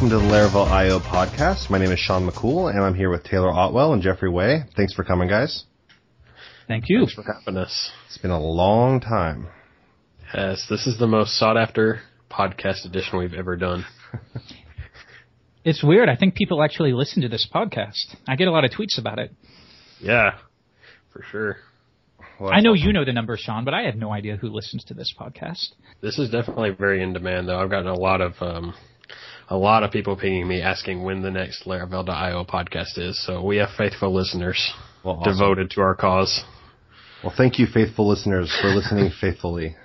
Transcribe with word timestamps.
welcome 0.00 0.18
to 0.18 0.26
the 0.26 0.32
Laravel 0.32 0.66
IO 0.70 0.98
podcast. 0.98 1.68
My 1.68 1.76
name 1.76 1.90
is 1.90 1.98
Shawn 1.98 2.26
McCool, 2.26 2.70
and 2.70 2.82
I'm 2.82 2.94
here 2.94 3.10
with 3.10 3.22
Taylor 3.22 3.50
Otwell 3.50 3.92
and 3.92 4.00
Jeffrey 4.02 4.30
Way. 4.30 4.62
Thanks 4.74 4.94
for 4.94 5.04
coming, 5.04 5.28
guys. 5.28 5.64
Thank 6.66 6.84
you. 6.88 7.00
Thanks 7.00 7.12
for 7.12 7.22
having 7.22 7.58
us. 7.58 7.90
It's 8.06 8.16
been 8.16 8.30
a 8.30 8.40
long 8.40 9.00
time. 9.00 9.48
Yes, 10.34 10.64
this 10.70 10.86
is 10.86 10.98
the 10.98 11.06
most 11.06 11.36
sought 11.36 11.58
after 11.58 12.00
podcast 12.30 12.86
edition 12.86 13.18
we've 13.18 13.34
ever 13.34 13.56
done. 13.56 13.84
It's 15.62 15.84
weird. 15.84 16.08
I 16.08 16.16
think 16.16 16.34
people 16.34 16.62
actually 16.62 16.94
listen 16.94 17.20
to 17.20 17.28
this 17.28 17.46
podcast. 17.54 18.16
I 18.26 18.36
get 18.36 18.48
a 18.48 18.50
lot 18.50 18.64
of 18.64 18.70
tweets 18.70 18.96
about 18.96 19.18
it. 19.18 19.30
Yeah, 20.00 20.38
for 21.12 21.22
sure. 21.30 21.58
Well, 22.40 22.50
I 22.50 22.60
know 22.60 22.70
awesome. 22.70 22.86
you 22.86 22.92
know 22.94 23.04
the 23.04 23.12
numbers, 23.12 23.40
Sean, 23.40 23.66
but 23.66 23.74
I 23.74 23.82
have 23.82 23.96
no 23.96 24.10
idea 24.10 24.36
who 24.36 24.48
listens 24.48 24.84
to 24.84 24.94
this 24.94 25.12
podcast. 25.20 25.74
This 26.00 26.18
is 26.18 26.30
definitely 26.30 26.70
very 26.70 27.02
in 27.02 27.12
demand, 27.12 27.46
though. 27.46 27.60
I've 27.60 27.68
gotten 27.68 27.88
a 27.88 27.94
lot 27.94 28.22
of 28.22 28.32
um, 28.40 28.72
a 29.50 29.56
lot 29.56 29.82
of 29.82 29.90
people 29.90 30.16
pinging 30.16 30.46
me 30.46 30.62
asking 30.62 31.02
when 31.02 31.22
the 31.22 31.30
next 31.30 31.64
Laravel.io 31.64 32.44
podcast 32.44 32.96
is. 32.96 33.22
So 33.26 33.42
we 33.42 33.56
have 33.56 33.70
faithful 33.76 34.14
listeners 34.14 34.72
well, 35.04 35.16
awesome. 35.16 35.32
devoted 35.32 35.70
to 35.72 35.80
our 35.80 35.96
cause. 35.96 36.42
Well, 37.22 37.34
thank 37.36 37.58
you, 37.58 37.66
faithful 37.66 38.08
listeners, 38.08 38.56
for 38.62 38.68
listening 38.68 39.10
faithfully. 39.20 39.76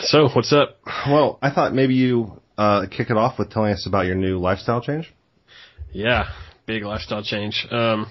So, 0.00 0.28
what's 0.34 0.52
up? 0.52 0.80
Well, 1.06 1.38
I 1.40 1.50
thought 1.50 1.72
maybe 1.72 1.94
you 1.94 2.42
uh, 2.58 2.86
kick 2.90 3.08
it 3.08 3.16
off 3.16 3.38
with 3.38 3.50
telling 3.50 3.72
us 3.72 3.86
about 3.86 4.06
your 4.06 4.16
new 4.16 4.38
lifestyle 4.38 4.82
change. 4.82 5.12
Yeah, 5.92 6.24
big 6.66 6.82
lifestyle 6.82 7.22
change. 7.22 7.66
Um, 7.70 8.10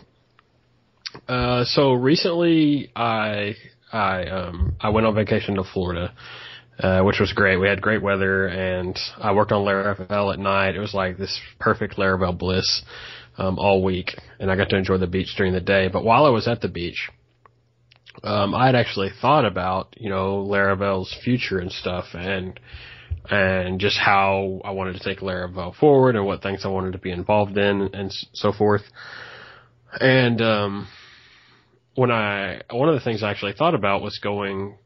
uh, 1.27 1.65
so 1.65 1.93
recently, 1.93 2.91
I 2.95 3.55
I 3.91 4.23
um, 4.25 4.75
I 4.79 4.89
went 4.89 5.05
on 5.05 5.13
vacation 5.13 5.55
to 5.55 5.63
Florida, 5.63 6.13
uh, 6.81 7.01
which 7.03 7.19
was 7.19 7.31
great. 7.33 7.57
We 7.57 7.67
had 7.67 7.81
great 7.81 8.01
weather, 8.01 8.47
and 8.47 8.97
I 9.17 9.33
worked 9.33 9.51
on 9.51 9.63
Laravel 9.63 10.33
at 10.33 10.39
night. 10.39 10.75
It 10.75 10.79
was 10.79 10.93
like 10.93 11.17
this 11.17 11.39
perfect 11.59 11.97
Laravel 11.97 12.37
bliss 12.37 12.83
um, 13.37 13.59
all 13.59 13.83
week, 13.83 14.17
and 14.39 14.51
I 14.51 14.55
got 14.55 14.69
to 14.69 14.77
enjoy 14.77 14.97
the 14.97 15.07
beach 15.07 15.35
during 15.37 15.53
the 15.53 15.61
day. 15.61 15.89
But 15.89 16.03
while 16.03 16.25
I 16.25 16.29
was 16.29 16.47
at 16.47 16.61
the 16.61 16.67
beach, 16.67 17.09
um, 18.23 18.55
I 18.55 18.65
had 18.65 18.75
actually 18.75 19.11
thought 19.21 19.45
about 19.45 19.93
you 19.97 20.09
know 20.09 20.43
Laravel's 20.43 21.15
future 21.23 21.59
and 21.59 21.71
stuff, 21.71 22.05
and 22.13 22.59
and 23.29 23.79
just 23.79 23.97
how 23.97 24.61
I 24.63 24.71
wanted 24.71 24.93
to 24.93 25.03
take 25.03 25.19
Laravel 25.19 25.75
forward 25.75 26.15
and 26.15 26.25
what 26.25 26.41
things 26.41 26.65
I 26.65 26.69
wanted 26.69 26.93
to 26.93 26.97
be 26.97 27.11
involved 27.11 27.57
in 27.57 27.91
and 27.93 28.11
so 28.33 28.51
forth. 28.51 28.81
And 29.99 30.41
um, 30.41 30.87
when 31.95 32.09
I 32.09 32.61
one 32.71 32.89
of 32.89 32.95
the 32.95 33.01
things 33.01 33.21
I 33.21 33.29
actually 33.29 33.53
thought 33.53 33.75
about 33.75 34.01
was 34.01 34.17
going 34.17 34.77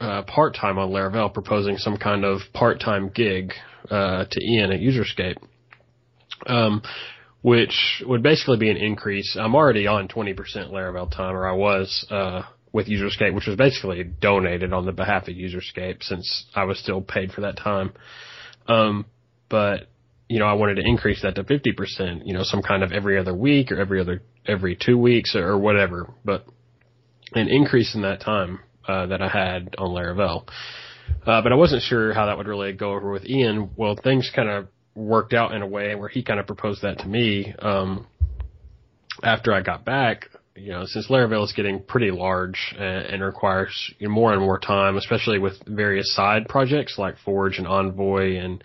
uh, 0.00 0.22
part 0.22 0.54
time 0.54 0.78
on 0.78 0.90
Laravel, 0.90 1.32
proposing 1.32 1.76
some 1.76 1.96
kind 1.96 2.24
of 2.24 2.40
part 2.52 2.80
time 2.80 3.10
gig 3.14 3.52
uh, 3.90 4.24
to 4.30 4.44
Ian 4.44 4.72
at 4.72 4.80
Userscape, 4.80 5.36
um, 6.46 6.82
which 7.42 8.02
would 8.06 8.22
basically 8.22 8.58
be 8.58 8.70
an 8.70 8.76
increase. 8.76 9.36
I'm 9.38 9.54
already 9.54 9.86
on 9.86 10.08
20% 10.08 10.36
Laravel 10.70 11.10
time, 11.10 11.34
or 11.34 11.46
I 11.46 11.52
was 11.52 12.06
uh, 12.10 12.42
with 12.72 12.88
Userscape, 12.88 13.34
which 13.34 13.46
was 13.46 13.56
basically 13.56 14.02
donated 14.02 14.72
on 14.72 14.86
the 14.86 14.92
behalf 14.92 15.28
of 15.28 15.34
Userscape 15.34 16.02
since 16.02 16.46
I 16.54 16.64
was 16.64 16.78
still 16.78 17.00
paid 17.00 17.32
for 17.32 17.42
that 17.42 17.56
time. 17.56 17.92
Um, 18.66 19.06
but 19.48 19.88
you 20.28 20.38
know, 20.38 20.46
I 20.46 20.54
wanted 20.54 20.76
to 20.76 20.82
increase 20.84 21.22
that 21.22 21.34
to 21.34 21.44
50%, 21.44 22.22
you 22.24 22.32
know, 22.34 22.42
some 22.42 22.62
kind 22.62 22.82
of 22.82 22.92
every 22.92 23.18
other 23.18 23.34
week 23.34 23.70
or 23.70 23.78
every 23.78 24.00
other, 24.00 24.22
every 24.46 24.76
two 24.76 24.96
weeks 24.96 25.36
or, 25.36 25.46
or 25.46 25.58
whatever, 25.58 26.12
but 26.24 26.46
an 27.34 27.48
increase 27.48 27.94
in 27.94 28.02
that 28.02 28.20
time, 28.20 28.60
uh, 28.86 29.06
that 29.06 29.22
I 29.22 29.28
had 29.28 29.74
on 29.78 29.90
Laravel. 29.90 30.46
Uh, 31.26 31.42
but 31.42 31.52
I 31.52 31.54
wasn't 31.54 31.82
sure 31.82 32.12
how 32.12 32.26
that 32.26 32.38
would 32.38 32.46
really 32.46 32.72
go 32.72 32.92
over 32.92 33.10
with 33.10 33.26
Ian. 33.26 33.70
Well, 33.76 33.96
things 34.02 34.30
kind 34.34 34.48
of 34.48 34.68
worked 34.94 35.34
out 35.34 35.52
in 35.52 35.62
a 35.62 35.66
way 35.66 35.94
where 35.94 36.08
he 36.08 36.22
kind 36.22 36.40
of 36.40 36.46
proposed 36.46 36.82
that 36.82 36.98
to 37.00 37.06
me, 37.06 37.54
um, 37.58 38.06
after 39.22 39.52
I 39.52 39.62
got 39.62 39.84
back, 39.84 40.28
you 40.56 40.70
know, 40.70 40.84
since 40.86 41.08
Laravel 41.08 41.44
is 41.44 41.52
getting 41.52 41.82
pretty 41.82 42.10
large 42.10 42.74
and, 42.78 43.06
and 43.06 43.22
requires 43.22 43.92
you 43.98 44.08
know, 44.08 44.14
more 44.14 44.32
and 44.32 44.40
more 44.40 44.58
time, 44.58 44.96
especially 44.96 45.38
with 45.38 45.54
various 45.66 46.14
side 46.14 46.48
projects 46.48 46.96
like 46.96 47.16
Forge 47.24 47.58
and 47.58 47.66
Envoy 47.66 48.36
and 48.38 48.62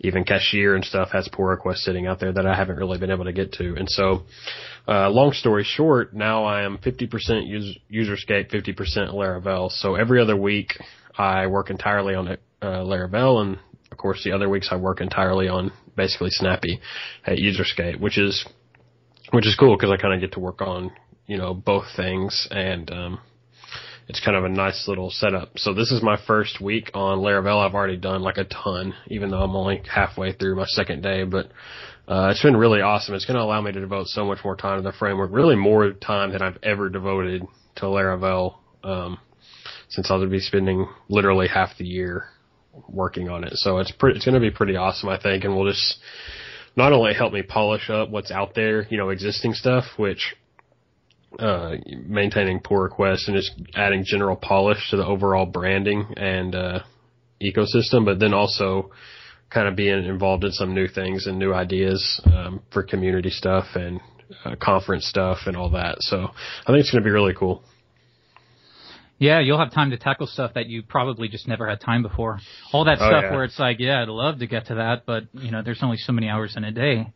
even 0.00 0.24
Cashier 0.24 0.74
and 0.74 0.84
stuff 0.84 1.10
has 1.12 1.28
pull 1.32 1.46
requests 1.46 1.84
sitting 1.84 2.06
out 2.06 2.20
there 2.20 2.32
that 2.32 2.46
I 2.46 2.54
haven't 2.54 2.76
really 2.76 2.98
been 2.98 3.10
able 3.10 3.24
to 3.24 3.32
get 3.32 3.52
to. 3.54 3.74
And 3.76 3.88
so, 3.88 4.22
uh, 4.86 5.10
long 5.10 5.32
story 5.32 5.64
short, 5.64 6.14
now 6.14 6.44
I 6.44 6.62
am 6.62 6.78
50% 6.78 7.46
user, 7.46 7.78
Userscape, 7.92 8.50
50% 8.50 9.14
Laravel. 9.14 9.70
So 9.70 9.94
every 9.94 10.20
other 10.20 10.36
week 10.36 10.72
I 11.16 11.46
work 11.46 11.70
entirely 11.70 12.14
on 12.14 12.28
uh, 12.28 12.36
Laravel 12.62 13.42
and 13.42 13.58
of 13.90 13.98
course 13.98 14.22
the 14.24 14.32
other 14.32 14.48
weeks 14.48 14.68
I 14.70 14.76
work 14.76 15.00
entirely 15.00 15.48
on 15.48 15.72
basically 15.96 16.30
Snappy 16.30 16.80
at 17.24 17.38
Userscape, 17.38 18.00
which 18.00 18.18
is 18.18 18.44
which 19.30 19.46
is 19.46 19.56
cool 19.56 19.76
because 19.76 19.90
I 19.90 19.96
kind 19.96 20.14
of 20.14 20.20
get 20.20 20.32
to 20.32 20.40
work 20.40 20.60
on 20.60 20.92
you 21.26 21.38
know, 21.38 21.54
both 21.54 21.84
things 21.96 22.48
and, 22.50 22.90
um, 22.90 23.20
it's 24.06 24.20
kind 24.22 24.36
of 24.36 24.44
a 24.44 24.50
nice 24.50 24.84
little 24.86 25.10
setup. 25.10 25.52
So 25.56 25.72
this 25.72 25.90
is 25.90 26.02
my 26.02 26.18
first 26.26 26.60
week 26.60 26.90
on 26.92 27.20
Laravel. 27.20 27.66
I've 27.66 27.74
already 27.74 27.96
done 27.96 28.20
like 28.20 28.36
a 28.36 28.44
ton, 28.44 28.92
even 29.06 29.30
though 29.30 29.40
I'm 29.40 29.56
only 29.56 29.82
halfway 29.90 30.32
through 30.32 30.56
my 30.56 30.66
second 30.66 31.02
day, 31.02 31.24
but, 31.24 31.46
uh, 32.06 32.28
it's 32.30 32.42
been 32.42 32.56
really 32.56 32.80
awesome. 32.80 33.14
It's 33.14 33.24
going 33.24 33.36
to 33.36 33.42
allow 33.42 33.60
me 33.60 33.72
to 33.72 33.80
devote 33.80 34.08
so 34.08 34.24
much 34.24 34.38
more 34.44 34.56
time 34.56 34.78
to 34.78 34.82
the 34.82 34.96
framework, 34.96 35.30
really 35.32 35.56
more 35.56 35.92
time 35.92 36.32
than 36.32 36.42
I've 36.42 36.58
ever 36.62 36.88
devoted 36.88 37.42
to 37.76 37.84
Laravel, 37.86 38.56
um, 38.82 39.18
since 39.88 40.10
I'll 40.10 40.26
be 40.28 40.40
spending 40.40 40.86
literally 41.08 41.48
half 41.48 41.70
the 41.78 41.86
year 41.86 42.24
working 42.88 43.28
on 43.28 43.44
it. 43.44 43.54
So 43.54 43.78
it's 43.78 43.90
pretty, 43.90 44.16
it's 44.16 44.24
going 44.24 44.34
to 44.34 44.40
be 44.40 44.50
pretty 44.50 44.76
awesome, 44.76 45.08
I 45.08 45.18
think, 45.18 45.44
and 45.44 45.54
will 45.54 45.70
just 45.70 45.98
not 46.76 46.92
only 46.92 47.14
help 47.14 47.32
me 47.32 47.42
polish 47.42 47.88
up 47.88 48.10
what's 48.10 48.30
out 48.30 48.54
there, 48.54 48.86
you 48.90 48.98
know, 48.98 49.10
existing 49.10 49.54
stuff, 49.54 49.84
which 49.96 50.34
uh, 51.38 51.76
maintaining 52.06 52.60
pull 52.60 52.78
requests 52.78 53.28
and 53.28 53.36
just 53.36 53.52
adding 53.74 54.04
general 54.04 54.36
polish 54.36 54.90
to 54.90 54.96
the 54.96 55.06
overall 55.06 55.46
branding 55.46 56.14
and 56.16 56.54
uh, 56.54 56.80
ecosystem, 57.42 58.04
but 58.04 58.18
then 58.18 58.34
also 58.34 58.90
kind 59.54 59.68
of 59.68 59.76
being 59.76 60.04
involved 60.04 60.44
in 60.44 60.52
some 60.52 60.74
new 60.74 60.88
things 60.88 61.26
and 61.26 61.38
new 61.38 61.54
ideas 61.54 62.20
um, 62.26 62.60
for 62.72 62.82
community 62.82 63.30
stuff 63.30 63.64
and 63.74 64.00
uh, 64.44 64.56
conference 64.60 65.06
stuff 65.06 65.38
and 65.46 65.56
all 65.56 65.70
that. 65.70 65.96
So 66.00 66.16
I 66.18 66.66
think 66.66 66.80
it's 66.80 66.90
going 66.90 67.02
to 67.02 67.06
be 67.06 67.12
really 67.12 67.34
cool. 67.34 67.62
Yeah, 69.18 69.38
you'll 69.40 69.58
have 69.58 69.72
time 69.72 69.90
to 69.90 69.96
tackle 69.96 70.26
stuff 70.26 70.54
that 70.54 70.66
you 70.66 70.82
probably 70.82 71.28
just 71.28 71.46
never 71.46 71.68
had 71.68 71.80
time 71.80 72.02
before. 72.02 72.40
All 72.72 72.84
that 72.86 72.98
oh, 73.00 73.08
stuff 73.08 73.22
yeah. 73.22 73.32
where 73.32 73.44
it's 73.44 73.58
like, 73.58 73.78
yeah, 73.78 74.02
I'd 74.02 74.08
love 74.08 74.40
to 74.40 74.46
get 74.46 74.66
to 74.66 74.74
that, 74.74 75.06
but 75.06 75.24
you 75.32 75.52
know, 75.52 75.62
there's 75.62 75.82
only 75.82 75.98
so 75.98 76.12
many 76.12 76.28
hours 76.28 76.54
in 76.56 76.64
a 76.64 76.72
day. 76.72 77.12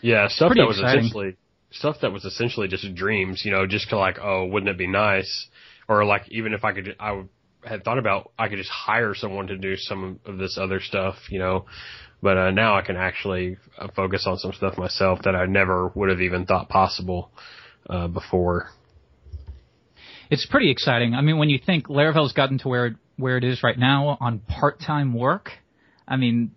Yeah, 0.00 0.28
stuff 0.28 0.52
that 0.56 0.66
was 0.66 0.78
exciting. 0.78 1.00
essentially 1.00 1.36
stuff 1.72 1.96
that 2.02 2.12
was 2.12 2.24
essentially 2.24 2.68
just 2.68 2.94
dreams, 2.94 3.42
you 3.44 3.50
know, 3.50 3.66
just 3.66 3.90
to 3.90 3.98
like, 3.98 4.18
oh, 4.20 4.46
wouldn't 4.46 4.70
it 4.70 4.78
be 4.78 4.86
nice? 4.86 5.46
Or 5.88 6.04
like, 6.04 6.22
even 6.30 6.54
if 6.54 6.64
I 6.64 6.72
could, 6.72 6.96
I 6.98 7.22
had 7.64 7.84
thought 7.84 7.98
about, 7.98 8.32
I 8.38 8.48
could 8.48 8.58
just 8.58 8.70
hire 8.70 9.14
someone 9.14 9.46
to 9.48 9.56
do 9.56 9.76
some 9.76 10.20
of 10.26 10.38
this 10.38 10.58
other 10.60 10.80
stuff, 10.80 11.16
you 11.30 11.38
know, 11.38 11.66
but 12.22 12.36
uh, 12.36 12.50
now 12.50 12.76
I 12.76 12.82
can 12.82 12.96
actually 12.96 13.56
uh, 13.78 13.88
focus 13.94 14.24
on 14.26 14.38
some 14.38 14.52
stuff 14.52 14.78
myself 14.78 15.20
that 15.24 15.34
I 15.34 15.46
never 15.46 15.88
would 15.94 16.08
have 16.08 16.20
even 16.20 16.46
thought 16.46 16.68
possible 16.68 17.30
uh, 17.88 18.08
before. 18.08 18.68
It's 20.30 20.46
pretty 20.46 20.70
exciting. 20.70 21.14
I 21.14 21.20
mean, 21.20 21.36
when 21.38 21.50
you 21.50 21.58
think 21.64 21.88
Laravel's 21.88 22.32
gotten 22.32 22.58
to 22.60 22.68
where 22.68 22.94
where 23.16 23.36
it 23.36 23.44
is 23.44 23.62
right 23.62 23.78
now 23.78 24.16
on 24.20 24.38
part-time 24.38 25.12
work, 25.12 25.50
I 26.08 26.16
mean, 26.16 26.52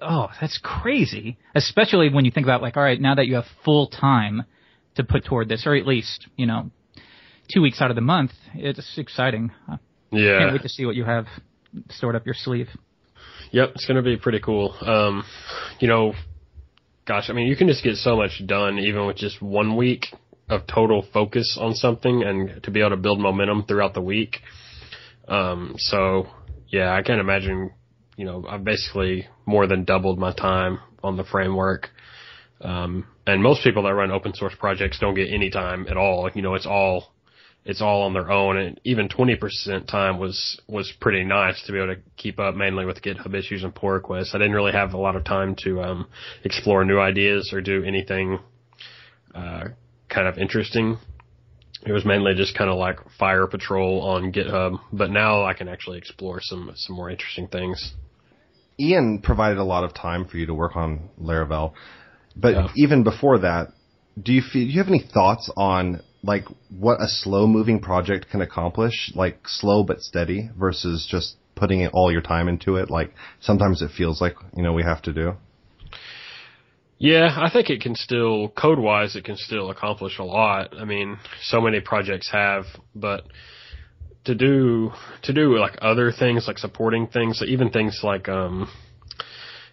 oh, 0.00 0.28
that's 0.40 0.58
crazy. 0.62 1.36
Especially 1.54 2.08
when 2.08 2.24
you 2.24 2.30
think 2.30 2.46
about 2.46 2.62
like, 2.62 2.76
all 2.76 2.82
right, 2.82 2.98
now 3.00 3.16
that 3.16 3.26
you 3.26 3.34
have 3.34 3.44
full 3.64 3.88
time 3.88 4.44
to 4.94 5.04
put 5.04 5.24
toward 5.24 5.48
this, 5.48 5.66
or 5.66 5.74
at 5.74 5.86
least 5.86 6.28
you 6.36 6.46
know, 6.46 6.70
two 7.52 7.60
weeks 7.60 7.82
out 7.82 7.90
of 7.90 7.96
the 7.96 8.00
month, 8.00 8.30
it's 8.54 8.96
exciting. 8.96 9.50
Yeah, 10.10 10.38
can't 10.38 10.52
wait 10.52 10.62
to 10.62 10.68
see 10.68 10.86
what 10.86 10.94
you 10.94 11.04
have 11.04 11.26
stored 11.90 12.16
up 12.16 12.26
your 12.26 12.34
sleeve. 12.34 12.68
Yep, 13.52 13.72
it's 13.74 13.86
gonna 13.86 14.02
be 14.02 14.16
pretty 14.16 14.40
cool. 14.40 14.74
Um, 14.80 15.24
you 15.78 15.88
know, 15.88 16.14
gosh, 17.06 17.30
I 17.30 17.32
mean, 17.32 17.48
you 17.48 17.56
can 17.56 17.68
just 17.68 17.84
get 17.84 17.96
so 17.96 18.16
much 18.16 18.42
done 18.46 18.78
even 18.78 19.06
with 19.06 19.16
just 19.16 19.40
one 19.40 19.76
week 19.76 20.06
of 20.48 20.66
total 20.66 21.04
focus 21.12 21.56
on 21.60 21.74
something, 21.74 22.22
and 22.22 22.62
to 22.64 22.70
be 22.70 22.80
able 22.80 22.90
to 22.90 22.96
build 22.96 23.20
momentum 23.20 23.64
throughout 23.64 23.94
the 23.94 24.02
week. 24.02 24.38
Um, 25.28 25.74
so 25.78 26.26
yeah, 26.68 26.92
I 26.92 27.02
can't 27.02 27.20
imagine 27.20 27.72
you 28.20 28.26
know, 28.26 28.44
I've 28.46 28.64
basically 28.64 29.26
more 29.46 29.66
than 29.66 29.84
doubled 29.84 30.18
my 30.18 30.34
time 30.34 30.78
on 31.02 31.16
the 31.16 31.24
framework. 31.24 31.88
Um, 32.60 33.06
and 33.26 33.42
most 33.42 33.64
people 33.64 33.84
that 33.84 33.94
run 33.94 34.10
open 34.10 34.34
source 34.34 34.52
projects 34.58 34.98
don't 34.98 35.14
get 35.14 35.32
any 35.32 35.48
time 35.48 35.86
at 35.88 35.96
all. 35.96 36.28
You 36.34 36.42
know, 36.42 36.54
it's 36.54 36.66
all, 36.66 37.14
it's 37.64 37.80
all 37.82 38.02
on 38.02 38.14
their 38.14 38.30
own. 38.30 38.56
And 38.56 38.80
even 38.84 39.08
20% 39.08 39.86
time 39.86 40.18
was, 40.18 40.60
was 40.66 40.92
pretty 41.00 41.24
nice 41.24 41.62
to 41.66 41.72
be 41.72 41.78
able 41.78 41.94
to 41.94 42.00
keep 42.16 42.38
up 42.38 42.54
mainly 42.54 42.84
with 42.84 43.02
GitHub 43.02 43.34
issues 43.34 43.62
and 43.64 43.74
pull 43.74 43.90
requests. 43.90 44.30
I 44.34 44.38
didn't 44.38 44.54
really 44.54 44.72
have 44.72 44.94
a 44.94 44.98
lot 44.98 45.16
of 45.16 45.24
time 45.24 45.54
to, 45.64 45.82
um, 45.82 46.06
explore 46.44 46.84
new 46.84 46.98
ideas 46.98 47.50
or 47.52 47.60
do 47.60 47.84
anything, 47.84 48.38
uh, 49.34 49.64
kind 50.08 50.26
of 50.26 50.38
interesting. 50.38 50.98
It 51.86 51.92
was 51.92 52.04
mainly 52.04 52.34
just 52.34 52.56
kind 52.56 52.70
of 52.70 52.76
like 52.76 52.98
fire 53.18 53.46
patrol 53.46 54.02
on 54.02 54.32
GitHub, 54.32 54.80
but 54.92 55.10
now 55.10 55.44
I 55.44 55.54
can 55.54 55.68
actually 55.68 55.98
explore 55.98 56.40
some, 56.42 56.70
some 56.74 56.96
more 56.96 57.10
interesting 57.10 57.48
things. 57.48 57.94
Ian 58.78 59.20
provided 59.22 59.58
a 59.58 59.64
lot 59.64 59.84
of 59.84 59.94
time 59.94 60.26
for 60.26 60.36
you 60.38 60.46
to 60.46 60.54
work 60.54 60.76
on 60.76 61.10
Laravel, 61.20 61.72
but 62.36 62.54
Yeah. 62.54 62.68
even 62.76 63.02
before 63.02 63.38
that, 63.40 63.68
do 64.22 64.32
you 64.32 64.42
feel, 64.42 64.64
do 64.66 64.70
you 64.72 64.78
have 64.78 64.88
any 64.88 65.00
thoughts 65.12 65.50
on 65.56 66.00
like 66.22 66.44
what 66.68 67.00
a 67.00 67.08
slow 67.08 67.46
moving 67.46 67.80
project 67.80 68.30
can 68.30 68.40
accomplish, 68.40 69.12
like 69.14 69.40
slow 69.46 69.82
but 69.82 70.00
steady 70.00 70.50
versus 70.58 71.06
just 71.10 71.36
putting 71.54 71.80
it, 71.80 71.90
all 71.92 72.12
your 72.12 72.20
time 72.20 72.48
into 72.48 72.76
it? 72.76 72.90
Like 72.90 73.12
sometimes 73.40 73.82
it 73.82 73.90
feels 73.96 74.20
like, 74.20 74.34
you 74.56 74.62
know, 74.62 74.72
we 74.72 74.82
have 74.82 75.02
to 75.02 75.12
do. 75.12 75.34
Yeah, 76.98 77.34
I 77.34 77.48
think 77.50 77.70
it 77.70 77.80
can 77.80 77.94
still 77.94 78.50
code 78.50 78.78
wise 78.78 79.16
it 79.16 79.24
can 79.24 79.36
still 79.36 79.70
accomplish 79.70 80.18
a 80.18 80.24
lot. 80.24 80.76
I 80.76 80.84
mean, 80.84 81.18
so 81.42 81.60
many 81.60 81.80
projects 81.80 82.30
have, 82.30 82.64
but 82.94 83.24
to 84.26 84.34
do 84.34 84.92
to 85.22 85.32
do 85.32 85.56
like 85.56 85.78
other 85.80 86.12
things 86.12 86.46
like 86.46 86.58
supporting 86.58 87.06
things, 87.06 87.42
even 87.46 87.70
things 87.70 88.00
like 88.02 88.28
um 88.28 88.70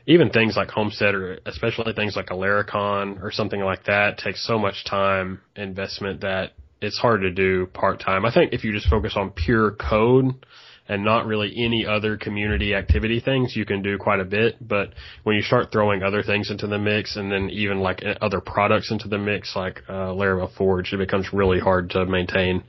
even 0.07 0.29
things 0.29 0.55
like 0.55 0.69
Homestead 0.69 1.13
or 1.13 1.37
especially 1.45 1.91
things 1.93 2.15
like 2.15 2.29
a 2.31 2.33
Laracon 2.33 3.21
or 3.21 3.31
something 3.31 3.59
like 3.59 3.83
that 3.85 4.17
takes 4.17 4.45
so 4.47 4.57
much 4.57 4.85
time 4.85 5.41
investment 5.55 6.21
that 6.21 6.53
it's 6.81 6.97
hard 6.97 7.21
to 7.21 7.31
do 7.31 7.67
part 7.67 7.99
time. 7.99 8.25
I 8.25 8.33
think 8.33 8.53
if 8.53 8.63
you 8.63 8.71
just 8.71 8.89
focus 8.89 9.13
on 9.17 9.31
pure 9.31 9.71
code 9.71 10.45
and 10.87 11.03
not 11.03 11.25
really 11.25 11.53
any 11.57 11.85
other 11.85 12.15
community 12.15 12.73
activity 12.73 13.19
things, 13.19 13.53
you 13.53 13.65
can 13.65 13.81
do 13.81 13.97
quite 13.97 14.21
a 14.21 14.25
bit. 14.25 14.55
But 14.65 14.93
when 15.23 15.35
you 15.35 15.41
start 15.41 15.73
throwing 15.73 16.01
other 16.03 16.23
things 16.23 16.49
into 16.49 16.67
the 16.67 16.79
mix 16.79 17.17
and 17.17 17.29
then 17.29 17.49
even 17.49 17.79
like 17.79 18.01
other 18.21 18.39
products 18.39 18.91
into 18.91 19.09
the 19.09 19.17
mix, 19.17 19.57
like 19.57 19.83
uh, 19.89 20.13
Laravel 20.13 20.55
Forge, 20.55 20.93
it 20.93 20.97
becomes 20.97 21.33
really 21.33 21.59
hard 21.59 21.89
to 21.89 22.05
maintain 22.05 22.63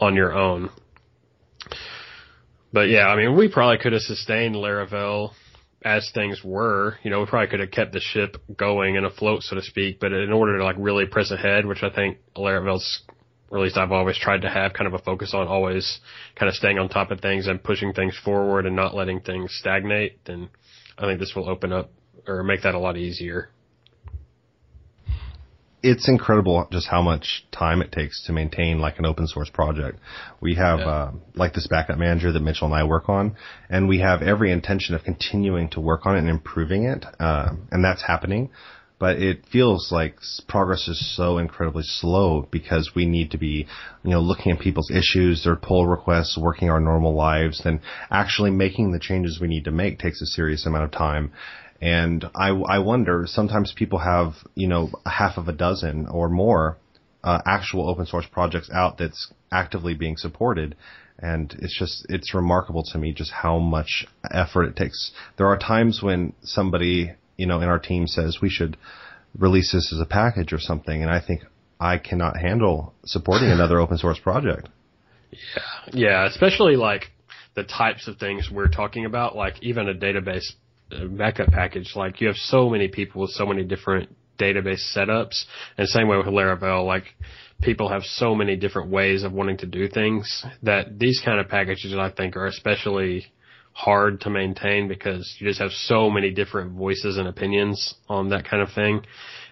on 0.00 0.16
your 0.16 0.32
own. 0.32 0.70
But 2.72 2.88
yeah, 2.88 3.06
I 3.06 3.14
mean, 3.14 3.36
we 3.36 3.48
probably 3.48 3.78
could 3.78 3.92
have 3.92 4.02
sustained 4.02 4.56
Laravel 4.56 5.30
as 5.84 6.10
things 6.14 6.42
were. 6.42 6.98
You 7.02 7.10
know, 7.10 7.20
we 7.20 7.26
probably 7.26 7.48
could 7.48 7.60
have 7.60 7.70
kept 7.70 7.92
the 7.92 8.00
ship 8.00 8.36
going 8.56 8.96
and 8.96 9.06
afloat, 9.06 9.42
so 9.42 9.56
to 9.56 9.62
speak. 9.62 10.00
But 10.00 10.12
in 10.12 10.32
order 10.32 10.58
to 10.58 10.64
like 10.64 10.76
really 10.78 11.06
press 11.06 11.30
ahead, 11.30 11.66
which 11.66 11.82
I 11.82 11.90
think 11.90 12.18
Laravel's 12.36 13.02
or 13.50 13.58
at 13.58 13.62
least 13.62 13.76
I've 13.76 13.92
always 13.92 14.18
tried 14.18 14.42
to 14.42 14.50
have 14.50 14.72
kind 14.72 14.88
of 14.88 14.94
a 14.94 15.04
focus 15.04 15.32
on 15.32 15.46
always 15.46 16.00
kind 16.34 16.48
of 16.48 16.56
staying 16.56 16.78
on 16.78 16.88
top 16.88 17.12
of 17.12 17.20
things 17.20 17.46
and 17.46 17.62
pushing 17.62 17.92
things 17.92 18.18
forward 18.24 18.66
and 18.66 18.74
not 18.74 18.96
letting 18.96 19.20
things 19.20 19.54
stagnate, 19.60 20.24
then 20.24 20.48
I 20.98 21.06
think 21.06 21.20
this 21.20 21.34
will 21.36 21.48
open 21.48 21.72
up 21.72 21.92
or 22.26 22.42
make 22.42 22.62
that 22.62 22.74
a 22.74 22.80
lot 22.80 22.96
easier. 22.96 23.50
It's 25.86 26.08
incredible 26.08 26.66
just 26.72 26.88
how 26.88 27.02
much 27.02 27.44
time 27.52 27.82
it 27.82 27.92
takes 27.92 28.24
to 28.24 28.32
maintain 28.32 28.78
like 28.80 28.98
an 28.98 29.04
open 29.04 29.26
source 29.26 29.50
project. 29.50 29.98
We 30.40 30.54
have 30.54 30.78
Yeah. 30.80 30.88
uh, 30.88 31.10
like 31.34 31.52
this 31.52 31.66
backup 31.66 31.98
manager 31.98 32.32
that 32.32 32.40
Mitchell 32.40 32.68
and 32.68 32.74
I 32.74 32.84
work 32.84 33.10
on, 33.10 33.36
and 33.68 33.86
we 33.86 33.98
have 33.98 34.22
every 34.22 34.50
intention 34.50 34.94
of 34.94 35.04
continuing 35.04 35.68
to 35.70 35.80
work 35.80 36.06
on 36.06 36.16
it 36.16 36.20
and 36.20 36.30
improving 36.30 36.84
it, 36.84 37.04
uh, 37.20 37.50
and 37.70 37.84
that's 37.84 38.00
happening. 38.02 38.48
But 38.98 39.16
it 39.18 39.44
feels 39.52 39.92
like 39.92 40.14
progress 40.48 40.88
is 40.88 41.14
so 41.16 41.36
incredibly 41.36 41.82
slow 41.82 42.48
because 42.50 42.94
we 42.94 43.04
need 43.04 43.32
to 43.32 43.38
be, 43.38 43.66
you 44.04 44.10
know, 44.10 44.20
looking 44.20 44.52
at 44.52 44.60
people's 44.60 44.90
issues, 44.90 45.44
their 45.44 45.56
pull 45.56 45.86
requests, 45.86 46.38
working 46.38 46.70
our 46.70 46.80
normal 46.80 47.12
lives, 47.12 47.60
then 47.62 47.80
actually 48.10 48.52
making 48.52 48.92
the 48.92 49.00
changes 49.00 49.38
we 49.40 49.48
need 49.48 49.64
to 49.64 49.72
make 49.72 49.98
takes 49.98 50.22
a 50.22 50.26
serious 50.26 50.64
amount 50.64 50.84
of 50.84 50.92
time. 50.92 51.32
And 51.80 52.24
I, 52.34 52.48
I 52.50 52.78
wonder, 52.78 53.24
sometimes 53.26 53.72
people 53.76 53.98
have, 53.98 54.34
you 54.54 54.68
know, 54.68 54.90
a 55.04 55.10
half 55.10 55.36
of 55.36 55.48
a 55.48 55.52
dozen 55.52 56.06
or 56.06 56.28
more 56.28 56.78
uh, 57.22 57.40
actual 57.46 57.88
open 57.88 58.06
source 58.06 58.26
projects 58.30 58.70
out 58.72 58.98
that's 58.98 59.32
actively 59.52 59.94
being 59.94 60.16
supported. 60.16 60.76
And 61.18 61.54
it's 61.60 61.78
just, 61.78 62.06
it's 62.08 62.34
remarkable 62.34 62.82
to 62.92 62.98
me 62.98 63.12
just 63.12 63.30
how 63.30 63.58
much 63.58 64.06
effort 64.30 64.64
it 64.64 64.76
takes. 64.76 65.12
There 65.36 65.46
are 65.46 65.58
times 65.58 66.00
when 66.02 66.32
somebody, 66.42 67.12
you 67.36 67.46
know, 67.46 67.60
in 67.60 67.68
our 67.68 67.78
team 67.78 68.06
says 68.06 68.38
we 68.40 68.50
should 68.50 68.76
release 69.38 69.72
this 69.72 69.92
as 69.92 70.00
a 70.00 70.06
package 70.06 70.52
or 70.52 70.58
something. 70.60 71.02
And 71.02 71.10
I 71.10 71.20
think 71.20 71.42
I 71.80 71.98
cannot 71.98 72.36
handle 72.38 72.94
supporting 73.04 73.50
another 73.52 73.78
open 73.80 73.98
source 73.98 74.18
project. 74.18 74.68
Yeah, 75.30 75.38
Yeah. 75.92 76.26
especially 76.26 76.76
like 76.76 77.10
the 77.54 77.64
types 77.64 78.08
of 78.08 78.18
things 78.18 78.48
we're 78.52 78.68
talking 78.68 79.04
about, 79.04 79.36
like 79.36 79.62
even 79.62 79.88
a 79.88 79.94
database 79.94 80.52
backup 80.90 81.48
package. 81.48 81.92
Like 81.94 82.20
you 82.20 82.28
have 82.28 82.36
so 82.36 82.68
many 82.68 82.88
people 82.88 83.22
with 83.22 83.30
so 83.30 83.46
many 83.46 83.64
different 83.64 84.14
database 84.38 84.82
setups, 84.96 85.44
and 85.78 85.88
same 85.88 86.08
way 86.08 86.16
with 86.16 86.26
Laravel. 86.26 86.86
Like 86.86 87.04
people 87.62 87.88
have 87.88 88.02
so 88.02 88.34
many 88.34 88.56
different 88.56 88.90
ways 88.90 89.22
of 89.22 89.32
wanting 89.32 89.58
to 89.58 89.66
do 89.66 89.88
things 89.88 90.44
that 90.62 90.98
these 90.98 91.20
kind 91.24 91.40
of 91.40 91.48
packages 91.48 91.94
I 91.94 92.10
think 92.10 92.36
are 92.36 92.46
especially 92.46 93.26
hard 93.72 94.20
to 94.20 94.30
maintain 94.30 94.86
because 94.86 95.36
you 95.38 95.48
just 95.48 95.60
have 95.60 95.72
so 95.72 96.08
many 96.08 96.30
different 96.30 96.72
voices 96.72 97.16
and 97.16 97.26
opinions 97.26 97.94
on 98.08 98.28
that 98.28 98.48
kind 98.48 98.62
of 98.62 98.72
thing. 98.72 99.04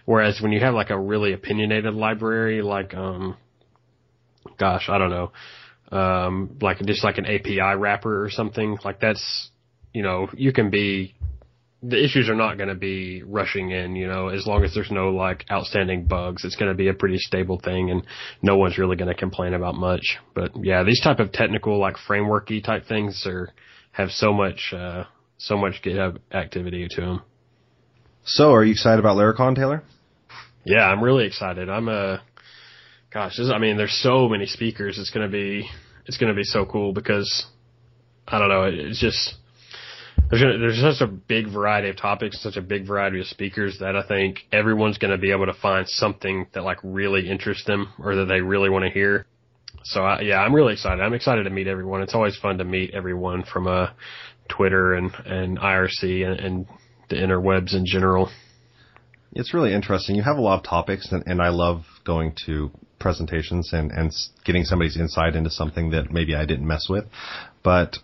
Whereas 0.05 0.41
when 0.41 0.53
you 0.53 0.61
have 0.61 0.75
like 0.75 0.91
a 0.91 0.99
really 0.99 1.33
opinionated 1.33 1.95
library, 1.95 2.63
like 2.63 2.95
um, 2.95 3.37
gosh, 4.59 4.89
I 4.89 4.99
don't 4.99 5.11
know, 5.11 5.33
um, 5.97 6.57
like 6.61 6.79
just 6.81 7.05
like 7.05 7.19
an 7.19 7.27
API 7.27 7.77
wrapper 7.77 8.25
or 8.25 8.31
something 8.31 8.79
like 8.85 9.01
that's, 9.01 9.51
you 9.93 10.03
know, 10.03 10.29
you 10.35 10.53
can 10.53 10.71
be, 10.71 11.15
the 11.83 12.03
issues 12.03 12.29
are 12.29 12.37
not 12.37 12.57
going 12.57 12.69
to 12.69 12.77
be 12.77 13.23
rushing 13.25 13.71
in, 13.71 13.97
you 13.97 14.07
know, 14.07 14.29
as 14.29 14.47
long 14.47 14.63
as 14.63 14.73
there's 14.73 14.91
no 14.91 15.11
like 15.11 15.45
outstanding 15.51 16.07
bugs, 16.07 16.45
it's 16.45 16.55
going 16.55 16.71
to 16.71 16.77
be 16.77 16.89
a 16.89 16.95
pretty 16.95 17.19
stable 17.19 17.61
thing 17.63 17.91
and 17.91 18.05
no 18.41 18.57
one's 18.57 18.79
really 18.79 18.97
going 18.97 19.09
to 19.09 19.19
complain 19.19 19.53
about 19.53 19.75
much. 19.75 20.19
But 20.33 20.53
yeah, 20.63 20.85
these 20.85 21.01
type 21.01 21.19
of 21.19 21.33
technical 21.33 21.81
like 21.81 21.97
frameworky 22.09 22.63
type 22.63 22.87
things 22.87 23.25
are, 23.27 23.53
have 23.91 24.11
so 24.11 24.33
much, 24.33 24.73
uh, 24.73 25.05
so 25.39 25.57
much 25.57 25.83
GitHub 25.85 26.19
activity 26.31 26.87
to 26.89 27.01
them. 27.01 27.23
So 28.25 28.53
are 28.53 28.65
you 28.65 28.73
excited 28.73 29.01
about 29.01 29.17
Laracon, 29.17 29.57
Taylor? 29.57 29.83
Yeah, 30.65 30.85
I'm 30.85 31.03
really 31.03 31.27
excited. 31.27 31.69
I'm 31.69 31.89
a, 31.89 32.23
gosh, 33.13 33.37
this, 33.37 33.51
I 33.53 33.59
mean, 33.59 33.77
there's 33.77 34.01
so 34.01 34.29
many 34.29 34.47
speakers. 34.47 34.99
It's 35.01 35.11
gonna 35.11 35.29
be, 35.29 35.69
it's 36.07 36.17
gonna 36.17 36.35
be 36.35 36.45
so 36.45 36.65
cool 36.65 36.93
because, 36.93 37.45
I 38.29 38.39
don't 38.39 38.49
know, 38.49 38.63
it, 38.63 38.75
it's 38.75 39.01
just, 39.01 39.35
there's 40.33 40.61
there's 40.61 40.99
such 40.99 41.07
a 41.07 41.11
big 41.11 41.53
variety 41.53 41.91
of 41.91 41.97
topics, 41.97 42.43
such 42.43 42.57
a 42.57 42.63
big 42.63 42.87
variety 42.87 43.21
of 43.21 43.27
speakers 43.27 43.79
that 43.81 43.97
I 43.97 44.07
think 44.07 44.39
everyone's 44.51 44.97
gonna 44.97 45.19
be 45.19 45.31
able 45.31 45.47
to 45.47 45.55
find 45.55 45.87
something 45.87 46.47
that 46.55 46.65
like 46.65 46.79
really 46.83 47.29
interests 47.29 47.67
them 47.67 47.93
or 47.99 48.17
that 48.17 48.25
they 48.25 48.41
really 48.41 48.71
want 48.71 48.85
to 48.85 48.91
hear. 48.91 49.27
So 49.85 50.03
I, 50.03 50.21
yeah, 50.23 50.39
I'm 50.39 50.55
really 50.55 50.73
excited. 50.73 51.03
I'm 51.03 51.13
excited 51.13 51.45
to 51.45 51.51
meet 51.51 51.67
everyone. 51.67 52.01
It's 52.03 52.15
always 52.15 52.37
fun 52.37 52.59
to 52.59 52.65
meet 52.65 52.95
everyone 52.95 53.45
from 53.45 53.67
uh, 53.67 53.89
Twitter 54.49 54.95
and 54.95 55.11
and 55.27 55.59
IRC 55.59 56.27
and, 56.27 56.41
and 56.41 56.67
the 57.11 57.17
interwebs 57.17 57.75
in 57.75 57.85
general. 57.85 58.31
It's 59.35 59.53
really 59.53 59.75
interesting. 59.75 60.17
You 60.17 60.23
have 60.23 60.37
a 60.37 60.43
lot 60.43 60.59
of 60.59 60.65
topics, 60.65 61.11
and, 61.13 61.25
and 61.27 61.43
I 61.43 61.49
love 61.49 61.85
going 62.05 62.35
to 62.47 62.71
presentations 62.99 63.71
and, 63.73 63.91
and 63.91 64.13
getting 64.45 64.65
somebody's 64.65 64.97
insight 64.97 65.35
into 65.35 65.51
something 65.51 65.91
that 65.91 66.11
maybe 66.11 66.35
I 66.35 66.45
didn't 66.45 66.67
mess 66.67 66.87
with. 66.89 67.05
But 67.63 67.99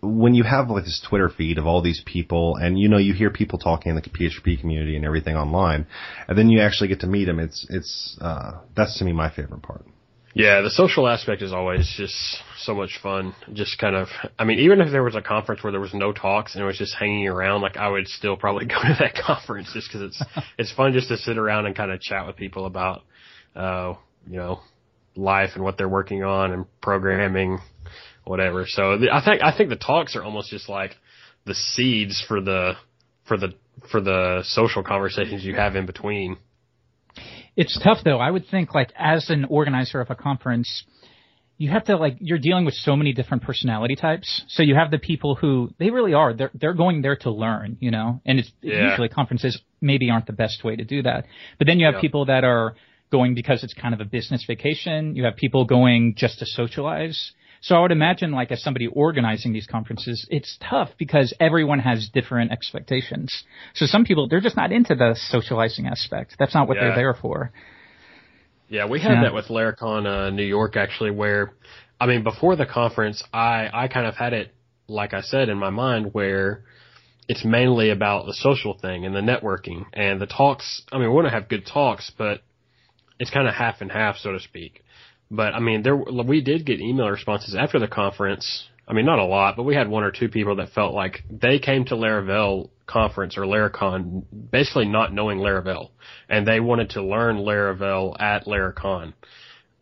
when 0.00 0.34
you 0.34 0.44
have 0.44 0.70
like 0.70 0.84
this 0.84 1.04
Twitter 1.08 1.28
feed 1.28 1.58
of 1.58 1.66
all 1.66 1.82
these 1.82 2.02
people, 2.06 2.56
and 2.56 2.78
you 2.78 2.88
know 2.88 2.98
you 2.98 3.14
hear 3.14 3.30
people 3.30 3.58
talking 3.58 3.90
in 3.90 3.96
the 3.96 4.02
PHP 4.02 4.60
community 4.60 4.96
and 4.96 5.04
everything 5.04 5.36
online, 5.36 5.86
and 6.28 6.38
then 6.38 6.48
you 6.48 6.60
actually 6.60 6.88
get 6.88 7.00
to 7.00 7.06
meet 7.06 7.24
them, 7.24 7.38
it's 7.38 7.66
it's 7.68 8.18
uh, 8.20 8.60
that's 8.76 8.98
to 8.98 9.04
me 9.04 9.12
my 9.12 9.30
favorite 9.30 9.62
part. 9.62 9.84
Yeah, 10.34 10.60
the 10.60 10.70
social 10.70 11.08
aspect 11.08 11.42
is 11.42 11.52
always 11.52 11.92
just 11.96 12.14
so 12.58 12.74
much 12.74 13.00
fun. 13.02 13.34
Just 13.54 13.78
kind 13.78 13.96
of, 13.96 14.08
I 14.38 14.44
mean, 14.44 14.60
even 14.60 14.80
if 14.80 14.92
there 14.92 15.02
was 15.02 15.16
a 15.16 15.22
conference 15.22 15.64
where 15.64 15.72
there 15.72 15.80
was 15.80 15.94
no 15.94 16.12
talks 16.12 16.54
and 16.54 16.62
it 16.62 16.66
was 16.66 16.78
just 16.78 16.94
hanging 16.94 17.26
around, 17.26 17.62
like 17.62 17.76
I 17.76 17.88
would 17.88 18.06
still 18.06 18.36
probably 18.36 18.66
go 18.66 18.80
to 18.80 18.96
that 19.00 19.14
conference 19.14 19.72
just 19.72 19.88
because 19.88 20.02
it's 20.02 20.22
it's 20.58 20.72
fun 20.72 20.92
just 20.92 21.08
to 21.08 21.16
sit 21.16 21.38
around 21.38 21.66
and 21.66 21.74
kind 21.74 21.90
of 21.90 22.00
chat 22.00 22.26
with 22.26 22.36
people 22.36 22.66
about, 22.66 23.02
uh, 23.56 23.94
you 24.28 24.36
know, 24.36 24.60
life 25.16 25.50
and 25.54 25.64
what 25.64 25.76
they're 25.76 25.88
working 25.88 26.22
on 26.22 26.52
and 26.52 26.66
programming, 26.80 27.58
whatever. 28.28 28.64
So 28.66 28.98
the, 28.98 29.10
I 29.12 29.24
think 29.24 29.42
I 29.42 29.56
think 29.56 29.70
the 29.70 29.76
talks 29.76 30.14
are 30.16 30.22
almost 30.22 30.50
just 30.50 30.68
like 30.68 30.92
the 31.46 31.54
seeds 31.54 32.22
for 32.28 32.40
the 32.40 32.74
for 33.26 33.36
the 33.36 33.54
for 33.90 34.00
the 34.00 34.42
social 34.44 34.82
conversations 34.82 35.44
you 35.44 35.54
have 35.54 35.76
in 35.76 35.86
between. 35.86 36.36
It's 37.56 37.78
tough 37.82 37.98
though. 38.04 38.18
I 38.18 38.30
would 38.30 38.46
think 38.50 38.74
like 38.74 38.92
as 38.96 39.30
an 39.30 39.46
organizer 39.46 40.00
of 40.00 40.10
a 40.10 40.14
conference, 40.14 40.84
you 41.56 41.70
have 41.70 41.84
to 41.86 41.96
like 41.96 42.16
you're 42.20 42.38
dealing 42.38 42.64
with 42.64 42.74
so 42.74 42.94
many 42.94 43.12
different 43.12 43.42
personality 43.42 43.96
types. 43.96 44.44
So 44.48 44.62
you 44.62 44.76
have 44.76 44.90
the 44.90 44.98
people 44.98 45.34
who 45.34 45.70
they 45.78 45.90
really 45.90 46.14
are 46.14 46.32
they're 46.32 46.50
they're 46.54 46.74
going 46.74 47.02
there 47.02 47.16
to 47.16 47.30
learn, 47.30 47.76
you 47.80 47.90
know. 47.90 48.20
And 48.24 48.38
it's 48.38 48.50
Yeah. 48.62 48.90
usually 48.90 49.08
conferences 49.08 49.60
maybe 49.80 50.10
aren't 50.10 50.26
the 50.26 50.32
best 50.32 50.62
way 50.62 50.76
to 50.76 50.84
do 50.84 51.02
that. 51.02 51.24
But 51.58 51.66
then 51.66 51.80
you 51.80 51.86
have 51.86 51.96
Yeah. 51.96 52.00
people 52.00 52.26
that 52.26 52.44
are 52.44 52.74
going 53.10 53.34
because 53.34 53.64
it's 53.64 53.74
kind 53.74 53.94
of 53.94 54.00
a 54.00 54.04
business 54.04 54.44
vacation. 54.46 55.16
You 55.16 55.24
have 55.24 55.36
people 55.36 55.64
going 55.64 56.14
just 56.14 56.38
to 56.40 56.46
socialize. 56.46 57.32
So 57.60 57.74
I 57.76 57.80
would 57.80 57.92
imagine 57.92 58.30
like 58.32 58.52
as 58.52 58.62
somebody 58.62 58.86
organizing 58.86 59.52
these 59.52 59.66
conferences, 59.66 60.26
it's 60.30 60.56
tough 60.60 60.90
because 60.98 61.34
everyone 61.40 61.80
has 61.80 62.08
different 62.12 62.52
expectations. 62.52 63.44
So 63.74 63.86
some 63.86 64.04
people 64.04 64.28
they're 64.28 64.40
just 64.40 64.56
not 64.56 64.72
into 64.72 64.94
the 64.94 65.14
socializing 65.16 65.86
aspect. 65.86 66.36
That's 66.38 66.54
not 66.54 66.68
what 66.68 66.76
Yeah. 66.76 66.84
they're 66.88 66.96
there 66.96 67.14
for. 67.14 67.52
Yeah, 68.68 68.86
we 68.86 69.00
had 69.00 69.12
Yeah. 69.12 69.22
that 69.24 69.34
with 69.34 69.46
Laracon 69.48 70.06
uh, 70.06 70.30
New 70.30 70.44
York 70.44 70.76
actually, 70.76 71.10
where 71.10 71.52
I 72.00 72.06
mean, 72.06 72.22
before 72.22 72.54
the 72.54 72.66
conference, 72.66 73.22
I 73.32 73.68
I 73.72 73.88
kind 73.88 74.06
of 74.06 74.14
had 74.16 74.32
it 74.32 74.54
like 74.86 75.14
I 75.14 75.20
said 75.22 75.48
in 75.48 75.58
my 75.58 75.70
mind 75.70 76.14
where 76.14 76.62
it's 77.28 77.44
mainly 77.44 77.90
about 77.90 78.24
the 78.26 78.32
social 78.34 78.72
thing 78.74 79.04
and 79.04 79.14
the 79.14 79.20
networking 79.20 79.84
and 79.92 80.20
the 80.20 80.26
talks. 80.26 80.82
I 80.92 80.96
mean, 80.96 81.08
we 81.08 81.14
want 81.14 81.26
to 81.26 81.30
have 81.32 81.48
good 81.48 81.66
talks, 81.66 82.10
but 82.16 82.40
it's 83.18 83.30
kind 83.30 83.46
of 83.48 83.54
half 83.54 83.80
and 83.82 83.90
half, 83.92 84.16
so 84.16 84.32
to 84.32 84.40
speak. 84.40 84.82
But 85.30 85.54
I 85.54 85.60
mean, 85.60 85.82
there 85.82 85.96
we 85.96 86.40
did 86.40 86.64
get 86.64 86.80
email 86.80 87.08
responses 87.08 87.54
after 87.54 87.78
the 87.78 87.88
conference. 87.88 88.68
I 88.86 88.94
mean, 88.94 89.04
not 89.04 89.18
a 89.18 89.24
lot, 89.24 89.56
but 89.56 89.64
we 89.64 89.74
had 89.74 89.88
one 89.88 90.02
or 90.02 90.10
two 90.10 90.28
people 90.28 90.56
that 90.56 90.70
felt 90.70 90.94
like 90.94 91.22
they 91.30 91.58
came 91.58 91.84
to 91.86 91.94
Laravel 91.94 92.70
conference 92.86 93.36
or 93.36 93.42
Laracon 93.42 94.24
basically 94.50 94.86
not 94.86 95.12
knowing 95.12 95.38
Laravel, 95.38 95.90
and 96.28 96.46
they 96.46 96.60
wanted 96.60 96.90
to 96.90 97.02
learn 97.02 97.36
Laravel 97.36 98.18
at 98.18 98.46
Laracon, 98.46 99.12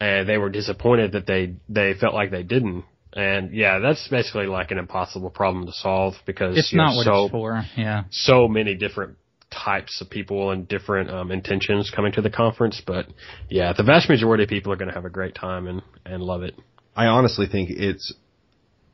and 0.01 0.29
they 0.29 0.39
were 0.39 0.51
disappointed 0.51 1.13
that 1.13 1.27
they 1.27 1.55
they 1.69 1.95
felt 1.95 2.15
like 2.15 2.33
they 2.33 2.43
didn't. 2.43 2.85
And 3.13 3.55
yeah, 3.55 3.79
that's 3.79 4.09
basically 4.09 4.47
like 4.47 4.73
an 4.73 4.79
impossible 4.79 5.31
problem 5.31 5.67
to 5.67 5.73
solve 5.73 6.15
because 6.27 6.59
it's 6.59 6.75
not 6.75 6.91
know, 6.91 6.97
what 6.97 7.05
so 7.05 7.25
it's 7.25 7.33
for. 7.33 7.65
Yeah. 7.77 8.05
so 8.11 8.49
many 8.49 8.75
different 8.75 9.17
types 9.51 10.01
of 10.01 10.11
people 10.11 10.51
and 10.51 10.67
different 10.69 11.11
um, 11.11 11.31
intentions 11.31 11.91
coming 11.95 12.13
to 12.13 12.23
the 12.23 12.31
conference. 12.31 12.83
But 12.85 13.07
yeah, 13.49 13.73
the 13.77 13.83
vast 13.83 14.09
majority 14.09 14.45
of 14.45 14.49
people 14.49 14.73
are 14.73 14.77
going 14.77 14.89
to 14.89 14.95
have 14.95 15.05
a 15.05 15.11
great 15.11 15.35
time 15.35 15.67
and 15.67 15.83
and 16.05 16.23
love 16.23 16.43
it. 16.43 16.55
I 16.95 17.07
honestly 17.07 17.47
think 17.47 17.71
it's 17.71 18.15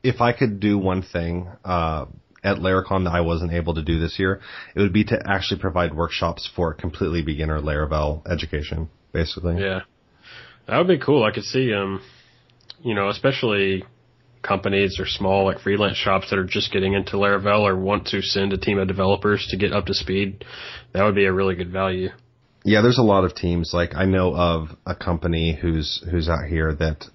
if 0.03 0.21
I 0.21 0.33
could 0.33 0.59
do 0.59 0.77
one 0.77 1.01
thing 1.01 1.47
uh, 1.63 2.05
at 2.43 2.57
Laracon 2.57 3.05
that 3.05 3.13
I 3.13 3.21
wasn't 3.21 3.53
able 3.53 3.75
to 3.75 3.81
do 3.81 3.99
this 3.99 4.19
year, 4.19 4.41
it 4.75 4.81
would 4.81 4.91
be 4.91 5.05
to 5.05 5.19
actually 5.25 5.61
provide 5.61 5.93
workshops 5.93 6.49
for 6.55 6.73
completely 6.73 7.21
beginner 7.21 7.61
Laravel 7.61 8.29
education, 8.29 8.89
basically. 9.13 9.61
Yeah, 9.61 9.81
that 10.67 10.77
would 10.77 10.87
be 10.87 10.99
cool. 10.99 11.23
I 11.23 11.31
could 11.31 11.45
see 11.45 11.73
um, 11.73 12.01
you 12.83 12.93
know, 12.93 13.09
especially 13.09 13.85
companies 14.43 14.99
or 14.99 15.05
small 15.07 15.45
like 15.45 15.59
freelance 15.59 15.97
shops 15.97 16.29
that 16.29 16.37
are 16.37 16.43
just 16.43 16.71
getting 16.71 16.93
into 16.93 17.13
Laravel 17.13 17.61
or 17.61 17.75
want 17.75 18.07
to 18.07 18.21
send 18.21 18.53
a 18.53 18.57
team 18.57 18.77
of 18.77 18.87
developers 18.87 19.47
to 19.49 19.57
get 19.57 19.73
up 19.73 19.85
to 19.85 19.93
speed. 19.93 20.45
That 20.93 21.03
would 21.03 21.15
be 21.15 21.25
a 21.25 21.33
really 21.33 21.55
good 21.55 21.71
value. 21.71 22.09
Yeah, 22.63 22.81
there's 22.81 22.97
a 22.97 23.03
lot 23.03 23.25
of 23.25 23.35
teams. 23.35 23.71
Like 23.73 23.95
I 23.95 24.05
know 24.05 24.35
of 24.35 24.69
a 24.85 24.95
company 24.95 25.57
who's 25.59 26.03
who's 26.09 26.29
out 26.29 26.47
here 26.47 26.73
that 26.75 27.05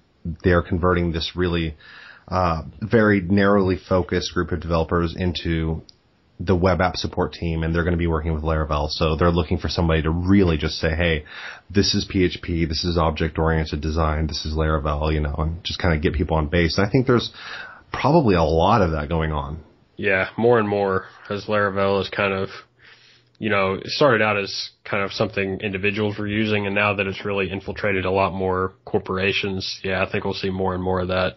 they're 0.43 0.61
converting 0.61 1.11
this 1.11 1.31
really 1.35 1.75
uh, 2.27 2.63
very 2.81 3.21
narrowly 3.21 3.77
focused 3.77 4.33
group 4.33 4.51
of 4.51 4.59
developers 4.59 5.15
into 5.17 5.81
the 6.39 6.55
web 6.55 6.79
app 6.79 6.95
support 6.95 7.33
team 7.33 7.63
and 7.63 7.75
they're 7.75 7.83
going 7.83 7.93
to 7.93 7.97
be 7.97 8.07
working 8.07 8.33
with 8.33 8.43
Laravel. 8.43 8.89
So 8.89 9.15
they're 9.15 9.31
looking 9.31 9.57
for 9.57 9.67
somebody 9.67 10.01
to 10.03 10.09
really 10.09 10.57
just 10.57 10.75
say, 10.75 10.95
Hey, 10.95 11.25
this 11.69 11.93
is 11.93 12.09
PHP. 12.09 12.67
This 12.67 12.85
is 12.85 12.97
object 12.97 13.37
oriented 13.37 13.81
design. 13.81 14.27
This 14.27 14.45
is 14.45 14.53
Laravel, 14.53 15.13
you 15.13 15.19
know, 15.19 15.35
and 15.37 15.63
just 15.63 15.79
kind 15.79 15.93
of 15.93 16.01
get 16.01 16.13
people 16.13 16.37
on 16.37 16.47
base. 16.47 16.77
And 16.77 16.87
I 16.87 16.89
think 16.89 17.07
there's 17.07 17.31
probably 17.91 18.35
a 18.35 18.43
lot 18.43 18.81
of 18.81 18.91
that 18.91 19.09
going 19.09 19.31
on. 19.31 19.59
Yeah, 19.97 20.29
more 20.37 20.59
and 20.59 20.69
more 20.69 21.05
as 21.29 21.45
Laravel 21.45 22.01
is 22.01 22.09
kind 22.09 22.33
of, 22.33 22.47
you 23.37 23.49
know, 23.49 23.73
it 23.73 23.87
started 23.87 24.21
out 24.21 24.37
as 24.37 24.69
kind 24.85 25.03
of 25.03 25.11
something 25.11 25.59
individuals 25.59 26.17
were 26.17 26.27
using 26.27 26.65
and 26.67 26.73
now 26.73 26.93
that 26.93 27.05
it's 27.05 27.25
really 27.25 27.51
infiltrated 27.51 28.05
a 28.05 28.11
lot 28.11 28.33
more 28.33 28.73
corporations, 28.85 29.81
yeah, 29.83 30.01
I 30.01 30.09
think 30.09 30.23
we'll 30.23 30.33
see 30.33 30.49
more 30.49 30.73
and 30.73 30.81
more 30.81 31.01
of 31.01 31.09
that. 31.09 31.35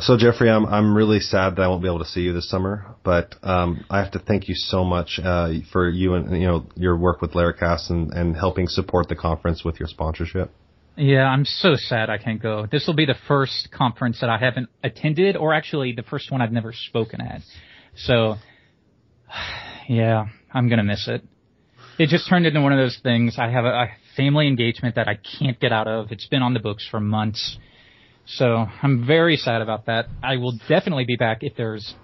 So 0.00 0.16
Jeffrey, 0.16 0.48
I'm 0.48 0.64
I'm 0.64 0.96
really 0.96 1.20
sad 1.20 1.56
that 1.56 1.62
I 1.62 1.68
won't 1.68 1.82
be 1.82 1.88
able 1.88 1.98
to 1.98 2.06
see 2.06 2.22
you 2.22 2.32
this 2.32 2.48
summer, 2.48 2.94
but 3.04 3.34
um, 3.42 3.84
I 3.90 3.98
have 3.98 4.12
to 4.12 4.18
thank 4.18 4.48
you 4.48 4.54
so 4.54 4.84
much 4.84 5.20
uh, 5.22 5.52
for 5.70 5.88
you 5.90 6.14
and 6.14 6.32
you 6.40 6.46
know 6.46 6.66
your 6.76 6.96
work 6.96 7.20
with 7.20 7.32
Laracast 7.32 7.90
and, 7.90 8.10
and 8.12 8.34
helping 8.34 8.68
support 8.68 9.08
the 9.08 9.16
conference 9.16 9.64
with 9.64 9.78
your 9.78 9.88
sponsorship. 9.88 10.50
Yeah, 10.96 11.24
I'm 11.24 11.44
so 11.44 11.74
sad 11.76 12.08
I 12.08 12.16
can't 12.16 12.40
go. 12.40 12.66
This 12.70 12.86
will 12.86 12.94
be 12.94 13.04
the 13.04 13.16
first 13.28 13.68
conference 13.70 14.20
that 14.20 14.30
I 14.30 14.38
haven't 14.38 14.70
attended, 14.82 15.36
or 15.36 15.52
actually 15.52 15.92
the 15.92 16.02
first 16.02 16.32
one 16.32 16.40
I've 16.40 16.52
never 16.52 16.72
spoken 16.72 17.20
at. 17.20 17.42
So, 17.94 18.36
yeah, 19.90 20.24
I'm 20.54 20.70
gonna 20.70 20.84
miss 20.84 21.06
it. 21.06 21.22
It 21.98 22.08
just 22.08 22.30
turned 22.30 22.46
into 22.46 22.62
one 22.62 22.72
of 22.72 22.78
those 22.78 22.98
things. 23.02 23.36
I 23.38 23.50
have 23.50 23.66
a, 23.66 23.68
a 23.68 23.88
family 24.16 24.48
engagement 24.48 24.94
that 24.94 25.06
I 25.06 25.18
can't 25.38 25.60
get 25.60 25.70
out 25.70 25.86
of. 25.86 26.12
It's 26.12 26.26
been 26.26 26.40
on 26.40 26.54
the 26.54 26.60
books 26.60 26.88
for 26.90 26.98
months 26.98 27.58
so 28.26 28.66
I'm 28.82 29.06
very 29.06 29.36
sad 29.36 29.62
about 29.62 29.86
that. 29.86 30.06
I 30.22 30.36
will 30.36 30.58
definitely 30.68 31.04
be 31.04 31.16
back 31.16 31.38
if 31.42 31.56
there's 31.56 31.94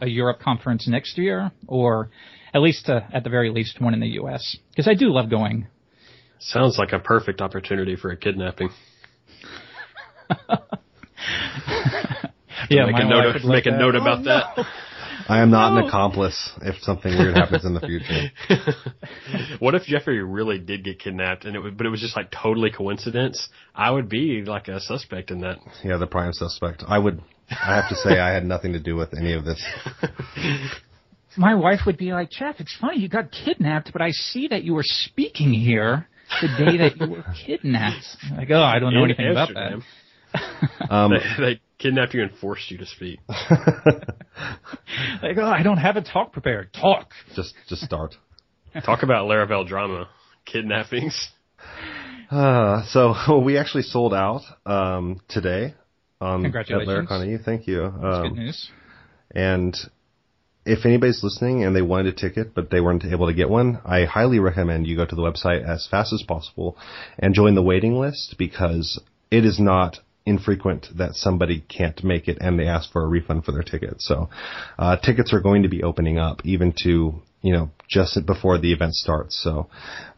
a 0.00 0.06
Europe 0.06 0.40
conference 0.40 0.86
next 0.88 1.18
year, 1.18 1.50
or 1.66 2.10
at 2.54 2.60
least 2.60 2.88
uh, 2.88 3.00
at 3.12 3.24
the 3.24 3.30
very 3.30 3.50
least 3.50 3.80
one 3.80 3.94
in 3.94 4.00
the 4.00 4.08
U.S. 4.08 4.56
Because 4.70 4.88
I 4.88 4.94
do 4.94 5.08
love 5.10 5.30
going. 5.30 5.66
Sounds 6.40 6.78
like 6.78 6.92
a 6.92 6.98
perfect 6.98 7.40
opportunity 7.40 7.96
for 7.96 8.10
a 8.10 8.16
kidnapping. 8.16 8.70
yeah, 12.70 12.86
make 12.86 12.96
a 12.96 13.04
note, 13.04 13.26
of, 13.26 13.34
would 13.42 13.44
make 13.44 13.66
a 13.66 13.70
note 13.70 13.96
about 13.96 14.20
Oh, 14.20 14.24
that. 14.24 14.66
No. 15.28 15.34
I 15.34 15.42
am 15.42 15.50
not 15.50 15.72
No. 15.74 15.80
an 15.80 15.88
accomplice 15.88 16.52
if 16.62 16.76
something 16.82 17.12
weird 17.16 17.36
happens 17.36 17.64
in 17.64 17.74
the 17.74 17.80
future. 17.80 18.30
what 19.58 19.74
if 19.74 19.82
Jeffrey 19.84 20.22
really 20.22 20.58
did 20.58 20.84
get 20.84 20.98
kidnapped 20.98 21.44
and 21.44 21.54
it 21.54 21.60
would, 21.60 21.76
but 21.76 21.86
it 21.86 21.90
was 21.90 22.00
just 22.00 22.16
like 22.16 22.30
totally 22.30 22.70
coincidence? 22.70 23.48
I 23.74 23.90
would 23.90 24.08
be 24.08 24.42
like 24.46 24.68
a 24.68 24.80
suspect 24.80 25.30
in 25.30 25.40
that. 25.40 25.58
Yeah, 25.84 25.96
the 25.98 26.06
prime 26.06 26.32
suspect. 26.32 26.82
I 26.86 26.98
would. 26.98 27.20
I 27.50 27.76
have 27.76 27.88
to 27.88 27.94
say 27.96 28.18
I 28.18 28.32
had 28.32 28.44
nothing 28.44 28.72
to 28.74 28.80
do 28.80 28.94
with 28.96 29.14
any 29.18 29.32
of 29.32 29.44
this. 29.44 29.62
My 31.36 31.54
wife 31.54 31.80
would 31.86 31.96
be 31.96 32.12
like, 32.12 32.30
Jeff, 32.30 32.56
it's 32.58 32.76
funny 32.80 32.98
you 32.98 33.08
got 33.08 33.30
kidnapped, 33.30 33.92
but 33.92 34.02
I 34.02 34.10
see 34.10 34.48
that 34.48 34.64
you 34.64 34.74
were 34.74 34.82
speaking 34.84 35.52
here 35.52 36.08
the 36.40 36.48
day 36.48 36.76
that 36.78 36.96
you 37.00 37.10
were 37.10 37.24
kidnapped. 37.46 38.04
Like, 38.36 38.50
oh, 38.50 38.62
I 38.62 38.78
don't 38.78 38.92
know 38.92 39.04
In 39.04 39.10
anything 39.10 39.30
about 39.30 39.48
that. 39.54 39.80
Um, 40.90 41.10
They, 41.12 41.44
they 41.44 41.60
kidnapped 41.78 42.14
you 42.14 42.22
and 42.22 42.30
forced 42.38 42.70
you 42.70 42.78
to 42.78 42.86
speak. 42.86 43.20
Like, 45.22 45.36
oh, 45.38 45.44
I 45.46 45.62
don't 45.62 45.78
have 45.78 45.96
a 45.96 46.02
talk 46.02 46.32
prepared. 46.32 46.72
Talk. 46.72 47.10
just 47.34 47.54
just 47.68 47.82
start. 47.82 48.14
Talk 48.84 49.02
about 49.02 49.26
Laravel 49.28 49.66
drama. 49.66 50.08
Kidnappings. 50.44 51.30
Uh, 52.30 52.84
so 52.86 53.38
we 53.40 53.56
actually 53.58 53.82
sold 53.82 54.14
out 54.14 54.42
um, 54.66 55.20
today 55.28 55.74
on 56.20 56.42
Congratulations. 56.42 56.88
at 56.88 57.04
Laracon 57.10 57.44
Thank 57.44 57.66
you. 57.66 57.82
That's 58.00 58.16
Um, 58.16 58.22
good 58.22 58.36
news. 58.38 58.70
And 59.34 59.76
if 60.64 60.84
anybody's 60.86 61.22
listening 61.24 61.64
and 61.64 61.74
they 61.74 61.82
wanted 61.82 62.14
a 62.14 62.16
ticket 62.16 62.54
but 62.54 62.70
they 62.70 62.80
weren't 62.80 63.04
able 63.04 63.26
to 63.26 63.34
get 63.34 63.48
one, 63.50 63.80
I 63.84 64.04
highly 64.04 64.38
recommend 64.38 64.86
you 64.86 64.96
go 64.96 65.04
to 65.06 65.14
the 65.16 65.22
website 65.22 65.66
as 65.68 65.86
fast 65.90 66.12
as 66.12 66.22
possible 66.22 66.76
and 67.18 67.34
join 67.34 67.54
the 67.54 67.62
waiting 67.62 67.98
list 67.98 68.36
because 68.38 69.00
it 69.30 69.44
is 69.44 69.58
not 69.58 69.98
infrequent 70.28 70.86
that 70.96 71.14
somebody 71.14 71.64
can't 71.68 72.02
make 72.04 72.28
it 72.28 72.38
and 72.40 72.58
they 72.58 72.66
ask 72.66 72.90
for 72.92 73.02
a 73.02 73.06
refund 73.06 73.44
for 73.44 73.52
their 73.52 73.62
ticket. 73.62 74.00
So 74.00 74.28
uh, 74.78 74.96
tickets 74.96 75.32
are 75.32 75.40
going 75.40 75.62
to 75.62 75.68
be 75.68 75.82
opening 75.82 76.18
up 76.18 76.42
even 76.44 76.74
to 76.84 77.22
you 77.40 77.52
know 77.52 77.70
just 77.88 78.18
before 78.26 78.58
the 78.58 78.72
event 78.72 78.94
starts. 78.94 79.40
So 79.42 79.68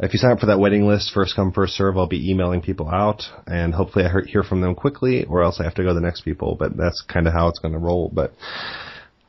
if 0.00 0.12
you 0.12 0.18
sign 0.18 0.32
up 0.32 0.40
for 0.40 0.46
that 0.46 0.58
waiting 0.58 0.86
list, 0.86 1.12
first 1.14 1.36
come 1.36 1.52
first 1.52 1.74
serve, 1.74 1.96
I'll 1.96 2.06
be 2.06 2.30
emailing 2.30 2.62
people 2.62 2.88
out 2.88 3.22
and 3.46 3.74
hopefully 3.74 4.04
I 4.04 4.10
hear- 4.26 4.42
from 4.42 4.60
them 4.60 4.74
quickly 4.74 5.24
or 5.24 5.42
else 5.42 5.60
I 5.60 5.64
have 5.64 5.74
to 5.74 5.82
go 5.82 5.88
to 5.88 5.94
the 5.94 6.00
next 6.00 6.22
people. 6.22 6.56
But 6.58 6.76
that's 6.76 7.02
kind 7.02 7.26
of 7.26 7.32
how 7.32 7.48
it's 7.48 7.58
going 7.58 7.74
to 7.74 7.78
roll. 7.78 8.10
But 8.12 8.32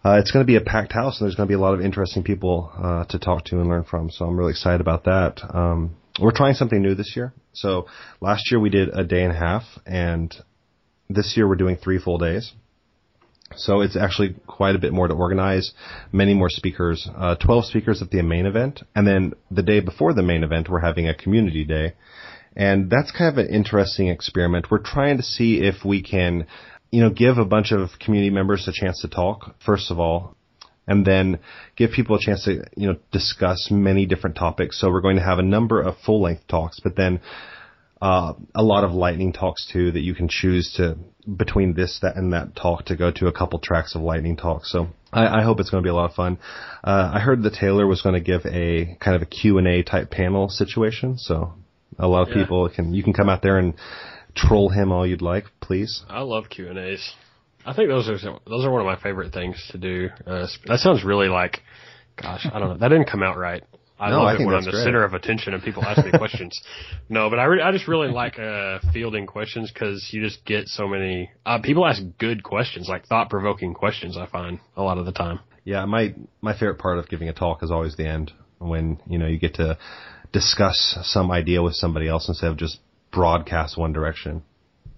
uh, 0.03 0.17
it's 0.17 0.31
going 0.31 0.43
to 0.43 0.47
be 0.47 0.55
a 0.55 0.61
packed 0.61 0.93
house, 0.93 1.19
and 1.19 1.27
there's 1.27 1.35
going 1.35 1.47
to 1.47 1.51
be 1.51 1.55
a 1.55 1.59
lot 1.59 1.75
of 1.75 1.81
interesting 1.81 2.23
people 2.23 2.71
uh, 2.75 3.05
to 3.05 3.19
talk 3.19 3.45
to 3.45 3.59
and 3.59 3.69
learn 3.69 3.83
from. 3.83 4.09
So 4.09 4.25
I'm 4.25 4.35
really 4.35 4.51
excited 4.51 4.81
about 4.81 5.03
that. 5.03 5.39
Um, 5.53 5.95
we're 6.19 6.35
trying 6.35 6.55
something 6.55 6.81
new 6.81 6.95
this 6.95 7.13
year. 7.15 7.33
So 7.53 7.87
last 8.19 8.51
year 8.51 8.59
we 8.59 8.69
did 8.69 8.89
a 8.89 9.03
day 9.03 9.23
and 9.23 9.31
a 9.31 9.37
half, 9.37 9.63
and 9.85 10.33
this 11.13 11.35
year 11.35 11.47
we're 11.47 11.55
doing 11.55 11.77
three 11.77 11.99
full 11.99 12.17
days. 12.17 12.53
So 13.55 13.81
it's 13.81 13.97
actually 13.97 14.35
quite 14.47 14.75
a 14.75 14.79
bit 14.79 14.93
more 14.93 15.07
to 15.07 15.13
organize, 15.13 15.73
many 16.11 16.33
more 16.33 16.49
speakers, 16.49 17.09
uh, 17.15 17.35
12 17.35 17.65
speakers 17.65 18.01
at 18.01 18.09
the 18.09 18.21
main 18.21 18.45
event, 18.45 18.81
and 18.95 19.05
then 19.05 19.33
the 19.49 19.63
day 19.63 19.81
before 19.81 20.13
the 20.13 20.23
main 20.23 20.43
event 20.43 20.69
we're 20.69 20.79
having 20.79 21.07
a 21.07 21.15
community 21.15 21.65
day. 21.65 21.93
And 22.55 22.89
that's 22.89 23.11
kind 23.11 23.31
of 23.31 23.37
an 23.37 23.53
interesting 23.53 24.07
experiment. 24.07 24.67
We're 24.69 24.79
trying 24.79 25.17
to 25.17 25.23
see 25.23 25.61
if 25.61 25.85
we 25.85 26.01
can, 26.01 26.47
you 26.91 27.01
know, 27.01 27.09
give 27.09 27.37
a 27.37 27.45
bunch 27.45 27.71
of 27.71 27.89
community 27.99 28.29
members 28.29 28.67
a 28.67 28.73
chance 28.73 29.01
to 29.01 29.07
talk, 29.07 29.55
first 29.65 29.91
of 29.91 29.99
all, 29.99 30.35
and 30.87 31.05
then 31.05 31.39
give 31.77 31.91
people 31.91 32.15
a 32.15 32.19
chance 32.19 32.43
to, 32.45 32.63
you 32.75 32.87
know, 32.87 32.97
discuss 33.11 33.69
many 33.71 34.05
different 34.05 34.35
topics. 34.35 34.79
So 34.79 34.89
we're 34.89 35.01
going 35.01 35.15
to 35.15 35.23
have 35.23 35.39
a 35.39 35.43
number 35.43 35.81
of 35.81 35.95
full 36.05 36.21
length 36.21 36.47
talks, 36.47 36.79
but 36.81 36.95
then 36.97 37.21
uh, 38.01 38.33
a 38.55 38.63
lot 38.63 38.83
of 38.83 38.91
lightning 38.91 39.31
talks 39.33 39.69
too 39.71 39.91
that 39.91 40.01
you 40.01 40.15
can 40.15 40.27
choose 40.27 40.73
to 40.77 40.97
between 41.37 41.75
this, 41.75 41.99
that, 42.01 42.15
and 42.15 42.33
that 42.33 42.55
talk 42.55 42.85
to 42.85 42.95
go 42.95 43.11
to 43.11 43.27
a 43.27 43.31
couple 43.31 43.59
tracks 43.59 43.93
of 43.95 44.01
lightning 44.01 44.35
talks. 44.35 44.71
So 44.71 44.87
I, 45.13 45.39
I 45.39 45.43
hope 45.43 45.59
it's 45.59 45.69
going 45.69 45.83
to 45.83 45.85
be 45.85 45.91
a 45.91 45.93
lot 45.93 46.09
of 46.09 46.15
fun. 46.15 46.39
Uh, 46.83 47.11
I 47.13 47.19
heard 47.19 47.43
that 47.43 47.53
Taylor 47.53 47.85
was 47.85 48.01
going 48.01 48.15
to 48.15 48.21
give 48.21 48.41
a 48.45 48.97
kind 48.99 49.15
of 49.15 49.21
a 49.21 49.25
Q 49.25 49.59
and 49.59 49.67
A 49.67 49.83
type 49.83 50.09
panel 50.09 50.49
situation. 50.49 51.17
So 51.17 51.53
a 51.99 52.07
lot 52.07 52.23
of 52.23 52.29
Yeah. 52.29 52.43
people 52.43 52.67
can 52.69 52.93
you 52.93 53.03
can 53.03 53.13
come 53.13 53.29
out 53.29 53.41
there 53.43 53.59
and 53.59 53.75
troll 54.35 54.69
him 54.69 54.91
all 54.91 55.05
you'd 55.05 55.21
like, 55.21 55.45
please. 55.59 56.03
I 56.09 56.21
love 56.21 56.45
Q 56.49 56.69
and 56.69 56.79
A's. 56.79 57.13
I 57.65 57.73
think 57.73 57.89
those 57.89 58.09
are 58.09 58.17
those 58.47 58.65
are 58.65 58.71
one 58.71 58.81
of 58.81 58.87
my 58.87 58.95
favorite 59.01 59.31
things 59.31 59.63
to 59.71 59.77
do. 59.77 60.09
Uh, 60.25 60.47
that 60.65 60.79
sounds 60.79 61.03
really 61.03 61.27
like, 61.27 61.59
gosh, 62.19 62.47
I 62.51 62.59
don't 62.59 62.69
know. 62.69 62.77
That 62.77 62.87
didn't 62.89 63.09
come 63.09 63.21
out 63.21 63.37
right. 63.37 63.63
I 64.01 64.09
No, 64.09 64.17
love 64.19 64.27
I 64.27 64.33
it 64.33 64.37
think 64.37 64.47
when 64.47 64.55
I'm 64.57 64.65
the 64.65 64.71
great. 64.71 64.83
center 64.83 65.03
of 65.03 65.13
attention 65.13 65.53
and 65.53 65.61
people 65.63 65.83
ask 65.85 66.03
me 66.03 66.11
questions. 66.17 66.59
No, 67.09 67.29
but 67.29 67.39
I 67.39 67.43
re- 67.43 67.61
I 67.61 67.71
just 67.71 67.87
really 67.87 68.07
like 68.07 68.39
uh, 68.39 68.79
fielding 68.93 69.27
questions 69.27 69.69
because 69.71 70.09
you 70.11 70.21
just 70.23 70.43
get 70.45 70.67
so 70.67 70.87
many. 70.87 71.29
Uh, 71.45 71.59
people 71.61 71.85
ask 71.85 72.01
good 72.17 72.41
questions, 72.41 72.87
like 72.89 73.05
thought 73.05 73.29
provoking 73.29 73.73
questions. 73.73 74.17
I 74.17 74.25
find 74.27 74.59
a 74.77 74.81
lot 74.81 74.97
of 74.97 75.05
the 75.05 75.11
time. 75.11 75.39
Yeah, 75.65 75.85
my 75.85 76.15
my 76.41 76.53
favorite 76.53 76.79
part 76.79 76.97
of 76.99 77.09
giving 77.09 77.27
a 77.29 77.33
talk 77.33 77.63
is 77.63 77.69
always 77.69 77.95
the 77.97 78.07
end 78.07 78.31
when 78.59 78.99
you 79.07 79.17
know 79.19 79.27
you 79.27 79.37
get 79.37 79.55
to 79.55 79.77
discuss 80.31 80.97
some 81.03 81.29
idea 81.31 81.61
with 81.61 81.75
somebody 81.75 82.07
else 82.07 82.27
instead 82.29 82.49
of 82.49 82.57
just 82.57 82.79
broadcast 83.11 83.77
one 83.77 83.91
direction. 83.93 84.41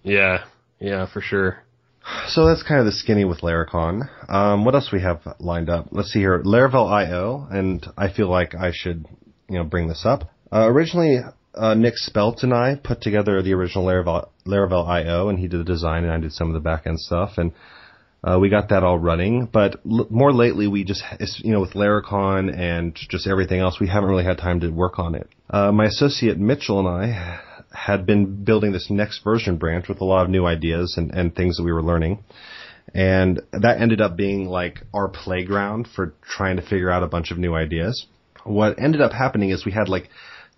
Yeah, 0.04 0.46
yeah, 0.80 1.08
for 1.12 1.22
sure. 1.22 1.64
So 2.28 2.46
that's 2.46 2.64
kind 2.64 2.80
of 2.80 2.86
the 2.86 2.92
skinny 2.92 3.26
with 3.26 3.42
Laracon. 3.42 4.10
Um, 4.30 4.66
what 4.66 4.76
else 4.76 4.92
we 4.92 5.02
have 5.02 5.22
lined 5.40 5.70
up? 5.70 5.88
Let's 5.92 6.12
see 6.12 6.20
here. 6.20 6.42
Laravel 6.44 6.90
IO, 6.90 7.48
and 7.50 7.86
I 7.98 8.12
feel 8.12 8.30
like 8.30 8.56
I 8.56 8.72
should, 8.74 9.06
you 9.50 9.58
know, 9.58 9.64
bring 9.64 9.88
this 9.88 10.04
up. 10.06 10.30
Uh, 10.52 10.68
originally, 10.68 11.20
uh, 11.56 11.74
Nick 11.76 11.94
Spelt 11.98 12.44
and 12.44 12.54
I 12.54 12.76
put 12.76 13.02
together 13.02 13.42
the 13.42 13.54
original 13.54 13.86
Laravel, 13.86 14.28
Laravel 14.46 14.88
IO, 14.88 15.30
and 15.30 15.40
he 15.40 15.48
did 15.48 15.62
the 15.62 15.64
design, 15.64 16.04
and 16.04 16.12
I 16.12 16.20
did 16.20 16.34
some 16.34 16.54
of 16.54 16.62
the 16.62 16.70
backend 16.70 16.98
stuff, 16.98 17.38
and 17.38 17.54
uh, 18.24 18.38
we 18.40 18.50
got 18.50 18.70
that 18.70 18.84
all 18.84 18.98
running. 18.98 19.48
But 19.52 19.82
l- 19.90 20.08
more 20.10 20.34
lately, 20.34 20.68
we 20.68 20.84
just, 20.84 21.04
you 21.40 21.52
know, 21.52 21.62
with 21.62 21.74
Laracon 21.74 22.54
and 22.58 22.96
just 22.96 23.28
everything 23.28 23.60
else, 23.60 23.80
we 23.80 23.88
haven't 23.88 24.10
really 24.10 24.26
had 24.26 24.38
time 24.38 24.60
to 24.62 24.70
work 24.70 25.00
on 25.00 25.16
it. 25.16 25.30
Uh, 25.50 25.72
my 25.72 25.86
associate 25.86 26.38
Mitchell 26.38 26.80
and 26.80 26.88
I 26.88 27.40
had 27.74 28.06
been 28.06 28.44
building 28.44 28.72
this 28.72 28.90
next 28.90 29.24
version 29.24 29.58
branch 29.58 29.88
with 29.88 30.00
a 30.02 30.06
lot 30.06 30.24
of 30.24 30.30
new 30.30 30.46
ideas 30.46 30.96
and, 30.98 31.12
and 31.12 31.36
things 31.36 31.58
that 31.58 31.64
we 31.64 31.74
were 31.74 31.84
learning. 31.84 32.24
And 32.94 33.42
that 33.52 33.82
ended 33.82 34.02
up 34.02 34.16
being 34.16 34.48
like 34.48 34.82
our 34.94 35.08
playground 35.08 35.88
for 35.94 36.14
trying 36.22 36.58
to 36.58 36.62
figure 36.62 36.92
out 36.92 37.04
a 37.04 37.08
bunch 37.08 37.32
of 37.32 37.38
new 37.38 37.54
ideas. 37.54 38.06
What 38.44 38.80
ended 38.80 39.02
up 39.02 39.14
happening 39.14 39.50
is 39.50 39.66
we 39.66 39.72
had 39.72 39.90
like 39.90 40.10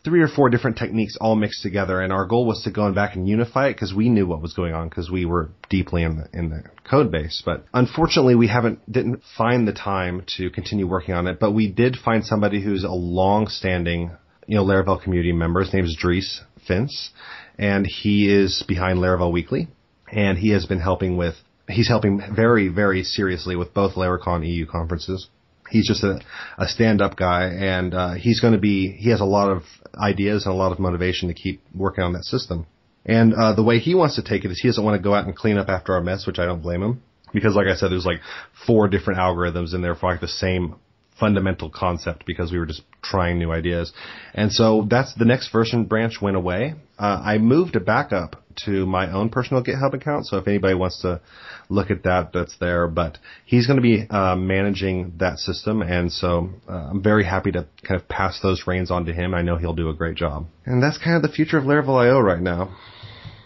three 0.04 0.22
or 0.22 0.28
four 0.28 0.50
different 0.50 0.78
techniques 0.78 1.18
all 1.20 1.36
mixed 1.36 1.64
together, 1.64 2.02
and 2.02 2.12
our 2.12 2.26
goal 2.26 2.46
was 2.46 2.64
to 2.64 2.72
go 2.72 2.92
back 2.94 3.16
and 3.16 3.28
unify 3.28 3.68
it 3.68 3.74
because 3.74 3.94
we 3.94 4.10
knew 4.10 4.28
what 4.28 4.42
was 4.42 4.54
going 4.54 4.74
on 4.74 4.90
because 4.90 5.10
we 5.10 5.26
were 5.26 5.50
deeply 5.70 6.04
in 6.04 6.18
the 6.18 6.28
in 6.38 6.50
the 6.50 6.64
code 6.90 7.12
base. 7.12 7.42
But 7.46 7.66
unfortunately, 7.74 8.36
we 8.36 8.48
haven't 8.48 8.92
didn't 8.92 9.22
find 9.38 9.68
the 9.68 9.74
time 9.74 10.24
to 10.38 10.50
continue 10.50 10.88
working 10.88 11.16
on 11.16 11.28
it. 11.28 11.40
But 11.40 11.52
we 11.52 11.72
did 11.72 11.96
find 11.96 12.26
somebody 12.26 12.62
who's 12.62 12.84
a 12.84 12.92
long-standing 12.92 14.12
you 14.48 14.56
know 14.56 14.64
Laravel 14.64 15.02
community 15.02 15.32
member. 15.32 15.62
His 15.62 15.74
name 15.74 15.86
is 15.86 15.98
Dries 16.00 16.42
Vints, 16.68 17.10
and 17.58 17.86
he 17.86 18.34
is 18.34 18.64
behind 18.68 19.00
Laravel 19.00 19.32
Weekly, 19.32 19.68
and 20.12 20.38
he 20.38 20.50
has 20.52 20.66
been 20.66 20.80
helping 20.80 21.18
with. 21.18 21.36
He's 21.68 21.88
helping 21.88 22.22
very, 22.36 22.68
very 22.68 23.04
seriously 23.04 23.56
with 23.56 23.74
both 23.74 23.96
Laracon 23.96 24.48
EU 24.48 24.68
conferences 24.68 25.30
he's 25.70 25.88
just 25.88 26.04
a, 26.04 26.20
a 26.58 26.68
stand-up 26.68 27.16
guy, 27.16 27.46
and 27.46 27.94
uh, 27.94 28.14
he's 28.14 28.40
going 28.40 28.54
to 28.54 28.60
be. 28.60 28.92
He 28.92 29.10
has 29.10 29.22
a 29.22 29.26
lot 29.26 29.50
of 29.50 29.64
ideas 29.96 30.46
and 30.46 30.54
a 30.54 30.58
lot 30.58 30.72
of 30.72 30.80
motivation 30.80 31.28
to 31.30 31.34
keep 31.34 31.62
working 31.74 32.04
on 32.04 32.14
that 32.14 32.24
system. 32.24 32.68
And 33.06 33.34
uh, 33.34 33.54
the 33.54 33.64
way 33.64 33.80
he 33.80 33.94
wants 33.94 34.16
to 34.16 34.24
take 34.24 34.46
it 34.46 34.52
is 34.52 34.60
he 34.60 34.68
doesn't 34.68 34.84
want 34.84 34.98
to 34.98 35.04
go 35.04 35.14
out 35.14 35.26
and 35.26 35.36
clean 35.36 35.58
up 35.58 35.70
after 35.70 35.94
our 35.94 36.02
mess, 36.02 36.26
which 36.26 36.40
I 36.40 36.46
don't 36.46 36.62
blame 36.62 36.82
him, 36.82 37.04
because 37.34 37.56
like 37.56 37.68
I 37.68 37.76
said, 37.76 37.92
there's 37.92 38.06
like 38.06 38.22
four 38.66 38.88
different 38.88 39.20
algorithms 39.20 39.74
in 39.74 39.82
there 39.82 39.96
for 39.96 40.12
like 40.12 40.22
the 40.22 40.28
same 40.28 40.76
fundamental 41.20 41.70
concept 41.70 42.26
because 42.26 42.52
we 42.52 42.60
were 42.60 42.66
just 42.66 42.82
trying 43.02 43.40
new 43.40 43.52
ideas. 43.52 43.94
And 44.34 44.52
so 44.52 44.86
that's 44.90 45.14
the 45.16 45.26
next 45.26 45.52
version 45.52 45.86
branch 45.86 46.22
went 46.22 46.36
away. 46.36 46.76
Uh, 46.98 47.22
I 47.24 47.38
moved 47.38 47.76
it 47.76 47.86
back 47.86 48.12
up 48.12 48.42
to 48.66 48.86
my 48.86 49.12
own 49.12 49.30
personal 49.30 49.64
GitHub 49.64 49.94
account. 49.94 50.26
So 50.26 50.38
if 50.38 50.48
anybody 50.48 50.76
wants 50.76 51.02
to 51.02 51.22
look 51.70 51.92
at 51.92 52.04
that, 52.04 52.32
that's 52.34 52.58
there. 52.60 52.88
But 52.88 53.18
he's 53.46 53.68
going 53.68 53.78
to 53.78 53.82
be 53.82 54.06
uh, 54.10 54.36
managing 54.36 55.14
that 55.18 55.40
system, 55.40 55.82
and 55.82 56.12
so 56.12 56.50
uh, 56.70 56.90
I'm 56.92 57.04
very 57.04 57.26
happy 57.26 57.52
to 57.52 57.68
kind 57.88 58.00
of 58.00 58.08
pass 58.08 58.40
those 58.42 58.64
reins 58.68 58.92
on 58.92 59.06
to 59.06 59.14
him. 59.14 59.34
I 59.34 59.42
know 59.42 59.58
he'll 59.58 59.74
do 59.74 59.90
a 59.90 59.94
great 59.94 60.16
job. 60.16 60.46
And 60.66 60.82
that's 60.82 60.98
kind 60.98 61.16
of 61.16 61.22
the 61.22 61.36
future 61.36 61.58
of 61.58 61.66
Laravel 61.66 62.06
IO 62.06 62.20
right 62.20 62.42
now. 62.42 62.76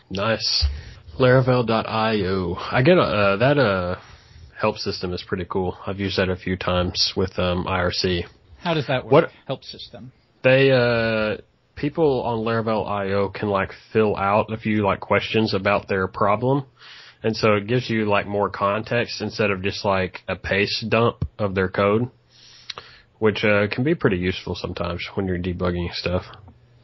Nice. 0.09 0.65
Laravel.io. 1.19 2.55
I 2.55 2.81
get 2.81 2.97
uh, 2.97 3.35
that 3.37 3.57
uh, 3.57 3.99
help 4.59 4.77
system 4.77 5.13
is 5.13 5.23
pretty 5.27 5.45
cool. 5.49 5.77
I've 5.87 5.99
used 5.99 6.17
that 6.17 6.29
a 6.29 6.35
few 6.35 6.57
times 6.57 7.13
with 7.15 7.37
um, 7.39 7.65
IRC. 7.65 8.23
How 8.59 8.73
does 8.73 8.87
that 8.87 9.05
work? 9.05 9.11
What- 9.11 9.29
help 9.47 9.63
system? 9.63 10.11
They 10.43 10.71
uh 10.71 11.37
people 11.75 12.21
on 12.23 12.39
Laravel 12.45 12.87
IO 12.89 13.29
can 13.29 13.49
like 13.49 13.71
fill 13.91 14.15
out 14.15 14.51
a 14.53 14.57
few 14.57 14.85
like 14.85 14.99
questions 15.01 15.53
about 15.53 15.87
their 15.89 16.07
problem. 16.07 16.65
And 17.23 17.35
so 17.35 17.55
it 17.55 17.67
gives 17.67 17.89
you 17.89 18.05
like 18.05 18.25
more 18.27 18.49
context 18.49 19.21
instead 19.21 19.51
of 19.51 19.61
just 19.61 19.83
like 19.83 20.21
a 20.29 20.35
paste 20.37 20.89
dump 20.89 21.25
of 21.37 21.55
their 21.55 21.67
code, 21.67 22.09
which 23.19 23.43
uh, 23.43 23.67
can 23.69 23.83
be 23.83 23.95
pretty 23.95 24.15
useful 24.17 24.55
sometimes 24.55 25.05
when 25.15 25.27
you're 25.27 25.37
debugging 25.37 25.91
stuff. 25.93 26.23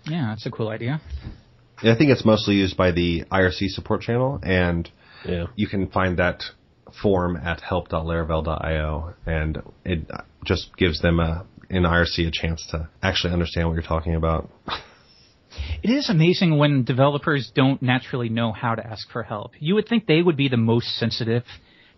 Yeah, 0.05 0.27
that's 0.29 0.45
a 0.45 0.51
cool 0.51 0.67
idea. 0.67 0.99
Yeah, 1.81 1.93
I 1.93 1.97
think 1.97 2.09
it's 2.11 2.25
mostly 2.25 2.55
used 2.55 2.75
by 2.75 2.91
the 2.91 3.23
IRC 3.31 3.69
support 3.69 4.01
channel, 4.01 4.39
and 4.43 4.89
Yeah. 5.25 5.45
you 5.55 5.67
can 5.67 5.87
find 5.87 6.17
that 6.19 6.43
form 7.01 7.35
at 7.37 7.61
help.laravel.io, 7.61 9.13
and 9.25 9.61
it 9.83 10.09
just 10.45 10.75
gives 10.77 11.01
them 11.01 11.19
a 11.19 11.45
in 11.69 11.83
IRC 11.83 12.27
a 12.27 12.31
chance 12.31 12.65
to 12.71 12.87
actually 13.01 13.33
understand 13.33 13.67
what 13.67 13.73
you're 13.73 13.83
talking 13.83 14.15
about. 14.15 14.49
It 15.81 15.89
is 15.89 16.09
amazing 16.09 16.57
when 16.57 16.83
developers 16.83 17.51
don't 17.53 17.81
naturally 17.81 18.29
know 18.29 18.51
how 18.51 18.75
to 18.75 18.85
ask 18.85 19.09
for 19.09 19.23
help. 19.23 19.53
You 19.59 19.75
would 19.75 19.87
think 19.87 20.05
they 20.05 20.21
would 20.21 20.37
be 20.37 20.49
the 20.49 20.57
most 20.57 20.87
sensitive 20.97 21.43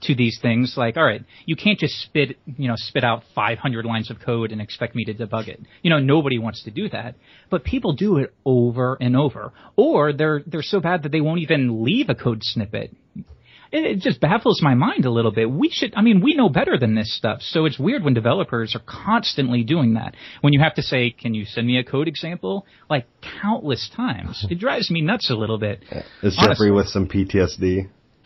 to 0.04 0.16
these 0.16 0.38
things. 0.42 0.76
Like, 0.78 0.96
all 0.96 1.04
right, 1.04 1.24
you 1.46 1.56
can't 1.56 1.80
just 1.80 1.96
spit, 2.02 2.38
you 2.46 2.68
know, 2.68 2.76
spit 2.76 3.04
out 3.04 3.24
500 3.34 3.86
lines 3.86 4.12
of 4.12 4.20
code 4.20 4.52
and 4.52 4.62
expect 4.62 4.96
me 4.96 5.06
to 5.06 5.14
debug 5.14 5.48
it. 5.48 5.60
You 5.82 5.90
know, 5.90 6.00
nobody 6.00 6.38
wants 6.38 6.64
to 6.66 6.72
do 6.72 6.88
that, 6.90 7.16
but 7.50 7.64
people 7.64 7.94
do 7.94 8.18
it 8.18 8.34
over 8.46 8.98
and 9.00 9.16
over. 9.16 9.54
Or 9.76 10.14
they're 10.14 10.42
they're 10.46 10.62
so 10.62 10.80
bad 10.80 11.04
that 11.04 11.12
they 11.12 11.22
won't 11.22 11.42
even 11.42 11.84
leave 11.84 12.10
a 12.10 12.16
code 12.16 12.44
snippet. 12.44 12.96
It, 13.72 14.00
just 14.00 14.20
baffles 14.20 14.62
my 14.62 14.76
mind 14.76 15.06
a 15.06 15.12
little 15.12 15.32
bit. 15.32 15.50
We 15.50 15.70
should, 15.70 15.94
I 15.96 16.02
mean, 16.02 16.22
we 16.22 16.36
know 16.36 16.50
better 16.50 16.78
than 16.78 16.96
this 16.96 17.16
stuff. 17.16 17.42
So 17.42 17.66
it's 17.66 17.78
weird 17.78 18.04
when 18.04 18.14
developers 18.14 18.76
are 18.76 18.82
constantly 18.86 19.64
doing 19.64 19.96
that. 19.96 20.16
When 20.42 20.54
you 20.54 20.62
have 20.62 20.76
to 20.76 20.82
say, 20.82 21.12
can 21.12 21.34
you 21.34 21.46
send 21.46 21.68
me 21.68 21.78
a 21.78 21.84
code 21.84 22.08
example? 22.08 22.66
Like 22.90 23.08
countless 23.42 23.90
times. 23.96 24.46
It 24.50 24.60
drives 24.60 24.90
me 24.90 25.02
nuts 25.02 25.30
a 25.30 25.36
little 25.36 25.58
bit. 25.58 25.84
Uh, 25.92 26.00
is 26.24 26.38
Honestly. 26.38 26.48
Jeffrey 26.48 26.72
with 26.72 26.88
some 26.88 27.08
PTSD? 27.08 27.90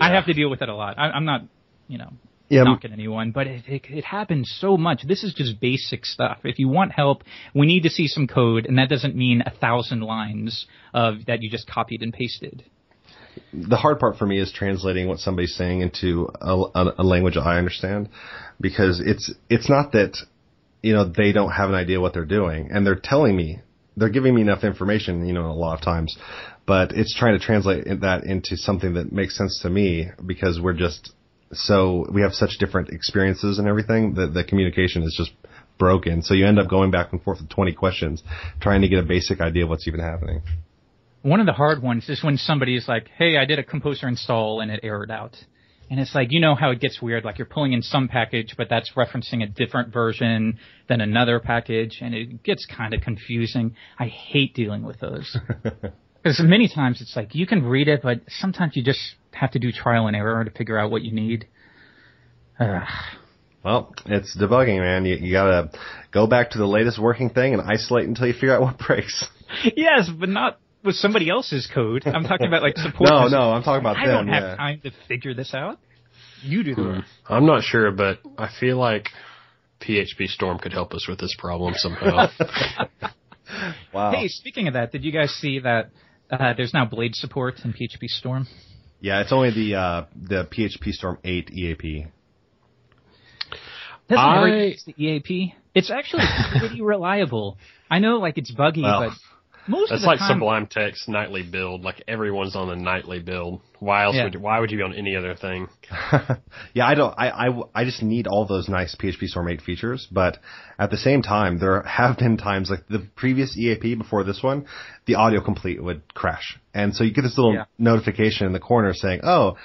I 0.00 0.12
have 0.12 0.26
to 0.26 0.34
deal 0.34 0.50
with 0.50 0.62
it 0.62 0.68
a 0.68 0.74
lot. 0.74 0.98
I, 0.98 1.10
I'm 1.10 1.24
not, 1.24 1.42
you 1.88 1.98
know, 1.98 2.12
Yeah, 2.50 2.62
knocking 2.62 2.92
anyone, 2.92 3.30
but 3.32 3.46
it, 3.46 3.64
it, 3.66 3.82
it 3.90 4.04
happens 4.04 4.50
so 4.58 4.76
much. 4.78 5.02
This 5.06 5.22
is 5.22 5.34
just 5.34 5.60
basic 5.60 6.06
stuff. 6.06 6.38
If 6.44 6.58
you 6.58 6.68
want 6.68 6.92
help, 6.92 7.22
we 7.54 7.66
need 7.66 7.82
to 7.82 7.90
see 7.90 8.08
some 8.08 8.26
code, 8.26 8.64
and 8.64 8.78
that 8.78 8.88
doesn't 8.88 9.14
mean 9.14 9.42
a 9.44 9.50
thousand 9.50 10.00
lines 10.00 10.66
of 10.94 11.26
that 11.26 11.42
you 11.42 11.50
just 11.50 11.68
copied 11.68 12.02
and 12.02 12.12
pasted. 12.12 12.64
the 13.52 13.76
hard 13.76 13.98
part 13.98 14.16
for 14.16 14.26
me 14.26 14.38
is 14.38 14.52
translating 14.52 15.08
what 15.08 15.18
somebody's 15.18 15.54
saying 15.54 15.80
into 15.80 16.28
a, 16.40 16.54
a, 16.74 16.94
a 16.98 17.04
language 17.04 17.36
I 17.36 17.58
understand, 17.58 18.08
because 18.60 19.00
it's 19.04 19.32
it's 19.48 19.68
not 19.68 19.92
that 19.92 20.16
you 20.82 20.94
know 20.94 21.04
they 21.04 21.32
don't 21.32 21.50
have 21.52 21.68
an 21.68 21.74
idea 21.74 22.00
what 22.00 22.14
they're 22.14 22.24
doing, 22.24 22.70
and 22.72 22.86
they're 22.86 23.00
telling 23.02 23.36
me 23.36 23.60
they're 23.96 24.10
giving 24.10 24.34
me 24.34 24.42
enough 24.42 24.62
information, 24.62 25.26
you 25.26 25.34
know, 25.34 25.50
a 25.50 25.52
lot 25.52 25.74
of 25.74 25.84
times, 25.84 26.16
but 26.66 26.92
it's 26.92 27.14
trying 27.14 27.38
to 27.38 27.44
translate 27.44 27.84
that 28.00 28.24
into 28.24 28.56
something 28.56 28.94
that 28.94 29.12
makes 29.12 29.36
sense 29.36 29.58
to 29.62 29.70
me 29.70 30.08
because 30.24 30.60
we're 30.60 30.72
just 30.72 31.12
so 31.52 32.06
we 32.12 32.22
have 32.22 32.32
such 32.32 32.58
different 32.58 32.90
experiences 32.90 33.58
and 33.58 33.66
everything 33.66 34.14
that 34.14 34.34
the 34.34 34.44
communication 34.44 35.02
is 35.02 35.14
just 35.16 35.32
broken. 35.78 36.22
So 36.22 36.34
you 36.34 36.46
end 36.46 36.58
up 36.58 36.68
going 36.68 36.90
back 36.90 37.12
and 37.12 37.22
forth 37.22 37.40
with 37.40 37.48
20 37.48 37.72
questions 37.72 38.22
trying 38.60 38.82
to 38.82 38.88
get 38.88 38.98
a 38.98 39.02
basic 39.02 39.40
idea 39.40 39.64
of 39.64 39.70
what's 39.70 39.86
even 39.88 40.00
happening. 40.00 40.42
One 41.22 41.40
of 41.40 41.46
the 41.46 41.52
hard 41.52 41.82
ones 41.82 42.08
is 42.08 42.22
when 42.22 42.36
somebody 42.36 42.76
is 42.76 42.86
like, 42.86 43.08
"Hey, 43.16 43.36
I 43.36 43.44
did 43.44 43.58
a 43.58 43.64
composer 43.64 44.06
install 44.08 44.60
and 44.60 44.70
it 44.70 44.80
errored 44.84 45.10
out," 45.10 45.36
and 45.90 45.98
it's 45.98 46.14
like 46.14 46.30
you 46.30 46.38
know 46.38 46.54
how 46.54 46.70
it 46.70 46.80
gets 46.80 47.02
weird. 47.02 47.24
Like 47.24 47.38
you're 47.38 47.46
pulling 47.46 47.72
in 47.72 47.82
some 47.82 48.08
package, 48.08 48.54
but 48.56 48.68
that's 48.68 48.92
referencing 48.96 49.42
a 49.42 49.46
different 49.46 49.92
version 49.92 50.58
than 50.88 51.00
another 51.00 51.40
package, 51.40 51.98
and 52.00 52.14
it 52.14 52.44
gets 52.44 52.66
kind 52.66 52.94
of 52.94 53.00
confusing. 53.00 53.74
I 53.98 54.06
hate 54.06 54.54
dealing 54.54 54.84
with 54.84 55.00
those 55.00 55.36
because 56.22 56.40
many 56.40 56.68
times 56.68 57.00
it's 57.00 57.16
like 57.16 57.34
you 57.34 57.46
can 57.46 57.64
read 57.64 57.88
it, 57.88 58.00
but 58.02 58.20
sometimes 58.28 58.76
you 58.76 58.84
just 58.84 59.16
have 59.32 59.52
to 59.52 59.58
do 59.58 59.72
trial 59.72 60.06
and 60.06 60.16
error 60.16 60.44
to 60.44 60.50
figure 60.50 60.78
out 60.78 60.90
what 60.90 61.02
you 61.02 61.12
need. 61.12 61.46
Ugh. 62.58 62.82
Well, 63.64 63.94
it's 64.06 64.36
debugging, 64.36 64.78
man. 64.78 65.04
You, 65.04 65.16
you 65.16 65.32
gotta 65.32 65.70
go 66.12 66.26
back 66.26 66.50
to 66.50 66.58
the 66.58 66.66
latest 66.66 66.98
working 66.98 67.30
thing 67.30 67.54
and 67.54 67.62
isolate 67.62 68.06
until 68.06 68.26
you 68.26 68.32
figure 68.32 68.54
out 68.54 68.62
what 68.62 68.78
breaks. 68.78 69.24
yes, 69.76 70.08
but 70.08 70.28
not 70.28 70.58
with 70.84 70.94
somebody 70.94 71.28
else's 71.28 71.68
code. 71.72 72.06
I'm 72.06 72.24
talking 72.24 72.46
about 72.46 72.62
like 72.62 72.76
support. 72.76 73.10
No, 73.10 73.28
no, 73.28 73.50
I'm 73.52 73.62
talking 73.62 73.80
about 73.80 73.96
I 73.96 74.06
them. 74.06 74.26
don't 74.26 74.28
have 74.28 74.42
yeah. 74.42 74.56
time 74.56 74.80
to 74.84 74.90
figure 75.08 75.34
this 75.34 75.54
out. 75.54 75.78
You 76.42 76.62
do 76.62 76.74
the 76.74 76.82
work. 76.82 77.04
I'm 77.28 77.46
not 77.46 77.64
sure, 77.64 77.90
but 77.90 78.20
I 78.38 78.48
feel 78.60 78.76
like 78.76 79.08
PHP 79.80 80.28
Storm 80.28 80.58
could 80.58 80.72
help 80.72 80.94
us 80.94 81.06
with 81.08 81.18
this 81.18 81.34
problem 81.38 81.74
somehow. 81.76 82.28
Wow. 83.92 84.12
Hey, 84.12 84.28
speaking 84.28 84.68
of 84.68 84.74
that, 84.74 84.92
did 84.92 85.04
you 85.04 85.12
guys 85.12 85.30
see 85.30 85.60
that 85.60 85.90
uh, 86.30 86.52
there's 86.56 86.74
now 86.74 86.84
Blade 86.84 87.14
support 87.14 87.54
in 87.64 87.72
PHP 87.72 88.08
Storm? 88.08 88.46
Yeah, 89.00 89.20
it's 89.20 89.32
only 89.32 89.50
the 89.50 89.74
uh, 89.76 90.04
the 90.20 90.44
PHP 90.44 90.92
Storm 90.92 91.18
8 91.22 91.50
EAP. 91.52 92.06
Doesn't 94.08 94.18
I- 94.18 94.76
the 94.86 94.94
EAP? 94.96 95.54
It's 95.74 95.90
actually 95.90 96.24
pretty 96.58 96.80
reliable. 96.94 97.58
I 97.90 98.00
know, 98.00 98.16
like 98.18 98.36
it's 98.38 98.50
buggy, 98.50 98.82
Well, 98.82 99.10
but 99.10 99.12
most 99.68 99.90
That's 99.90 100.00
of 100.00 100.02
the 100.02 100.06
like 100.08 100.18
time, 100.18 100.36
Sublime 100.38 100.66
Text 100.66 101.08
nightly 101.08 101.42
build. 101.42 101.82
Like 101.82 102.02
everyone's 102.08 102.56
on 102.56 102.68
the 102.68 102.76
nightly 102.76 103.20
build. 103.20 103.60
Why 103.78 104.04
else 104.04 104.16
Yeah. 104.16 104.24
would 104.24 104.36
why 104.36 104.58
would 104.60 104.70
you 104.70 104.78
be 104.78 104.82
on 104.82 104.94
any 104.94 105.14
other 105.16 105.34
thing? 105.34 105.68
yeah, 106.74 106.86
I 106.86 106.94
don't. 106.94 107.14
I, 107.16 107.30
I 107.48 107.62
I 107.74 107.84
just 107.84 108.02
need 108.02 108.26
all 108.26 108.46
those 108.46 108.68
nice 108.68 108.94
PHP 108.96 109.26
Storm 109.28 109.48
8 109.48 109.60
features, 109.62 110.08
but 110.10 110.38
at 110.78 110.90
the 110.90 110.96
same 110.96 111.22
time, 111.22 111.58
there 111.58 111.82
have 111.82 112.18
been 112.18 112.36
times 112.36 112.70
like 112.70 112.86
the 112.88 113.06
previous 113.16 113.56
EAP 113.56 113.94
before 113.94 114.24
this 114.24 114.42
one, 114.42 114.66
the 115.06 115.16
auto 115.16 115.40
complete 115.40 115.82
would 115.82 116.12
crash, 116.14 116.58
and 116.74 116.94
so 116.94 117.04
you 117.04 117.12
get 117.12 117.22
this 117.22 117.36
little 117.38 117.54
Yeah. 117.54 117.64
notification 117.78 118.46
in 118.46 118.52
the 118.52 118.60
corner 118.60 118.94
saying, 118.94 119.20
"Oh." 119.22 119.56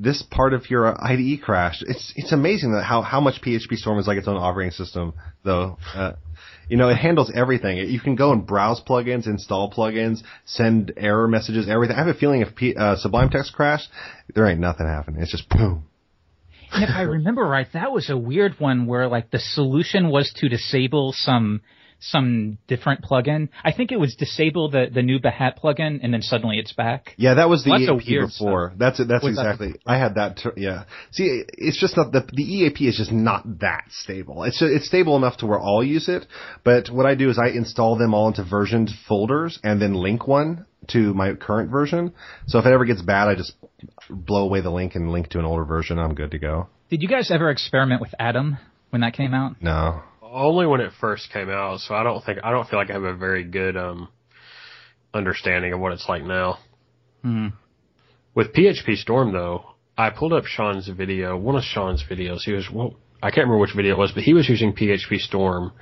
This 0.00 0.22
part 0.22 0.54
of 0.54 0.70
your 0.70 0.94
IDE 1.04 1.42
crashed. 1.42 1.82
It's 1.88 2.12
it's 2.14 2.30
amazing 2.30 2.70
that 2.70 2.84
how 2.84 3.02
how 3.02 3.20
much 3.20 3.42
PHP 3.42 3.74
Storm 3.74 3.98
is 3.98 4.06
like 4.06 4.16
its 4.16 4.28
own 4.28 4.36
operating 4.36 4.70
system, 4.70 5.12
though. 5.42 5.76
Uh, 5.92 6.12
you 6.68 6.76
know, 6.76 6.88
it 6.88 6.96
handles 6.96 7.30
everything. 7.34 7.78
You 7.78 8.00
can 8.00 8.14
go 8.14 8.32
and 8.32 8.46
browse 8.46 8.80
plugins, 8.80 9.26
install 9.26 9.70
plugins, 9.70 10.22
send 10.44 10.92
error 10.96 11.28
messages, 11.28 11.68
everything. 11.68 11.96
I 11.96 12.00
have 12.00 12.14
a 12.14 12.18
feeling 12.18 12.40
if 12.42 12.54
P, 12.54 12.74
uh, 12.74 12.96
Sublime 12.96 13.30
Text 13.30 13.52
crashed, 13.52 13.88
there 14.34 14.46
ain't 14.46 14.60
nothing 14.60 14.86
happening. 14.86 15.22
It's 15.22 15.30
just 15.30 15.48
boom. 15.48 15.84
And 16.70 16.84
if 16.84 16.90
I 16.90 17.02
remember 17.02 17.42
right, 17.42 17.66
that 17.72 17.92
was 17.92 18.10
a 18.10 18.16
weird 18.16 18.56
one 18.58 18.86
where 18.86 19.08
like 19.08 19.30
the 19.30 19.38
solution 19.38 20.10
was 20.10 20.30
to 20.36 20.48
disable 20.48 21.14
some 21.16 21.62
some 22.00 22.58
different 22.68 23.02
plugin. 23.02 23.48
I 23.64 23.72
think 23.72 23.92
it 23.92 23.98
was 23.98 24.14
disable 24.14 24.70
the 24.70 24.86
the 24.92 25.02
new 25.02 25.18
Behat 25.18 25.58
plugin, 25.58 26.00
and 26.02 26.12
then 26.12 26.22
suddenly 26.22 26.58
it's 26.58 26.72
back. 26.72 27.14
Yeah, 27.16 27.34
that 27.34 27.48
was 27.48 27.64
the 27.64 27.70
Lots 27.70 27.88
of 27.88 28.00
EAP 28.00 28.10
weird 28.10 28.28
before. 28.28 28.72
That's 28.76 29.00
it. 29.00 29.08
That's 29.08 29.24
Was 29.24 29.36
that 29.36 29.42
exactly. 29.42 29.80
I 29.86 29.98
had 29.98 30.14
that. 30.14 30.36
Tr- 30.38 30.56
yeah. 30.56 30.84
See, 31.10 31.44
it's 31.48 31.78
just 31.78 31.96
not 31.96 32.12
the 32.12 32.28
the 32.32 32.42
EAP 32.42 32.86
is 32.86 32.96
just 32.96 33.12
not 33.12 33.60
that 33.60 33.84
stable. 33.90 34.44
It's 34.44 34.62
it's 34.62 34.86
stable 34.86 35.16
enough 35.16 35.38
to 35.38 35.46
where 35.46 35.60
I'll 35.60 35.82
use 35.82 36.08
it, 36.08 36.26
but 36.64 36.88
what 36.90 37.06
I 37.06 37.14
do 37.14 37.30
is 37.30 37.38
I 37.38 37.48
install 37.48 37.96
them 37.96 38.14
all 38.14 38.28
into 38.28 38.44
versioned 38.44 38.90
folders 39.08 39.58
and 39.62 39.80
then 39.82 39.94
link 39.94 40.26
one 40.26 40.66
to 40.88 41.12
my 41.14 41.34
current 41.34 41.70
version. 41.70 42.12
So 42.46 42.58
if 42.58 42.66
it 42.66 42.72
ever 42.72 42.84
gets 42.84 43.02
bad, 43.02 43.28
I 43.28 43.34
just 43.34 43.52
blow 44.08 44.44
away 44.44 44.60
the 44.60 44.70
link 44.70 44.94
and 44.94 45.10
link 45.10 45.28
to 45.30 45.38
an 45.38 45.44
older 45.44 45.64
version. 45.64 45.98
I'm 45.98 46.14
good 46.14 46.30
to 46.30 46.38
go. 46.38 46.68
Did 46.90 47.02
you 47.02 47.08
guys 47.08 47.30
ever 47.30 47.50
experiment 47.50 48.00
with 48.00 48.14
Atom 48.18 48.58
when 48.90 49.02
that 49.02 49.14
came 49.14 49.34
out? 49.34 49.60
No. 49.60 50.02
Only 50.30 50.66
when 50.66 50.80
it 50.80 50.92
first 51.00 51.32
came 51.32 51.48
out, 51.48 51.80
so 51.80 51.94
I 51.94 52.02
don't 52.02 52.22
think 52.24 52.38
I 52.44 52.50
don't 52.50 52.68
feel 52.68 52.78
like 52.78 52.90
I 52.90 52.94
have 52.94 53.02
a 53.02 53.14
very 53.16 53.44
good 53.44 53.76
um 53.76 54.08
understanding 55.14 55.72
of 55.72 55.80
what 55.80 55.92
it's 55.92 56.08
like 56.08 56.22
now. 56.24 56.58
Hmm. 57.22 57.48
With 58.34 58.52
PHP 58.52 58.96
Storm 58.96 59.32
though, 59.32 59.64
I 59.96 60.10
pulled 60.10 60.32
up 60.32 60.44
Shawn's 60.44 60.88
video, 60.88 61.36
one 61.36 61.56
of 61.56 61.62
Shawn's 61.64 62.04
videos. 62.08 62.40
He 62.44 62.52
was 62.52 62.68
well, 62.72 62.94
I 63.22 63.30
can't 63.30 63.46
remember 63.46 63.58
which 63.58 63.74
video 63.74 63.94
it 63.94 63.98
was, 63.98 64.12
but 64.12 64.22
he 64.22 64.34
was 64.34 64.48
using 64.48 64.72
PHP 64.74 65.18
Storm, 65.18 65.72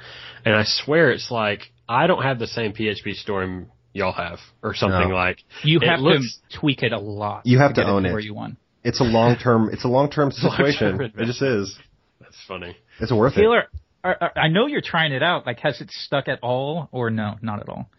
and 0.45 0.55
I 0.55 0.63
swear 0.65 1.11
it's 1.11 1.31
like 1.31 1.61
I 1.89 2.07
don't 2.07 2.23
have 2.23 2.39
the 2.39 2.47
same 2.47 2.73
PHP 2.73 3.15
Storm 3.15 3.71
y'all 3.93 4.13
have, 4.13 4.39
or 4.63 4.75
something 4.75 5.09
No. 5.09 5.15
like. 5.15 5.39
You 5.65 5.81
have 5.81 6.01
looks- 6.01 6.39
to 6.51 6.59
tweak 6.59 6.83
it 6.83 6.93
a 6.93 6.99
lot. 6.99 7.47
You 7.47 7.59
have 7.59 7.75
to 7.75 7.81
get 7.83 7.89
own 7.91 8.03
to 8.05 8.09
it. 8.11 8.13
where 8.13 8.21
you 8.21 8.35
want. 8.35 8.59
It's 8.85 9.01
a 9.01 9.05
long 9.05 9.37
term. 9.37 9.71
It's 9.73 9.85
a 9.85 9.89
long 9.89 10.11
term 10.11 10.31
Long-term 10.43 10.67
situation. 10.73 11.01
it 11.19 11.25
just 11.27 11.43
is. 11.43 11.77
That's 12.21 12.37
funny. 12.47 12.77
It's 13.01 13.13
worth 13.13 13.33
it. 13.37 13.41
Taylor, 13.41 13.57
are, 13.59 13.61
are, 13.63 13.69
I 14.37 14.49
know 14.49 14.67
you're 14.67 14.81
trying 14.83 15.13
it 15.13 15.23
out. 15.23 15.47
Like, 15.47 15.61
has 15.61 15.81
it 15.81 15.91
stuck 15.91 16.29
at 16.29 16.41
all, 16.43 16.89
or 16.93 17.11
no, 17.11 17.37
not 17.43 17.61
at 17.61 17.69
all? 17.69 17.91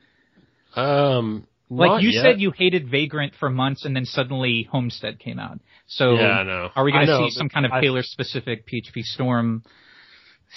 Um, 0.75 1.47
Like 1.69 2.01
you 2.01 2.09
yet. 2.09 2.23
said, 2.23 2.41
you 2.41 2.51
hated 2.51 2.89
Vagrant 2.89 3.33
for 3.39 3.49
months, 3.49 3.83
and 3.85 3.95
then 3.95 4.05
suddenly 4.05 4.67
Homestead 4.71 5.19
came 5.19 5.39
out. 5.39 5.59
So, 5.87 6.15
Yeah, 6.15 6.27
I 6.39 6.43
know. 6.43 6.69
are 6.75 6.83
we 6.83 6.91
going 6.91 7.07
to 7.07 7.17
see 7.17 7.31
some 7.31 7.49
kind 7.49 7.65
of 7.65 7.71
Taylor 7.81 8.03
specific 8.03 8.65
PHP 8.67 9.01
Storm 9.03 9.63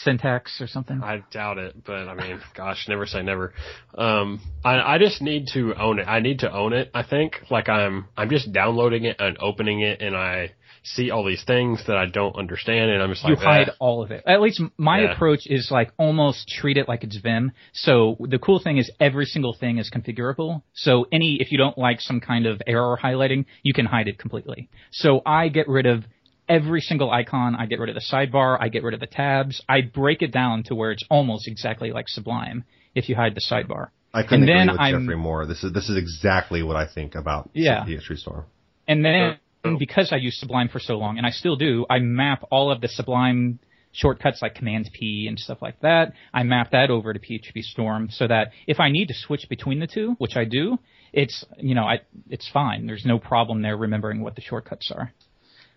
syntax 0.04 0.60
or 0.60 0.66
something? 0.66 1.02
I 1.02 1.22
doubt 1.32 1.58
it, 1.58 1.84
but 1.84 2.08
I 2.08 2.14
mean, 2.14 2.40
gosh, 2.56 2.86
never 2.88 3.06
say 3.06 3.22
never. 3.22 3.52
Um, 3.96 4.40
I, 4.64 4.94
I 4.94 4.98
just 4.98 5.20
need 5.22 5.48
to 5.54 5.74
own 5.74 5.98
it. 5.98 6.04
I 6.04 6.20
need 6.20 6.40
to 6.40 6.52
own 6.52 6.72
it. 6.72 6.90
I 6.94 7.02
think 7.02 7.36
like 7.50 7.68
I'm, 7.68 8.06
I'm 8.16 8.30
just 8.30 8.52
downloading 8.52 9.04
it 9.04 9.16
and 9.18 9.36
opening 9.40 9.80
it, 9.80 10.00
and 10.00 10.16
I 10.16 10.52
see 10.82 11.10
all 11.10 11.24
these 11.26 11.44
things 11.46 11.82
that 11.86 11.96
I 11.96 12.06
don't 12.06 12.34
understand, 12.36 12.90
and 12.90 13.02
I'm 13.02 13.10
just 13.10 13.22
you 13.24 13.34
like, 13.34 13.44
hide 13.44 13.68
"Eh." 13.68 13.72
all 13.80 14.02
of 14.02 14.10
it. 14.10 14.22
At 14.26 14.40
least 14.40 14.62
my 14.78 15.00
Yeah. 15.02 15.12
approach 15.12 15.40
is 15.46 15.68
like 15.70 15.92
almost 15.98 16.48
treat 16.48 16.78
it 16.78 16.88
like 16.88 17.04
it's 17.04 17.16
Vim. 17.18 17.52
So 17.72 18.16
the 18.20 18.38
cool 18.38 18.60
thing 18.60 18.78
is 18.78 18.90
every 18.98 19.26
single 19.26 19.52
thing 19.52 19.76
is 19.78 19.90
configurable. 19.90 20.62
So 20.72 21.06
any 21.12 21.36
if 21.40 21.52
you 21.52 21.58
don't 21.58 21.76
like 21.76 22.00
some 22.00 22.20
kind 22.20 22.46
of 22.46 22.62
error 22.66 22.98
highlighting, 23.02 23.44
you 23.62 23.74
can 23.74 23.84
hide 23.86 24.08
it 24.08 24.18
completely. 24.18 24.70
So 24.90 25.20
I 25.26 25.48
get 25.48 25.68
rid 25.68 25.84
of 25.84 26.04
every 26.50 26.80
single 26.80 27.10
icon. 27.10 27.54
I 27.54 27.66
get 27.66 27.78
rid 27.78 27.88
of 27.88 27.94
the 27.94 28.04
sidebar. 28.12 28.58
I 28.60 28.68
get 28.68 28.82
rid 28.82 28.92
of 28.94 29.00
the 29.00 29.06
tabs. 29.06 29.62
I 29.68 29.80
break 29.82 30.20
it 30.22 30.32
down 30.32 30.64
to 30.64 30.74
where 30.74 30.90
it's 30.90 31.04
almost 31.08 31.48
exactly 31.48 31.92
like 31.92 32.08
Sublime 32.08 32.64
if 32.94 33.08
you 33.08 33.14
hide 33.16 33.34
the 33.34 33.40
sidebar. 33.40 33.88
I 34.12 34.22
couldn't 34.24 34.42
and 34.42 34.50
agree 34.50 34.54
then 34.58 34.68
with 34.72 34.80
I'm- 34.80 35.00
Jeffrey 35.02 35.16
more. 35.16 35.46
This 35.46 35.62
is 35.62 35.72
this 35.72 35.88
is 35.88 35.96
exactly 35.96 36.62
what 36.62 36.76
I 36.76 36.86
think 36.86 37.14
about 37.14 37.48
Yeah. 37.54 37.84
PHP 37.84 38.16
Storm. 38.18 38.44
And 38.88 39.04
then 39.04 39.38
because 39.78 40.12
I 40.12 40.16
used 40.16 40.38
Sublime 40.38 40.68
for 40.68 40.80
so 40.80 40.98
long, 40.98 41.16
and 41.18 41.26
I 41.26 41.30
still 41.30 41.54
do, 41.56 41.86
I 41.88 41.98
map 42.00 42.42
all 42.50 42.72
of 42.72 42.80
the 42.80 42.88
Sublime 42.88 43.60
shortcuts 43.92 44.40
like 44.42 44.54
Command 44.54 44.88
P 44.92 45.26
and 45.28 45.38
stuff 45.38 45.58
like 45.62 45.78
that. 45.80 46.12
I 46.32 46.42
map 46.44 46.70
that 46.72 46.90
over 46.90 47.12
to 47.12 47.18
PHP 47.20 47.62
Storm 47.62 48.08
so 48.10 48.26
that 48.26 48.52
if 48.66 48.80
I 48.80 48.90
need 48.90 49.06
to 49.08 49.14
switch 49.14 49.48
between 49.48 49.78
the 49.80 49.86
two, 49.86 50.14
which 50.18 50.36
I 50.36 50.44
do, 50.44 50.78
it's 51.12 51.44
you 51.58 51.74
know 51.74 51.84
I 51.84 52.00
it's 52.28 52.48
fine. 52.48 52.86
There's 52.86 53.04
no 53.04 53.18
problem 53.18 53.62
there 53.62 53.76
remembering 53.76 54.22
what 54.22 54.34
the 54.34 54.42
shortcuts 54.42 54.90
are. 54.90 55.12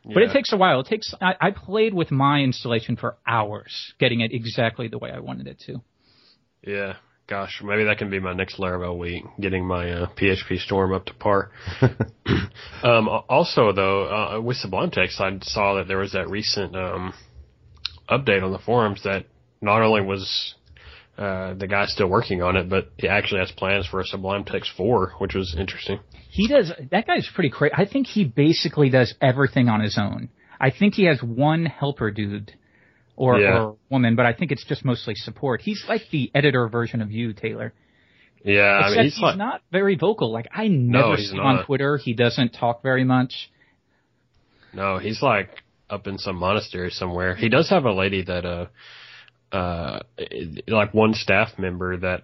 But 0.06 0.24
it 0.24 0.34
takes 0.34 0.52
a 0.52 0.58
while. 0.58 0.82
It 0.82 0.88
takes. 0.88 1.14
I, 1.22 1.36
I 1.40 1.52
played 1.52 1.94
with 1.94 2.12
my 2.12 2.40
installation 2.40 2.98
for 2.98 3.18
hours, 3.26 3.94
getting 4.00 4.22
it 4.22 4.34
exactly 4.34 4.88
the 4.90 4.98
way 4.98 5.12
I 5.12 5.20
wanted 5.20 5.48
it 5.48 5.60
to. 5.68 5.82
Yeah. 6.62 6.96
Gosh, 7.26 7.62
maybe 7.64 7.86
that 7.86 7.98
can 7.98 8.10
be 8.10 8.20
my 8.20 8.34
next 8.34 8.58
Laravel 8.58 9.00
week, 9.00 9.24
getting 9.40 9.66
my 9.66 9.90
uh, 9.90 10.08
PHP 10.18 10.60
Storm 10.60 10.94
up 10.94 11.06
to 11.06 11.14
par. 11.14 11.52
um, 12.84 13.08
also, 13.30 13.72
though, 13.72 14.08
uh, 14.08 14.42
with 14.42 14.58
Sublime 14.58 14.92
Text, 14.92 15.22
I 15.22 15.40
saw 15.42 15.76
that 15.76 15.88
there 15.88 16.00
was 16.00 16.12
that 16.12 16.30
recent 16.30 16.76
um, 16.76 17.14
update 18.10 18.44
on 18.44 18.52
the 18.52 18.60
forums 18.60 19.04
that 19.04 19.26
not 19.62 19.82
only 19.82 20.02
was 20.02 20.56
uh, 21.18 21.54
the 21.54 21.68
guy's 21.68 21.92
still 21.92 22.08
working 22.10 22.42
on 22.42 22.56
it, 22.58 22.70
but 22.70 22.92
he 22.98 23.08
actually 23.08 23.40
has 23.40 23.52
plans 23.52 23.86
for 23.88 24.00
a 24.00 24.06
Sublime 24.06 24.44
Text 24.46 24.72
4, 24.76 25.14
which 25.20 25.36
was 25.36 25.56
interesting. 25.58 26.00
He 26.30 26.48
does. 26.48 26.72
That 26.92 27.06
guy's 27.06 27.30
pretty 27.34 27.52
crazy. 27.52 27.74
I 27.78 27.86
think 27.86 28.08
he 28.08 28.26
basically 28.26 28.90
does 28.90 29.14
everything 29.22 29.70
on 29.70 29.80
his 29.82 29.98
own. 30.00 30.30
I 30.60 30.72
think 30.72 30.96
he 30.96 31.04
has 31.06 31.22
one 31.22 31.66
helper 31.66 32.10
dude 32.10 32.54
or, 33.16 33.40
Yeah. 33.40 33.60
or 33.64 33.78
woman, 33.92 34.16
but 34.16 34.26
I 34.26 34.34
think 34.34 34.52
it's 34.52 34.66
just 34.66 34.84
mostly 34.84 35.14
support. 35.16 35.62
He's 35.62 35.84
like 35.88 36.02
the 36.12 36.32
editor 36.34 36.68
version 36.68 37.02
of 37.02 37.12
you, 37.12 37.34
Taylor. 37.34 37.74
Yeah, 38.44 38.62
I 38.64 38.90
mean, 38.90 39.04
he's, 39.06 39.14
he's 39.14 39.22
like, 39.22 39.38
not 39.38 39.62
very 39.72 39.96
vocal. 39.96 40.32
Like 40.34 40.48
I 40.54 40.68
never 40.68 41.16
he's 41.16 41.30
see 41.30 41.36
him 41.38 41.42
on. 41.42 41.66
Twitter. 41.66 41.98
He 41.98 42.14
doesn't 42.14 42.50
talk 42.54 42.82
very 42.84 43.04
much. 43.06 43.50
No, 44.74 44.98
he's 44.98 45.22
like 45.22 45.50
up 45.90 46.08
in 46.08 46.18
some 46.18 46.36
monastery 46.38 46.90
somewhere. 46.90 47.36
He 47.36 47.48
does 47.50 47.70
have 47.70 47.86
a 47.86 47.94
lady 47.94 48.24
that 48.24 48.46
uh 48.46 48.66
uh 49.54 50.00
like 50.68 50.94
one 50.94 51.14
staff 51.14 51.50
member 51.58 51.98
that 51.98 52.24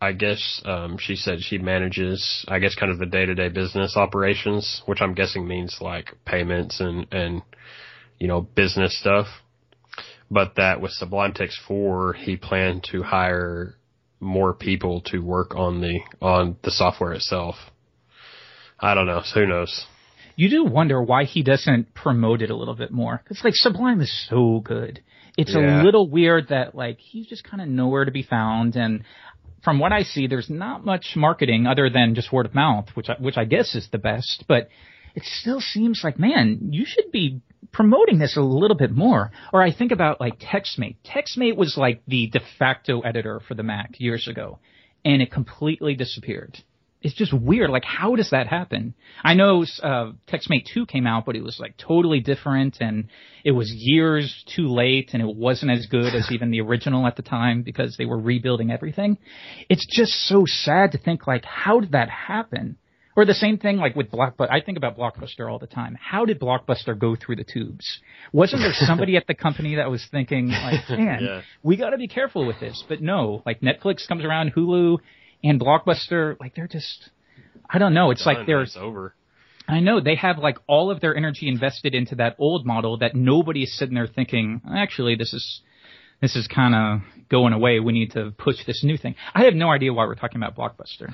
I 0.00 0.12
guess 0.12 0.62
um 0.64 0.96
she 0.98 1.16
said 1.16 1.40
she 1.40 1.58
manages 1.58 2.44
I 2.48 2.60
guess 2.60 2.74
kind 2.74 2.92
of 2.92 2.98
the 2.98 3.06
day-to-day 3.06 3.48
business 3.48 3.96
operations, 3.96 4.82
which 4.86 5.00
I'm 5.02 5.14
guessing 5.14 5.46
means 5.46 5.78
like 5.80 6.14
payments 6.24 6.80
and 6.80 7.06
and 7.12 7.42
you 8.18 8.28
know 8.28 8.40
business 8.40 8.98
stuff. 8.98 9.26
But 10.30 10.56
that 10.56 10.80
with 10.80 10.92
Sublime 10.92 11.32
Text 11.32 11.58
4, 11.66 12.12
he 12.12 12.36
planned 12.36 12.86
to 12.92 13.02
hire 13.02 13.76
more 14.20 14.52
people 14.52 15.00
to 15.06 15.20
work 15.20 15.54
on 15.54 15.80
the 15.80 16.00
on 16.20 16.56
the 16.62 16.70
software 16.70 17.12
itself. 17.12 17.56
I 18.78 18.94
don't 18.94 19.06
know. 19.06 19.22
So 19.24 19.40
who 19.40 19.46
knows? 19.46 19.86
You 20.36 20.48
do 20.48 20.64
wonder 20.64 21.02
why 21.02 21.24
he 21.24 21.42
doesn't 21.42 21.94
promote 21.94 22.42
it 22.42 22.50
a 22.50 22.56
little 22.56 22.76
bit 22.76 22.92
more. 22.92 23.22
It's 23.28 23.42
like 23.42 23.54
Sublime 23.56 24.00
is 24.00 24.26
so 24.28 24.60
good. 24.60 25.02
It's 25.38 25.54
Yeah. 25.54 25.82
a 25.82 25.84
little 25.84 26.10
weird 26.10 26.48
that 26.48 26.74
like 26.74 26.98
he's 26.98 27.26
just 27.26 27.44
kind 27.44 27.62
of 27.62 27.68
nowhere 27.68 28.04
to 28.04 28.10
be 28.10 28.22
found 28.24 28.76
and 28.76 29.04
from 29.62 29.78
what 29.78 29.92
I 29.92 30.02
see 30.02 30.26
there's 30.26 30.50
not 30.50 30.84
much 30.84 31.14
marketing 31.16 31.66
other 31.66 31.88
than 31.88 32.14
just 32.14 32.32
word 32.32 32.46
of 32.46 32.54
mouth, 32.54 32.88
which 32.94 33.08
I, 33.08 33.14
which 33.18 33.36
I 33.36 33.44
guess 33.44 33.74
is 33.74 33.88
the 33.90 33.98
best, 33.98 34.44
but 34.48 34.68
it 35.14 35.22
still 35.24 35.60
seems 35.60 36.00
like 36.04 36.18
man, 36.18 36.68
you 36.72 36.84
should 36.84 37.10
be 37.12 37.40
promoting 37.72 38.18
this 38.18 38.36
a 38.36 38.40
little 38.42 38.76
bit 38.76 38.90
more. 38.90 39.30
Or 39.52 39.62
I 39.62 39.72
think 39.72 39.92
about 39.92 40.20
like 40.20 40.38
TextMate. 40.40 40.96
TextMate 41.06 41.56
was 41.56 41.76
like 41.76 42.02
the 42.06 42.26
de 42.28 42.40
facto 42.58 43.00
editor 43.00 43.40
for 43.46 43.54
the 43.54 43.62
Mac 43.62 44.00
years 44.00 44.26
ago 44.28 44.58
and 45.04 45.22
it 45.22 45.30
completely 45.30 45.94
disappeared 45.94 46.58
it's 47.00 47.14
just 47.14 47.32
weird. 47.32 47.70
Like, 47.70 47.84
how 47.84 48.16
does 48.16 48.30
that 48.30 48.48
happen? 48.48 48.94
I 49.22 49.34
know 49.34 49.64
uh, 49.82 50.12
TextMate 50.26 50.64
2 50.74 50.86
came 50.86 51.06
out, 51.06 51.24
but 51.26 51.36
it 51.36 51.42
was 51.44 51.58
like 51.60 51.76
totally 51.76 52.20
different, 52.20 52.78
and 52.80 53.08
it 53.44 53.52
was 53.52 53.70
years 53.72 54.44
too 54.54 54.68
late, 54.68 55.10
and 55.12 55.22
it 55.22 55.36
wasn't 55.36 55.70
as 55.70 55.86
good 55.86 56.14
as 56.14 56.30
even 56.32 56.50
the 56.50 56.60
original 56.60 57.06
at 57.06 57.14
the 57.16 57.22
time 57.22 57.62
because 57.62 57.96
they 57.96 58.04
were 58.04 58.18
rebuilding 58.18 58.70
everything. 58.72 59.16
It's 59.68 59.86
just 59.88 60.12
so 60.28 60.44
sad 60.46 60.92
to 60.92 60.98
think 60.98 61.26
like, 61.26 61.44
how 61.44 61.78
did 61.80 61.92
that 61.92 62.08
happen? 62.10 62.76
Or 63.16 63.24
the 63.24 63.34
same 63.34 63.58
thing 63.58 63.78
like 63.78 63.96
with 63.96 64.12
Blockbuster. 64.12 64.48
I 64.48 64.60
think 64.60 64.78
about 64.78 64.96
Blockbuster 64.96 65.50
all 65.50 65.58
the 65.58 65.66
time. 65.66 65.98
How 66.00 66.24
did 66.24 66.38
Blockbuster 66.38 66.96
go 66.96 67.16
through 67.16 67.34
the 67.34 67.44
tubes? 67.44 67.84
Wasn't 68.32 68.62
there 68.62 68.72
somebody 68.72 69.16
at 69.16 69.26
the 69.26 69.34
company 69.34 69.74
that 69.74 69.90
was 69.90 70.06
thinking 70.08 70.48
like, 70.50 70.88
man, 70.90 71.18
Yeah. 71.20 71.42
we 71.64 71.76
got 71.76 71.90
to 71.90 71.98
be 71.98 72.06
careful 72.06 72.46
with 72.46 72.60
this? 72.60 72.84
But 72.88 73.00
no, 73.02 73.42
like 73.44 73.60
Netflix 73.60 74.06
comes 74.06 74.24
around, 74.24 74.52
Hulu, 74.54 74.98
and 75.42 75.60
Blockbuster, 75.60 76.38
like 76.40 76.54
they're 76.54 76.68
just, 76.68 77.10
I 77.68 77.78
don't 77.78 77.94
know. 77.94 78.10
It's 78.10 78.24
Done. 78.24 78.34
like 78.34 78.46
they're 78.46 78.62
It's 78.62 78.76
over. 78.76 79.14
I 79.68 79.80
know 79.80 80.00
they 80.00 80.14
have 80.14 80.38
like 80.38 80.56
all 80.66 80.90
of 80.90 81.00
their 81.00 81.14
energy 81.14 81.46
invested 81.46 81.94
into 81.94 82.14
that 82.16 82.36
old 82.38 82.64
model 82.64 82.98
that 82.98 83.14
nobody 83.14 83.64
is 83.64 83.76
sitting 83.76 83.94
there 83.94 84.06
thinking, 84.06 84.62
actually, 84.66 85.14
this 85.14 85.34
is 85.34 85.60
this 86.20 86.36
is 86.36 86.48
kind 86.48 86.74
of 86.74 87.28
going 87.28 87.52
away. 87.52 87.78
We 87.78 87.92
need 87.92 88.12
to 88.12 88.32
push 88.36 88.56
this 88.66 88.82
new 88.82 88.96
thing. 88.96 89.14
I 89.34 89.44
have 89.44 89.54
no 89.54 89.70
idea 89.70 89.92
why 89.92 90.06
we're 90.06 90.14
talking 90.14 90.42
about 90.42 90.56
Blockbuster. 90.56 91.12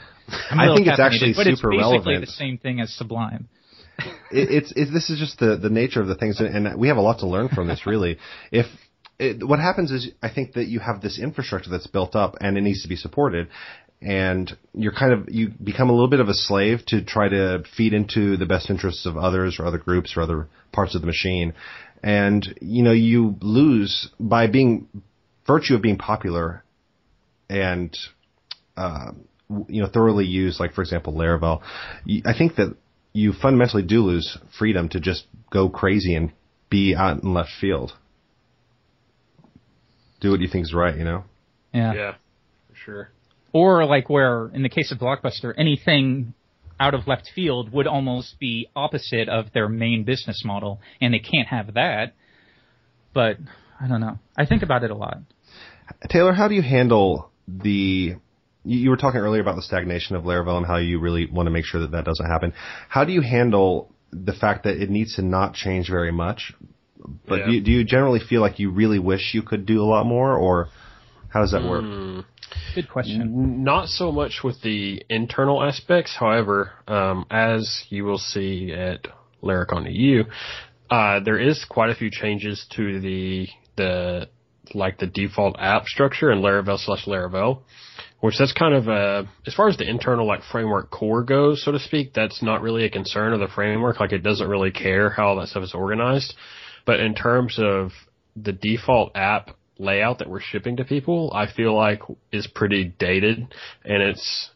I'm 0.51 0.59
a 0.59 0.63
I 0.63 0.67
little 0.67 0.77
think 0.77 0.89
it's 0.89 0.99
caffeinated, 0.99 1.05
actually 1.05 1.33
but 1.35 1.47
it's 1.49 1.61
basically 1.61 1.79
relevant. 1.79 2.21
the 2.21 2.33
same 2.33 2.59
thing 2.59 2.81
as 2.81 2.93
Sublime. 2.95 3.49
it, 3.99 4.51
it's 4.51 4.73
it, 4.77 4.89
this 4.93 5.11
is 5.11 5.19
just 5.19 5.39
the 5.41 5.57
the 5.57 5.71
nature 5.71 6.01
of 6.01 6.07
the 6.07 6.15
things, 6.15 6.41
and 6.41 6.79
we 6.79 6.89
have 6.89 6.97
a 6.97 7.03
lot 7.03 7.19
to 7.21 7.27
learn 7.27 7.49
from 7.49 7.67
this. 7.67 7.87
Really, 7.87 8.19
if 8.53 8.67
it, 9.19 9.47
what 9.47 9.59
happens 9.59 9.91
is, 9.91 10.09
I 10.23 10.33
think 10.33 10.55
that 10.55 10.67
you 10.67 10.81
have 10.81 11.01
this 11.01 11.19
infrastructure 11.19 11.71
that's 11.71 11.87
built 11.87 12.15
up, 12.15 12.37
and 12.41 12.57
it 12.57 12.63
needs 12.63 12.83
to 12.83 12.89
be 12.89 12.97
supported. 12.97 13.49
And 14.05 14.55
you're 14.75 14.93
kind 14.93 15.13
of 15.13 15.29
you 15.31 15.51
become 15.63 15.89
a 15.89 15.93
little 15.93 16.09
bit 16.09 16.21
of 16.21 16.29
a 16.29 16.35
slave 16.35 16.81
to 16.89 17.03
try 17.03 17.29
to 17.29 17.65
feed 17.77 17.95
into 17.95 18.37
the 18.37 18.45
best 18.45 18.69
interests 18.69 19.07
of 19.07 19.17
others 19.17 19.57
or 19.59 19.67
other 19.67 19.79
groups 19.79 20.15
or 20.17 20.21
other 20.21 20.49
parts 20.73 20.95
of 20.95 21.01
the 21.01 21.07
machine, 21.07 21.55
and 22.03 22.47
you 22.61 22.83
know 22.83 22.93
you 22.93 23.37
lose 23.41 24.11
by 24.21 24.47
being 24.47 24.89
virtue 25.47 25.75
of 25.75 25.81
being 25.81 25.97
popular 25.97 26.63
and 27.49 27.97
uh, 28.77 29.13
you 29.69 29.83
know 29.83 29.89
thoroughly 29.89 30.27
used, 30.27 30.61
like 30.61 30.75
for 30.75 30.83
example 30.83 31.15
Laravel. 31.15 31.63
i 32.27 32.37
think 32.37 32.57
that 32.57 32.77
you 33.15 33.33
fundamentally 33.33 33.85
do 33.85 34.03
lose 34.03 34.37
freedom 34.59 34.89
to 34.91 35.01
just 35.01 35.25
go 35.51 35.69
crazy 35.71 36.15
and 36.15 36.33
be 36.69 36.95
out 36.95 37.23
in 37.23 37.33
left 37.33 37.51
field. 37.61 37.93
Do 40.21 40.31
what 40.31 40.41
you 40.41 40.49
think 40.49 40.65
is 40.65 40.75
right, 40.75 40.97
you 40.97 41.05
know. 41.05 41.25
Yeah. 41.73 41.95
Yeah, 41.95 42.15
for 42.69 42.75
sure. 42.75 43.11
Or 43.55 43.87
like 43.87 44.11
where 44.11 44.49
in 44.49 44.63
the 44.63 44.69
case 44.69 44.91
of 44.93 44.99
Blockbuster, 44.99 45.55
anything 45.57 46.35
out 46.81 46.93
of 46.93 47.07
left 47.07 47.31
field 47.35 47.73
would 47.73 47.87
almost 47.87 48.39
be 48.41 48.69
opposite 48.75 49.29
of 49.29 49.53
their 49.53 49.69
main 49.69 50.03
business 50.03 50.43
model, 50.45 50.81
and 51.01 51.15
they 51.15 51.21
can't 51.21 51.47
have 51.49 51.75
that. 51.75 52.15
But 53.15 53.37
I 53.81 53.87
don't 53.87 54.01
know. 54.01 54.19
I 54.37 54.45
think 54.45 54.63
about 54.63 54.83
it 54.83 54.91
a 54.91 54.97
lot. 54.97 55.19
Taylor, 56.11 56.33
how 56.33 56.49
do 56.49 56.55
you 56.55 56.63
handle 56.63 57.31
the? 57.47 58.17
You 58.65 58.79
you 58.79 58.91
were 58.91 58.97
talking 58.97 59.21
earlier 59.21 59.41
about 59.41 59.57
the 59.57 59.63
stagnation 59.63 60.17
of 60.17 60.25
Laravel 60.25 60.57
and 60.57 60.67
how 60.67 60.79
you 60.79 60.99
really 60.99 61.27
want 61.27 61.47
to 61.47 61.51
make 61.51 61.65
sure 61.65 61.81
that 61.83 61.93
that 61.93 62.05
doesn't 62.05 62.27
happen. 62.27 62.55
How 62.89 63.05
do 63.05 63.13
you 63.13 63.21
handle 63.21 63.93
the 64.11 64.33
fact 64.33 64.65
that 64.65 64.83
it 64.83 64.91
needs 64.91 65.17
to 65.17 65.23
not 65.23 65.55
change 65.55 65.89
very 65.89 66.11
much? 66.11 66.55
But 67.29 67.41
Yeah. 67.41 67.47
do, 67.47 67.53
you, 67.53 67.61
do 67.61 67.71
you 67.71 67.85
generally 67.85 68.21
feel 68.21 68.41
like 68.41 68.59
you 68.59 68.71
really 68.71 68.99
wish 68.99 69.35
you 69.35 69.43
could 69.43 69.67
do 69.67 69.83
a 69.83 69.85
lot 69.85 70.07
more, 70.07 70.35
or 70.37 70.69
how 71.29 71.41
does 71.41 71.53
that 71.53 71.63
work? 71.63 71.85
Hmm. 71.85 72.21
Good 72.75 72.89
question. 72.89 73.65
Not 73.65 73.89
so 73.89 74.11
much 74.11 74.41
with 74.43 74.61
the 74.63 75.03
internal 75.09 75.63
aspects. 75.63 76.17
However, 76.19 76.73
um, 76.89 77.27
as 77.31 77.85
you 77.89 78.05
will 78.05 78.19
see 78.19 78.73
at 78.73 79.07
Laracon 79.43 79.87
EU, 79.91 80.25
uh, 80.91 81.21
there 81.21 81.39
is 81.39 81.65
quite 81.69 81.91
a 81.91 81.95
few 81.95 82.11
changes 82.11 82.67
to 82.77 83.01
the 83.01 83.49
the 83.77 84.29
like 84.73 84.99
the 84.99 85.07
default 85.07 85.57
app 85.59 85.85
structure 85.87 86.33
in 86.33 86.41
Laravel 86.41 86.79
slash 86.79 87.05
Laravel, 87.07 87.63
which 88.21 88.39
that's 88.39 88.53
kind 88.53 88.75
of 88.75 88.89
a 88.89 89.29
as 89.47 89.55
far 89.55 89.69
as 89.69 89.77
the 89.77 89.89
internal 89.89 90.27
like 90.27 90.43
framework 90.43 90.91
core 90.91 91.23
goes, 91.23 91.65
so 91.65 91.73
to 91.73 91.79
speak. 91.79 92.13
That's 92.15 92.43
not 92.43 92.63
really 92.63 92.85
a 92.85 92.91
concern 92.91 93.33
of 93.33 93.41
the 93.41 93.49
framework. 93.49 94.01
Like 94.01 94.13
it 94.13 94.23
doesn't 94.23 94.49
really 94.49 94.71
care 94.71 95.11
how 95.11 95.29
all 95.29 95.41
that 95.41 95.49
stuff 95.49 95.63
is 95.63 95.75
organized. 95.75 96.35
But 96.87 97.01
in 97.01 97.15
terms 97.15 97.59
of 97.59 97.93
the 98.37 98.53
default 98.53 99.13
app 99.15 99.57
layout 99.79 100.19
that 100.19 100.29
we're 100.29 100.41
shipping 100.41 100.77
to 100.77 100.85
people, 100.85 101.33
I 101.35 101.51
feel 101.53 101.75
like 101.75 102.01
is 102.33 102.47
pretty 102.47 102.85
dated 102.99 103.39
and 103.85 104.03
it's, 104.03 104.51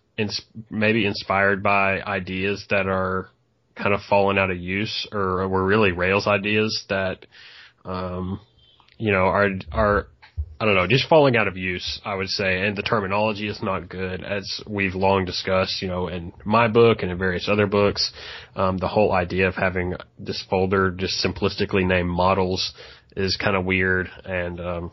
maybe 0.71 1.07
inspired 1.07 1.63
by 1.63 2.01
ideas 2.03 2.67
that 2.71 2.87
are 2.87 3.29
kind 3.77 3.95
of 3.95 4.01
fallen 4.09 4.37
out 4.37 4.51
of 4.51 4.59
use 4.59 5.07
or 5.13 5.47
were 5.49 5.65
really 5.65 5.93
Rails 5.93 6.27
ideas 6.27 6.85
that, 6.89 7.27
um, 7.85 8.41
you 8.99 9.13
know, 9.13 9.27
are, 9.27 9.51
are, 9.71 10.07
I 10.61 10.65
don't 10.65 10.75
know, 10.75 10.89
just 10.89 11.09
falling 11.09 11.37
out 11.37 11.47
of 11.47 11.57
use, 11.57 12.01
I 12.05 12.17
would 12.17 12.29
say, 12.29 12.67
and 12.67 12.77
the 12.77 12.83
terminology 12.83 13.49
is 13.49 13.63
not 13.63 13.89
good, 13.89 14.25
as 14.25 14.61
we've 14.67 14.97
long 14.97 15.25
discussed, 15.25 15.81
you 15.81 15.87
know, 15.87 16.09
in 16.09 16.33
my 16.45 16.67
book 16.67 16.99
and 17.03 17.13
in 17.13 17.19
various 17.19 17.49
other 17.49 17.69
books. 17.69 18.13
Um, 18.57 18.77
the 18.79 18.89
whole 18.89 19.13
idea 19.13 19.47
of 19.47 19.55
having 19.55 19.95
this 20.19 20.45
folder 20.51 20.91
just 20.91 21.25
simplistically 21.25 21.87
named 21.87 22.11
models 22.11 22.73
is 23.15 23.37
kind 23.37 23.57
of 23.57 23.65
weird, 23.65 24.11
and 24.25 24.61
um, 24.61 24.91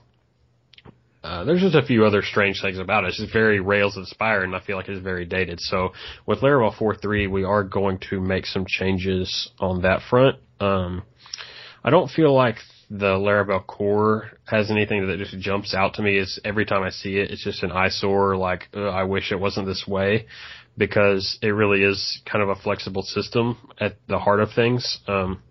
uh, 1.25 1.43
there's 1.43 1.61
just 1.61 1.75
a 1.75 1.81
few 1.81 2.05
other 2.05 2.21
strange 2.21 2.61
things 2.61 2.77
about 2.77 3.03
it. 3.03 3.15
It's 3.17 3.33
very 3.33 3.59
Rails 3.59 3.97
inspired, 3.97 4.43
and 4.43 4.55
I 4.55 4.59
feel 4.59 4.77
like 4.77 4.87
it's 4.87 5.03
very 5.03 5.25
dated. 5.25 5.59
So 5.59 5.93
with 6.27 6.41
Laravel 6.41 6.75
4.3, 6.75 7.31
we 7.31 7.43
are 7.43 7.63
going 7.63 7.97
to 8.11 8.21
make 8.21 8.45
some 8.45 8.65
changes 8.67 9.49
on 9.59 9.81
that 9.81 10.01
front. 10.07 10.37
Um, 10.59 11.01
I 11.83 11.89
don't 11.89 12.11
feel 12.11 12.33
like 12.33 12.57
the 12.91 13.15
Laravel 13.15 13.65
core 13.65 14.29
has 14.45 14.69
anything 14.69 15.07
that 15.07 15.17
just 15.17 15.37
jumps 15.39 15.73
out 15.73 15.95
to 15.95 16.03
me. 16.03 16.17
Is 16.19 16.39
every 16.45 16.65
time 16.65 16.83
I 16.83 16.91
see 16.91 17.17
it, 17.17 17.31
it's 17.31 17.43
just 17.43 17.63
an 17.63 17.71
eyesore. 17.71 18.37
Like 18.37 18.67
I 18.75 19.03
wish 19.03 19.31
it 19.31 19.39
wasn't 19.39 19.65
this 19.65 19.85
way, 19.87 20.27
because 20.77 21.39
it 21.41 21.47
really 21.47 21.81
is 21.81 22.21
kind 22.31 22.43
of 22.43 22.49
a 22.49 22.61
flexible 22.61 23.01
system 23.01 23.57
at 23.79 23.97
the 24.07 24.19
heart 24.19 24.41
of 24.41 24.49
things. 24.53 24.99
Um, 25.07 25.41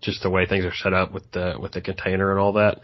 just 0.00 0.22
the 0.22 0.30
way 0.30 0.46
things 0.46 0.64
are 0.64 0.74
set 0.74 0.94
up 0.94 1.12
with 1.12 1.30
the 1.32 1.56
with 1.60 1.72
the 1.72 1.82
container 1.82 2.30
and 2.30 2.40
all 2.40 2.54
that. 2.54 2.80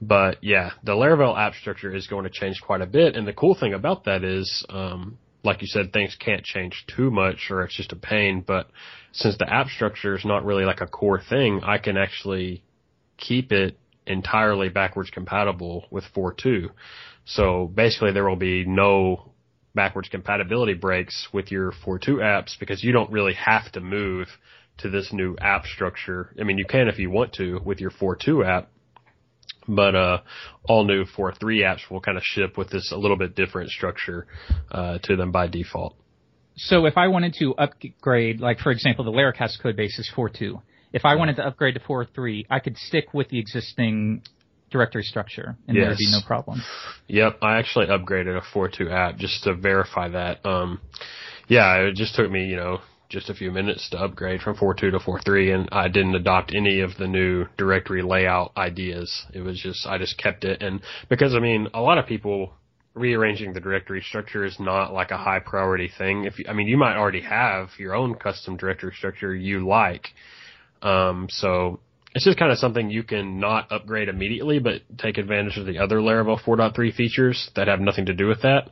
But 0.00 0.42
yeah, 0.42 0.70
the 0.82 0.92
Laravel 0.92 1.38
app 1.38 1.54
structure 1.54 1.94
is 1.94 2.06
going 2.06 2.24
to 2.24 2.30
change 2.30 2.60
quite 2.64 2.80
a 2.80 2.86
bit. 2.86 3.16
And 3.16 3.26
the 3.26 3.32
cool 3.32 3.54
thing 3.54 3.74
about 3.74 4.04
that 4.04 4.24
is, 4.24 4.64
um, 4.70 5.18
like 5.44 5.60
you 5.60 5.68
said, 5.68 5.92
things 5.92 6.16
can't 6.18 6.44
change 6.44 6.84
too 6.94 7.10
much 7.10 7.50
or 7.50 7.62
it's 7.62 7.76
just 7.76 7.92
a 7.92 7.96
pain. 7.96 8.42
But 8.46 8.70
since 9.12 9.36
the 9.36 9.52
app 9.52 9.68
structure 9.68 10.16
is 10.16 10.24
not 10.24 10.44
really 10.44 10.64
like 10.64 10.80
a 10.80 10.86
core 10.86 11.20
thing, 11.20 11.60
I 11.62 11.78
can 11.78 11.96
actually 11.96 12.62
keep 13.18 13.52
it 13.52 13.78
entirely 14.06 14.70
backwards 14.70 15.10
compatible 15.10 15.86
with 15.90 16.04
4.2. 16.16 16.70
So 17.26 17.70
basically 17.72 18.12
there 18.12 18.28
will 18.28 18.36
be 18.36 18.64
no 18.64 19.32
backwards 19.74 20.08
compatibility 20.08 20.74
breaks 20.74 21.28
with 21.32 21.50
your 21.52 21.72
4.2 21.72 22.16
apps 22.16 22.58
because 22.58 22.82
you 22.82 22.92
don't 22.92 23.10
really 23.10 23.34
have 23.34 23.70
to 23.72 23.80
move 23.80 24.28
to 24.78 24.88
this 24.90 25.12
new 25.12 25.36
app 25.40 25.66
structure. 25.66 26.34
I 26.40 26.44
mean, 26.44 26.58
you 26.58 26.64
can 26.64 26.88
if 26.88 26.98
you 26.98 27.10
want 27.10 27.34
to 27.34 27.60
with 27.64 27.80
your 27.80 27.90
4.2 27.90 28.46
app, 28.46 28.70
but 29.68 29.94
uh, 29.94 30.18
all 30.64 30.84
new 30.84 31.04
4.3 31.04 31.38
apps 31.60 31.90
will 31.90 32.00
kind 32.00 32.16
of 32.16 32.24
ship 32.24 32.56
with 32.56 32.70
this 32.70 32.92
a 32.92 32.96
little 32.96 33.16
bit 33.16 33.34
different 33.34 33.70
structure 33.70 34.26
uh, 34.70 34.98
to 35.04 35.16
them 35.16 35.30
by 35.32 35.46
default. 35.46 35.96
So 36.56 36.86
if 36.86 36.96
I 36.96 37.08
wanted 37.08 37.34
to 37.38 37.54
upgrade, 37.54 38.40
like 38.40 38.58
for 38.58 38.70
example, 38.70 39.04
the 39.04 39.12
Laracast 39.12 39.62
code 39.62 39.76
base 39.76 39.98
is 39.98 40.10
4.2. 40.14 40.60
If 40.92 41.04
I 41.04 41.14
wanted 41.14 41.36
to 41.36 41.46
upgrade 41.46 41.74
to 41.74 41.80
4.3, 41.80 42.46
I 42.50 42.58
could 42.58 42.76
stick 42.76 43.14
with 43.14 43.28
the 43.28 43.38
existing 43.38 44.22
directory 44.70 45.02
structure, 45.02 45.56
and 45.66 45.76
Yes. 45.76 45.86
there'd 45.86 45.98
be 45.98 46.10
no 46.10 46.20
problem. 46.26 46.62
Yep, 47.08 47.38
I 47.42 47.58
actually 47.58 47.86
upgraded 47.86 48.36
a 48.36 48.40
4.2 48.40 48.90
app 48.90 49.16
just 49.16 49.44
to 49.44 49.54
verify 49.54 50.08
that. 50.08 50.44
Um, 50.44 50.80
yeah, 51.48 51.76
it 51.76 51.94
just 51.94 52.14
took 52.14 52.30
me, 52.30 52.46
you 52.46 52.56
know, 52.56 52.80
just 53.10 53.28
a 53.28 53.34
few 53.34 53.50
minutes 53.50 53.90
to 53.90 53.98
upgrade 53.98 54.40
from 54.40 54.56
4.2 54.56 54.92
to 54.92 54.98
4.3 54.98 55.54
and 55.54 55.68
I 55.72 55.88
didn't 55.88 56.14
adopt 56.14 56.54
any 56.54 56.80
of 56.80 56.96
the 56.96 57.08
new 57.08 57.46
directory 57.58 58.02
layout 58.02 58.52
ideas. 58.56 59.26
It 59.34 59.40
was 59.40 59.60
just, 59.60 59.86
I 59.86 59.98
just 59.98 60.16
kept 60.16 60.44
it. 60.44 60.62
And 60.62 60.80
because, 61.08 61.34
I 61.34 61.40
mean, 61.40 61.68
a 61.74 61.80
lot 61.80 61.98
of 61.98 62.06
people 62.06 62.54
rearranging 62.94 63.52
the 63.52 63.60
directory 63.60 64.00
structure 64.00 64.44
is 64.44 64.58
not 64.60 64.92
like 64.92 65.10
a 65.10 65.18
high 65.18 65.40
priority 65.40 65.90
thing. 65.98 66.24
If 66.24 66.38
you, 66.38 66.44
I 66.48 66.52
mean, 66.52 66.68
you 66.68 66.76
might 66.76 66.96
already 66.96 67.22
have 67.22 67.70
your 67.78 67.94
own 67.94 68.14
custom 68.14 68.56
directory 68.56 68.94
structure 68.96 69.34
you 69.34 69.66
like. 69.66 70.08
Um, 70.80 71.26
so 71.30 71.80
it's 72.14 72.24
just 72.24 72.38
kind 72.38 72.52
of 72.52 72.58
something 72.58 72.90
you 72.90 73.02
can 73.02 73.40
not 73.40 73.72
upgrade 73.72 74.08
immediately, 74.08 74.60
but 74.60 74.82
take 74.98 75.18
advantage 75.18 75.56
of 75.56 75.66
the 75.66 75.78
other 75.78 75.96
Laravel 75.96 76.40
4.3 76.40 76.94
features 76.94 77.50
that 77.56 77.66
have 77.66 77.80
nothing 77.80 78.06
to 78.06 78.14
do 78.14 78.28
with 78.28 78.42
that. 78.42 78.70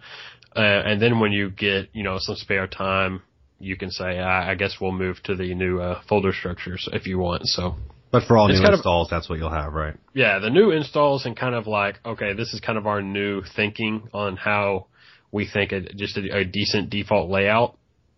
Uh, 0.57 0.61
and 0.61 1.03
then 1.03 1.19
when 1.21 1.33
you 1.33 1.51
get, 1.51 1.89
you 1.93 2.05
know, 2.05 2.17
some 2.19 2.37
spare 2.37 2.67
time, 2.67 3.23
you 3.61 3.77
can 3.77 3.91
say, 3.91 4.19
I, 4.19 4.53
I 4.53 4.55
guess 4.55 4.77
we'll 4.81 4.93
move 4.93 5.23
to 5.25 5.35
the 5.35 5.55
new 5.55 5.81
uh, 5.81 6.01
folder 6.09 6.33
structures 6.33 6.89
if 6.93 7.07
you 7.07 7.19
want. 7.19 7.43
So 7.47 7.75
But 8.11 8.25
for 8.25 8.37
all 8.39 8.49
It's 8.49 8.59
new 8.59 8.65
kind 8.65 8.75
of- 8.75 8.79
installs, 8.79 9.09
that's 9.11 9.29
what 9.29 9.39
you'll 9.39 9.51
have, 9.51 9.73
right? 9.73 9.95
yeah, 10.15 10.39
the 10.39 10.51
new 10.51 10.71
installs 10.71 11.27
and 11.27 11.37
kind 11.37 11.55
of 11.55 11.67
like, 11.67 11.99
okay, 12.05 12.33
this 12.35 12.53
is 12.55 12.61
kind 12.61 12.79
of 12.79 12.87
our 12.87 13.03
new 13.03 13.43
thinking 13.57 14.09
on 14.15 14.37
how 14.37 14.87
we 15.33 15.47
think 15.47 15.73
a, 15.73 15.81
just 15.95 16.17
a, 16.17 16.39
a 16.39 16.45
decent 16.45 16.89
default 16.91 17.29
layout 17.31 17.77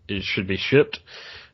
is, 0.09 0.22
should 0.24 0.46
be 0.46 0.57
shipped. 0.57 0.98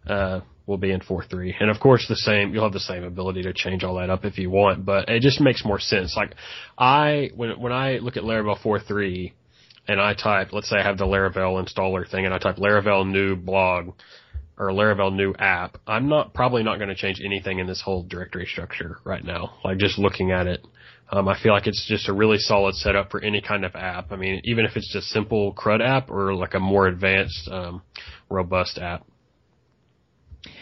Uh, 0.07 0.41
will 0.67 0.77
be 0.79 0.91
in 0.91 0.99
4.3. 1.01 1.55
And 1.61 1.71
of 1.71 1.79
course 1.79 2.07
the 2.09 2.17
same, 2.17 2.53
you'll 2.53 2.65
have 2.65 2.73
the 2.73 2.81
same 2.81 3.05
ability 3.05 3.43
to 3.43 3.53
change 3.53 3.85
all 3.85 3.95
that 3.99 4.11
up 4.11 4.25
if 4.25 4.37
you 4.37 4.51
want, 4.51 4.85
but 4.85 5.09
it 5.09 5.21
just 5.23 5.41
makes 5.41 5.65
more 5.65 5.79
sense. 5.79 6.15
Like 6.17 6.35
I, 6.77 7.31
when, 7.37 7.61
when 7.61 7.73
I 7.73 7.99
look 7.99 8.17
at 8.17 8.25
Laravel 8.25 8.59
4.3 8.61 9.33
and 9.89 10.01
I 10.01 10.15
type, 10.15 10.53
let's 10.53 10.69
say 10.69 10.77
I 10.77 10.83
have 10.83 10.99
the 10.99 11.07
Laravel 11.07 11.63
installer 11.63 12.09
thing 12.09 12.25
and 12.25 12.35
I 12.35 12.39
type 12.39 12.57
Laravel 12.57 13.11
new 13.11 13.37
blog, 13.37 13.93
or 14.59 14.71
Laravel 14.71 15.15
new 15.15 15.35
app, 15.39 15.79
I'm 15.87 16.09
not 16.09 16.33
probably 16.33 16.63
not 16.63 16.79
going 16.79 16.89
to 16.89 16.95
change 16.95 17.21
anything 17.25 17.59
in 17.59 17.67
this 17.67 17.83
whole 17.83 18.03
directory 18.03 18.47
structure 18.47 18.99
right 19.05 19.25
now. 19.25 19.59
Like 19.65 19.79
just 19.79 19.99
looking 19.99 20.31
at 20.31 20.47
it, 20.47 20.67
um, 21.11 21.29
I 21.29 21.41
feel 21.41 21.53
like 21.53 21.67
it's 21.67 21.87
just 21.87 22.09
a 22.09 22.13
really 22.13 22.39
solid 22.39 22.75
setup 22.75 23.11
for 23.11 23.21
any 23.21 23.41
kind 23.41 23.65
of 23.65 23.77
app. 23.77 24.13
I 24.13 24.17
mean, 24.17 24.41
even 24.45 24.65
if 24.65 24.77
it's 24.77 24.93
just 24.93 25.09
simple 25.09 25.53
CRUD 25.53 25.81
app 25.83 26.11
or 26.11 26.35
like 26.35 26.55
a 26.55 26.61
more 26.61 26.87
advanced, 26.87 27.49
um, 27.51 27.83
robust 28.31 28.79
app. 28.79 29.07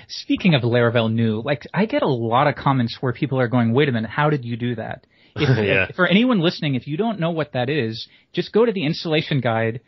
Speaking 0.08 0.54
of 0.54 0.62
Laravel 0.62 1.12
new, 1.12 1.40
like 1.42 1.62
I 1.72 1.86
get 1.86 2.02
a 2.02 2.08
lot 2.08 2.46
of 2.46 2.56
comments 2.56 2.98
where 3.00 3.12
people 3.12 3.38
are 3.40 3.48
going, 3.48 3.72
"Wait 3.72 3.88
a 3.88 3.92
minute, 3.92 4.10
how 4.10 4.28
did 4.28 4.44
you 4.44 4.56
do 4.56 4.74
that?" 4.74 5.06
If, 5.36 5.48
Yeah. 5.66 5.86
if- 5.88 5.96
for 5.96 6.06
anyone 6.06 6.40
listening, 6.40 6.74
if 6.74 6.86
you 6.86 6.96
don't 6.96 7.18
know 7.20 7.30
what 7.30 7.52
that 7.52 7.68
is, 7.68 8.08
just 8.32 8.52
go 8.52 8.64
to 8.64 8.72
the 8.72 8.84
installation 8.84 9.40
guide. 9.40 9.80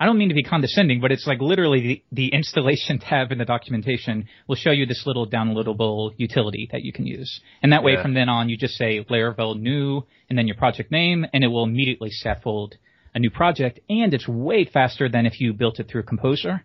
I 0.00 0.06
don't 0.06 0.18
mean 0.18 0.30
to 0.30 0.34
be 0.34 0.42
condescending, 0.42 1.00
but 1.00 1.12
it's 1.12 1.28
like 1.28 1.40
literally 1.40 1.80
the, 1.80 2.02
the 2.10 2.28
installation 2.28 2.98
tab 3.08 3.30
in 3.30 3.38
the 3.38 3.44
documentation 3.44 4.26
will 4.48 4.56
show 4.56 4.72
you 4.72 4.84
this 4.84 5.04
little 5.06 5.28
downloadable 5.28 6.12
utility 6.16 6.68
that 6.72 6.82
you 6.82 6.92
can 6.92 7.06
use. 7.06 7.40
And 7.62 7.72
that 7.72 7.84
way 7.84 7.92
Yeah. 7.92 8.02
from 8.02 8.14
then 8.14 8.28
on 8.28 8.48
you 8.48 8.56
just 8.56 8.74
say 8.74 9.04
Laravel 9.08 9.60
new 9.60 10.02
and 10.28 10.36
then 10.36 10.48
your 10.48 10.56
project 10.56 10.90
name 10.90 11.24
and 11.32 11.44
it 11.44 11.48
will 11.48 11.62
immediately 11.64 12.10
scaffold 12.10 12.74
a 13.14 13.18
new 13.20 13.30
project 13.30 13.78
and 13.88 14.12
it's 14.14 14.26
way 14.26 14.64
faster 14.64 15.08
than 15.08 15.24
if 15.26 15.40
you 15.40 15.52
built 15.52 15.78
it 15.78 15.88
through 15.88 16.02
Composer. 16.04 16.64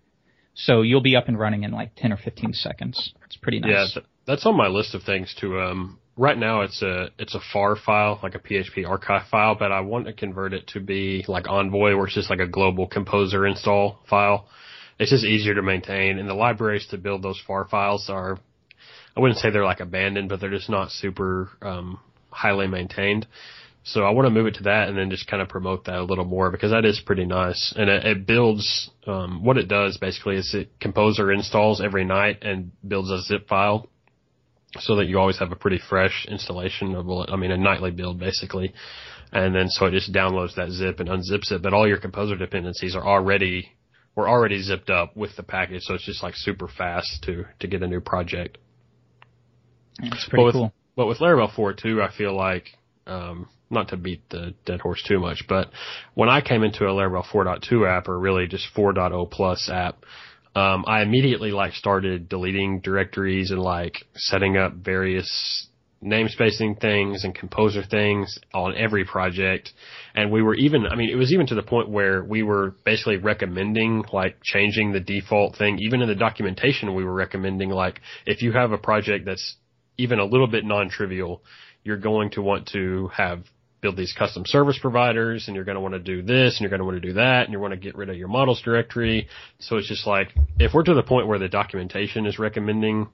So 0.55 0.81
you'll 0.81 1.01
be 1.01 1.15
up 1.15 1.27
and 1.27 1.37
running 1.37 1.63
in 1.63 1.71
like 1.71 1.91
10 1.95 2.11
or 2.13 2.17
15 2.17 2.53
seconds. 2.53 3.13
It's 3.25 3.37
pretty 3.37 3.59
nice. 3.59 3.93
Yeah, 3.95 4.01
that's 4.25 4.45
on 4.47 4.57
my 4.57 4.67
list 4.67 4.95
of 4.95 5.03
things 5.03 5.35
to. 5.41 5.59
Um, 5.59 5.99
right 6.17 6.37
now, 6.37 6.61
it's 6.61 6.81
a 6.81 7.09
it's 7.17 7.35
a 7.35 7.39
PHAR 7.53 7.75
file, 7.75 8.19
like 8.23 8.35
a 8.35 8.39
PHP 8.39 8.87
archive 8.87 9.27
file, 9.29 9.55
but 9.55 9.71
I 9.71 9.81
want 9.81 10.07
to 10.07 10.13
convert 10.13 10.53
it 10.53 10.67
to 10.69 10.79
be 10.79 11.23
like 11.27 11.47
Envoy, 11.47 11.95
where 11.95 12.05
it's 12.05 12.15
just 12.15 12.29
like 12.29 12.39
a 12.39 12.47
global 12.47 12.87
Composer 12.87 13.45
install 13.45 13.99
file. 14.09 14.47
It's 14.99 15.11
just 15.11 15.25
easier 15.25 15.53
to 15.53 15.61
maintain, 15.61 16.17
and 16.17 16.27
the 16.27 16.33
libraries 16.33 16.87
to 16.87 16.97
build 16.97 17.21
those 17.21 17.41
PHAR 17.45 17.67
files 17.69 18.09
are, 18.09 18.39
I 19.15 19.19
wouldn't 19.19 19.39
say 19.39 19.51
they're 19.51 19.63
like 19.63 19.79
abandoned, 19.79 20.27
but 20.27 20.41
they're 20.41 20.49
just 20.49 20.69
not 20.69 20.89
super 20.89 21.49
um, 21.61 21.99
highly 22.31 22.67
maintained. 22.67 23.27
So 23.83 24.03
I 24.03 24.09
want 24.09 24.25
to 24.25 24.31
move 24.31 24.47
it 24.47 24.55
to 24.55 24.63
that 24.63 24.89
and 24.89 24.97
then 24.97 25.09
just 25.09 25.27
kind 25.27 25.41
of 25.41 25.47
promote 25.47 25.85
that 25.85 25.95
a 25.95 26.03
little 26.03 26.25
more 26.25 26.51
because 26.51 26.71
that 26.71 26.83
is 26.83 26.99
pretty 27.05 27.25
nice. 27.25 27.73
And 27.77 27.89
it, 27.89 28.05
it 28.05 28.27
builds, 28.27 28.89
um, 29.05 29.45
what 29.45 29.57
it 29.57 29.69
does 29.69 29.97
basically 29.97 30.35
is 30.35 30.53
it 30.53 30.71
Composer 30.81 31.31
installs 31.31 31.79
every 31.79 32.03
night 32.03 32.39
and 32.41 32.71
builds 32.85 33.09
a 33.09 33.21
zip 33.21 33.47
file 33.47 33.87
so 34.79 34.95
that 34.97 35.07
you 35.07 35.19
always 35.19 35.39
have 35.39 35.51
a 35.51 35.55
pretty 35.55 35.79
fresh 35.89 36.25
installation 36.29 36.95
of, 36.95 37.09
I 37.29 37.35
mean, 37.35 37.51
a 37.51 37.57
nightly 37.57 37.91
build 37.91 38.19
basically. 38.19 38.73
And 39.31 39.53
then 39.53 39.69
so 39.69 39.85
it 39.85 39.91
just 39.91 40.13
downloads 40.13 40.55
that 40.55 40.71
zip 40.71 40.99
and 40.99 41.09
unzips 41.09 41.51
it, 41.51 41.61
but 41.61 41.73
all 41.73 41.87
your 41.87 41.99
Composer 41.99 42.35
dependencies 42.35 42.95
are 42.95 43.05
already, 43.05 43.71
were 44.15 44.27
already 44.27 44.61
zipped 44.61 44.89
up 44.89 45.15
with 45.15 45.35
the 45.35 45.43
package. 45.43 45.83
So 45.83 45.93
it's 45.93 46.05
just 46.05 46.23
like 46.23 46.35
super 46.35 46.67
fast 46.67 47.23
to, 47.23 47.45
to 47.59 47.67
get 47.67 47.83
a 47.83 47.87
new 47.87 48.01
project. 48.01 48.57
It's 49.99 50.25
But 50.25 50.29
pretty 50.29 50.45
with, 50.45 50.53
cool. 50.53 50.73
But 50.95 51.07
with 51.07 51.19
Laravel 51.19 51.53
4 51.53 51.73
too, 51.73 52.01
I 52.01 52.11
feel 52.11 52.35
like, 52.35 52.65
um, 53.05 53.47
not 53.69 53.89
to 53.89 53.97
beat 53.97 54.29
the 54.29 54.53
dead 54.65 54.79
horse 54.79 55.03
too 55.05 55.19
much, 55.19 55.43
but 55.47 55.69
when 56.13 56.29
I 56.29 56.41
came 56.41 56.63
into 56.63 56.85
a 56.85 56.89
Laravel 56.89 57.25
4.2 57.25 57.87
app 57.87 58.07
or 58.07 58.17
really 58.17 58.47
just 58.47 58.65
4.0 58.75 59.29
plus 59.29 59.69
app, 59.69 59.97
um, 60.57 60.85
I 60.87 61.03
immediately 61.03 61.51
like 61.51 61.73
started 61.73 62.27
deleting 62.27 62.79
directories 62.79 63.51
and 63.51 63.61
like 63.61 64.05
setting 64.15 64.57
up 64.57 64.73
various 64.73 65.67
namespacing 66.03 66.79
things 66.79 67.23
and 67.23 67.35
composer 67.35 67.83
things 67.83 68.39
on 68.55 68.75
every 68.75 69.05
project. 69.05 69.71
And 70.15 70.31
we 70.31 70.41
were 70.41 70.55
even, 70.55 70.87
I 70.87 70.95
mean, 70.95 71.09
it 71.11 71.15
was 71.15 71.31
even 71.31 71.45
to 71.47 71.55
the 71.55 71.61
point 71.61 71.89
where 71.89 72.23
we 72.23 72.41
were 72.41 72.75
basically 72.85 73.17
recommending 73.17 74.03
like 74.11 74.37
changing 74.43 74.93
the 74.93 74.99
default 74.99 75.55
thing. 75.57 75.77
Even 75.79 76.01
in 76.01 76.07
the 76.07 76.15
documentation, 76.15 76.95
we 76.95 77.03
were 77.03 77.13
recommending 77.13 77.69
like 77.69 78.01
if 78.25 78.41
you 78.41 78.51
have 78.53 78.71
a 78.71 78.79
project 78.79 79.25
that's 79.25 79.57
even 79.99 80.17
a 80.17 80.25
little 80.25 80.47
bit 80.47 80.65
non-trivial, 80.65 81.43
you're 81.83 81.97
going 81.97 82.31
to 82.31 82.41
want 82.41 82.67
to 82.73 83.09
have 83.15 83.43
build 83.87 83.95
these 83.97 84.13
custom 84.17 84.43
service 84.45 84.77
providers 84.81 85.45
and 85.47 85.55
you're 85.55 85.63
going 85.63 85.75
to 85.75 85.81
want 85.81 85.93
to 85.93 85.99
do 85.99 86.21
this 86.21 86.55
and 86.55 86.61
you're 86.61 86.69
going 86.69 86.79
to 86.81 86.85
want 86.85 87.01
to 87.01 87.07
do 87.07 87.13
that 87.13 87.43
and 87.45 87.53
you 87.53 87.59
want 87.59 87.71
to 87.71 87.79
get 87.79 87.95
rid 87.95 88.09
of 88.09 88.17
your 88.17 88.27
models 88.27 88.61
directory. 88.61 89.27
So 89.59 89.77
it's 89.77 89.87
just 89.87 90.05
like, 90.05 90.27
if 90.59 90.73
we're 90.73 90.83
to 90.83 90.93
the 90.93 91.03
point 91.03 91.27
where 91.27 91.39
the 91.39 91.47
documentation 91.47 92.25
is 92.25 92.37
recommending 92.37 93.07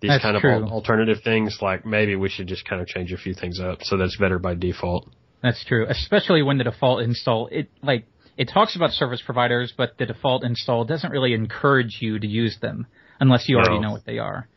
these 0.00 0.10
That's 0.10 0.22
kind 0.22 0.36
of 0.36 0.42
true. 0.42 0.64
alternative 0.64 1.18
things, 1.22 1.58
like 1.62 1.86
maybe 1.86 2.16
we 2.16 2.28
should 2.28 2.48
just 2.48 2.68
kind 2.68 2.82
of 2.82 2.88
change 2.88 3.12
a 3.12 3.16
few 3.16 3.32
things 3.32 3.60
up 3.60 3.78
so 3.82 3.96
that's 3.96 4.16
better 4.16 4.40
by 4.40 4.54
default. 4.54 5.08
That's 5.40 5.64
true, 5.64 5.86
especially 5.88 6.42
when 6.42 6.58
the 6.58 6.64
default 6.64 7.02
install 7.02 7.48
it 7.52 7.68
like 7.80 8.06
it 8.36 8.50
talks 8.52 8.74
about 8.74 8.90
service 8.90 9.22
providers, 9.24 9.72
but 9.76 9.98
the 9.98 10.06
default 10.06 10.42
install 10.42 10.84
doesn't 10.84 11.10
really 11.10 11.32
encourage 11.32 11.98
you 12.00 12.18
to 12.18 12.26
use 12.26 12.58
them 12.60 12.86
unless 13.20 13.48
you 13.48 13.56
already 13.56 13.78
know 13.80 13.92
what 13.92 14.04
they 14.04 14.18
are. 14.18 14.48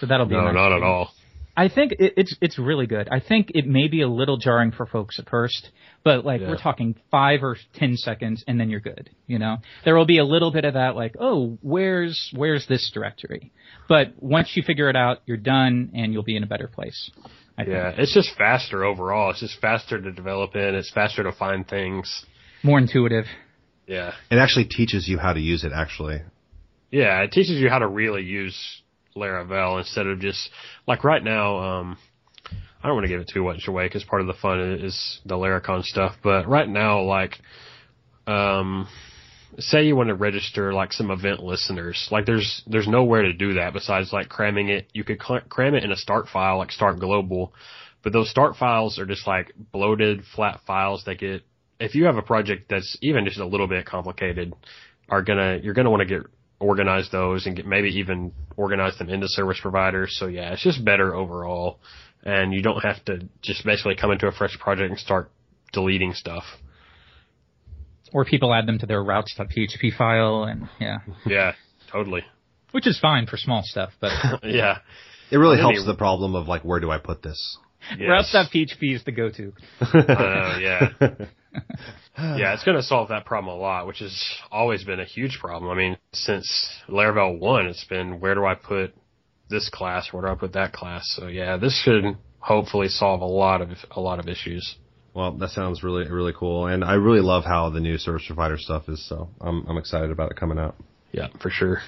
So 0.00 0.06
that'll 0.06 0.26
be 0.26 0.34
No, 0.34 0.44
nice 0.44 0.54
not 0.54 0.72
at 0.72 0.82
all. 0.82 1.10
I 1.56 1.68
think 1.68 1.92
it, 1.92 2.14
it's 2.16 2.34
it's 2.40 2.58
really 2.58 2.86
good. 2.86 3.08
I 3.10 3.20
think 3.20 3.50
it 3.54 3.66
may 3.66 3.86
be 3.88 4.00
a 4.00 4.08
little 4.08 4.38
jarring 4.38 4.72
for 4.72 4.86
folks 4.86 5.18
at 5.18 5.28
first, 5.28 5.68
but 6.02 6.24
like 6.24 6.40
Yeah. 6.40 6.48
we're 6.48 6.56
talking 6.58 6.94
five 7.10 7.42
or 7.42 7.56
ten 7.74 7.96
seconds, 7.96 8.42
and 8.48 8.58
then 8.58 8.70
you're 8.70 8.80
good. 8.80 9.10
You 9.26 9.38
know, 9.38 9.58
there 9.84 9.94
will 9.94 10.06
be 10.06 10.18
a 10.18 10.24
little 10.24 10.50
bit 10.50 10.64
of 10.64 10.74
that, 10.74 10.96
like, 10.96 11.14
oh, 11.20 11.58
where's 11.60 12.30
where's 12.34 12.66
this 12.68 12.90
directory? 12.94 13.52
But 13.88 14.14
once 14.18 14.52
you 14.56 14.62
figure 14.62 14.88
it 14.88 14.96
out, 14.96 15.18
you're 15.26 15.36
done, 15.36 15.90
and 15.94 16.12
you'll 16.12 16.22
be 16.22 16.36
in 16.36 16.42
a 16.42 16.46
better 16.46 16.68
place. 16.68 17.10
I 17.58 17.64
Yeah, 17.64 17.90
think. 17.90 17.98
it's 18.00 18.14
just 18.14 18.34
faster 18.38 18.82
overall. 18.84 19.30
It's 19.30 19.40
just 19.40 19.60
faster 19.60 20.00
to 20.00 20.10
develop 20.10 20.56
in. 20.56 20.74
It's 20.74 20.90
faster 20.90 21.22
to 21.22 21.32
find 21.32 21.68
things. 21.68 22.24
more 22.62 22.78
intuitive. 22.78 23.26
Yeah. 23.86 24.12
It 24.30 24.36
actually 24.36 24.64
teaches 24.66 25.06
you 25.08 25.18
how 25.18 25.32
to 25.34 25.40
use 25.40 25.64
it. 25.64 25.72
Actually, 25.74 26.22
Yeah, 26.90 27.20
it 27.22 27.32
teaches 27.32 27.60
you 27.60 27.68
how 27.68 27.80
to 27.80 27.86
really 27.88 28.22
use 28.22 28.81
Laravel 29.16 29.78
instead 29.78 30.06
of 30.06 30.20
just 30.20 30.50
like 30.86 31.04
right 31.04 31.22
now. 31.22 31.58
Um, 31.58 31.98
I 32.82 32.88
don't 32.88 32.96
want 32.96 33.04
to 33.04 33.08
give 33.08 33.20
it 33.20 33.30
too 33.32 33.44
much 33.44 33.68
away 33.68 33.86
because 33.86 34.02
part 34.02 34.22
of 34.22 34.26
the 34.26 34.34
fun 34.34 34.60
is 34.60 35.20
the 35.24 35.36
Laracon 35.36 35.84
stuff. 35.84 36.16
But 36.22 36.48
right 36.48 36.68
now, 36.68 37.02
like, 37.02 37.38
um, 38.26 38.88
say 39.58 39.84
you 39.84 39.94
want 39.94 40.08
to 40.08 40.14
register 40.14 40.72
like 40.72 40.92
some 40.92 41.10
event 41.10 41.42
listeners, 41.42 42.08
like 42.10 42.26
there's 42.26 42.62
there's 42.66 42.88
nowhere 42.88 43.22
to 43.22 43.32
do 43.32 43.54
that 43.54 43.72
besides 43.72 44.12
like 44.12 44.28
cramming 44.28 44.68
it. 44.68 44.88
You 44.92 45.04
could 45.04 45.22
cl- 45.22 45.42
cram 45.48 45.74
it 45.74 45.84
in 45.84 45.92
a 45.92 45.96
start 45.96 46.26
file 46.28 46.58
like 46.58 46.72
Start 46.72 46.98
Global, 46.98 47.52
but 48.02 48.12
those 48.12 48.30
start 48.30 48.56
files 48.56 48.98
are 48.98 49.06
just 49.06 49.28
like 49.28 49.52
bloated 49.72 50.22
flat 50.34 50.60
files 50.66 51.04
that 51.04 51.18
get. 51.18 51.42
If 51.78 51.94
you 51.94 52.04
have 52.04 52.16
a 52.16 52.22
project 52.22 52.68
that's 52.68 52.96
even 53.00 53.24
just 53.24 53.38
a 53.38 53.46
little 53.46 53.66
bit 53.68 53.86
complicated, 53.86 54.54
are 55.08 55.22
gonna 55.22 55.60
you're 55.62 55.74
gonna 55.74 55.90
want 55.90 56.00
to 56.00 56.06
get 56.06 56.26
organize 56.62 57.08
those 57.10 57.46
and 57.46 57.56
get 57.56 57.66
maybe 57.66 57.88
even 57.98 58.32
organize 58.56 58.96
them 58.98 59.08
into 59.10 59.26
service 59.28 59.58
providers. 59.60 60.16
So 60.18 60.26
yeah, 60.26 60.52
it's 60.52 60.62
just 60.62 60.84
better 60.84 61.14
overall, 61.14 61.78
and 62.22 62.54
you 62.54 62.62
don't 62.62 62.80
have 62.82 63.04
to 63.06 63.28
just 63.42 63.64
basically 63.64 63.96
come 63.96 64.10
into 64.12 64.26
a 64.28 64.32
fresh 64.32 64.56
project 64.58 64.90
and 64.90 64.98
start 64.98 65.30
deleting 65.72 66.14
stuff. 66.14 66.44
Or 68.12 68.24
people 68.24 68.52
add 68.54 68.66
them 68.66 68.78
to 68.78 68.86
their 68.86 69.02
routes.php 69.02 69.96
file, 69.96 70.44
and 70.44 70.68
yeah, 70.80 70.98
Yeah, 71.26 71.52
totally. 71.90 72.22
which 72.72 72.86
is 72.86 72.98
fine 73.00 73.26
for 73.26 73.36
small 73.38 73.62
stuff, 73.64 73.90
but 74.00 74.10
Yeah. 74.44 74.78
it 75.30 75.36
really 75.38 75.56
Really- 75.56 75.74
helps 75.74 75.86
the 75.86 75.94
problem 75.94 76.34
of 76.34 76.46
like 76.46 76.62
where 76.64 76.78
do 76.80 76.90
I 76.90 76.98
put 76.98 77.22
this? 77.22 77.58
Yes. 77.98 78.32
routes.php 78.34 78.94
is 78.94 79.02
the 79.04 79.12
go-to. 79.12 79.52
I 79.80 79.86
know, 79.96 80.14
uh, 80.14 80.58
yeah. 80.60 80.88
yeah, 82.36 82.54
it's 82.54 82.64
going 82.64 82.76
to 82.76 82.82
solve 82.82 83.08
that 83.08 83.24
problem 83.24 83.54
a 83.54 83.58
lot, 83.58 83.86
which 83.86 83.98
has 83.98 84.24
always 84.50 84.84
been 84.84 85.00
a 85.00 85.04
huge 85.04 85.38
problem. 85.40 85.70
I 85.70 85.74
mean, 85.74 85.98
since 86.12 86.70
Laravel 86.88 87.38
1, 87.38 87.66
it's 87.66 87.84
been 87.84 88.20
where 88.20 88.34
do 88.34 88.44
I 88.44 88.54
put 88.54 88.94
this 89.50 89.68
class? 89.68 90.08
Where 90.12 90.22
do 90.22 90.28
I 90.28 90.34
put 90.34 90.52
that 90.54 90.72
class? 90.72 91.04
So 91.16 91.28
yeah, 91.28 91.56
this 91.56 91.80
should 91.84 92.04
hopefully 92.38 92.88
solve 92.88 93.20
a 93.20 93.26
lot 93.26 93.60
of 93.60 93.68
a 93.90 94.00
lot 94.00 94.18
of 94.18 94.28
issues. 94.28 94.76
Well, 95.14 95.32
that 95.32 95.50
sounds 95.50 95.82
really 95.82 96.08
really 96.10 96.32
cool, 96.36 96.66
and 96.66 96.84
I 96.84 96.94
really 96.94 97.20
love 97.20 97.44
how 97.44 97.70
the 97.70 97.80
new 97.80 97.98
service 97.98 98.24
provider 98.26 98.56
stuff 98.58 98.88
is. 98.88 99.06
So 99.08 99.28
I'm 99.40 99.66
I'm 99.68 99.76
excited 99.76 100.10
about 100.10 100.30
it 100.30 100.36
coming 100.36 100.58
out. 100.58 100.74
Yeah, 101.12 101.28
for 101.40 101.50
sure. 101.50 101.80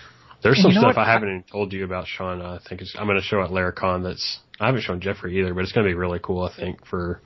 There's 0.42 0.60
some 0.60 0.72
you 0.72 0.74
know 0.74 0.82
stuff 0.82 0.96
what? 0.96 1.06
I 1.08 1.12
haven't 1.12 1.28
even 1.30 1.44
told 1.50 1.72
you 1.72 1.84
about, 1.84 2.06
Shawn. 2.06 2.42
I 2.42 2.58
think 2.68 2.82
it's, 2.82 2.94
I'm 2.98 3.06
going 3.06 3.18
to 3.18 3.24
show 3.24 3.42
at 3.42 3.48
Laracon 3.48 4.02
that's 4.02 4.40
I 4.60 4.66
haven't 4.66 4.82
shown 4.82 5.00
Jeffrey 5.00 5.38
either, 5.40 5.54
but 5.54 5.62
it's 5.62 5.72
going 5.72 5.86
to 5.86 5.90
be 5.90 5.94
really 5.94 6.20
cool. 6.22 6.44
I 6.44 6.54
think 6.54 6.86
for 6.86 7.22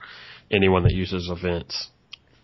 anyone 0.51 0.85
that 0.85 0.93
uses 0.93 1.29
events. 1.29 1.89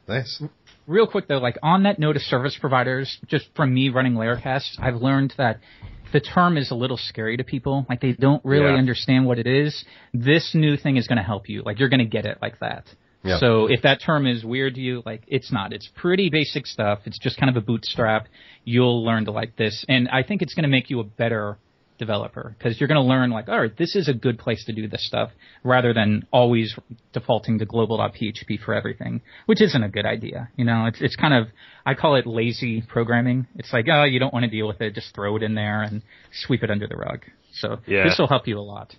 Nice. 0.08 0.42
Real 0.86 1.06
quick 1.06 1.28
though, 1.28 1.38
like 1.38 1.56
on 1.62 1.84
that 1.84 1.98
note 1.98 2.16
of 2.16 2.22
service 2.22 2.56
providers, 2.60 3.18
just 3.26 3.46
from 3.56 3.72
me 3.72 3.88
running 3.88 4.14
Laracasts, 4.14 4.76
I've 4.78 4.96
learned 4.96 5.34
that 5.38 5.60
the 6.12 6.20
term 6.20 6.56
is 6.56 6.70
a 6.70 6.74
little 6.74 6.96
scary 6.98 7.36
to 7.38 7.44
people. 7.44 7.86
Like 7.88 8.00
they 8.00 8.12
don't 8.12 8.44
really 8.44 8.72
Yeah. 8.72 8.78
understand 8.78 9.26
what 9.26 9.38
it 9.38 9.46
is. 9.46 9.84
This 10.12 10.54
new 10.54 10.76
thing 10.76 10.96
is 10.96 11.06
going 11.08 11.16
to 11.16 11.24
help 11.24 11.48
you. 11.48 11.62
Like 11.64 11.78
you're 11.80 11.88
going 11.88 12.00
to 12.00 12.04
get 12.04 12.26
it 12.26 12.38
like 12.42 12.58
that. 12.60 12.84
Yeah. 13.24 13.38
So 13.38 13.66
if 13.70 13.82
that 13.82 14.00
term 14.04 14.26
is 14.26 14.44
weird 14.44 14.74
to 14.74 14.80
you, 14.82 15.02
like 15.06 15.22
it's 15.26 15.50
not. 15.50 15.72
It's 15.72 15.88
pretty 15.96 16.28
basic 16.28 16.66
stuff. 16.66 17.00
It's 17.06 17.18
just 17.18 17.38
kind 17.38 17.48
of 17.48 17.56
a 17.56 17.64
bootstrap. 17.64 18.26
You'll 18.64 19.02
learn 19.04 19.24
to 19.24 19.30
like 19.30 19.56
this, 19.56 19.84
and 19.88 20.08
I 20.10 20.22
think 20.22 20.42
it's 20.42 20.52
going 20.54 20.64
to 20.64 20.68
make 20.68 20.90
you 20.90 21.00
a 21.00 21.04
better 21.04 21.56
developer 22.04 22.46
because 22.56 22.72
you're 22.78 22.88
going 22.92 23.02
to 23.04 23.08
learn 23.14 23.30
like, 23.30 23.48
all 23.48 23.60
right, 23.60 23.76
this 23.76 23.92
is 23.96 24.08
a 24.08 24.14
good 24.26 24.38
place 24.44 24.62
to 24.66 24.72
do 24.72 24.84
this 24.88 25.04
stuff 25.06 25.30
rather 25.62 25.92
than 25.92 26.08
always 26.32 26.68
defaulting 27.12 27.58
to 27.58 27.66
global.php 27.74 28.50
for 28.64 28.74
everything, 28.74 29.20
which 29.46 29.60
isn't 29.60 29.82
a 29.82 29.88
good 29.88 30.06
idea. 30.06 30.48
You 30.56 30.64
know, 30.64 30.86
it's, 30.86 31.00
it's 31.00 31.16
kind 31.16 31.34
of, 31.34 31.48
I 31.84 31.94
call 31.94 32.16
it 32.16 32.26
lazy 32.26 32.82
programming. 32.82 33.46
It's 33.56 33.72
like, 33.72 33.86
oh, 33.90 34.04
you 34.04 34.18
don't 34.18 34.32
want 34.32 34.44
to 34.44 34.50
deal 34.50 34.68
with 34.68 34.80
it. 34.80 34.94
Just 34.94 35.14
throw 35.14 35.36
it 35.36 35.42
in 35.42 35.54
there 35.54 35.82
and 35.82 36.02
sweep 36.32 36.62
it 36.62 36.70
under 36.70 36.86
the 36.86 36.96
rug. 36.96 37.20
So 37.54 37.78
Yeah. 37.86 38.04
this 38.04 38.16
will 38.18 38.28
help 38.28 38.46
you 38.46 38.58
a 38.58 38.66
lot. 38.74 38.94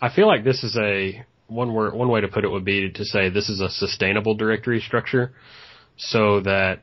I 0.00 0.08
feel 0.14 0.26
like 0.26 0.44
this 0.44 0.62
is 0.64 0.76
a 0.76 1.24
one 1.48 1.72
word 1.72 1.94
one 1.94 2.08
way 2.08 2.20
to 2.20 2.28
put 2.28 2.44
it 2.44 2.50
would 2.50 2.64
be 2.64 2.90
to 2.92 3.04
say 3.04 3.30
this 3.30 3.48
is 3.48 3.60
a 3.60 3.70
sustainable 3.70 4.34
directory 4.34 4.80
structure, 4.80 5.32
so 5.96 6.40
that 6.42 6.82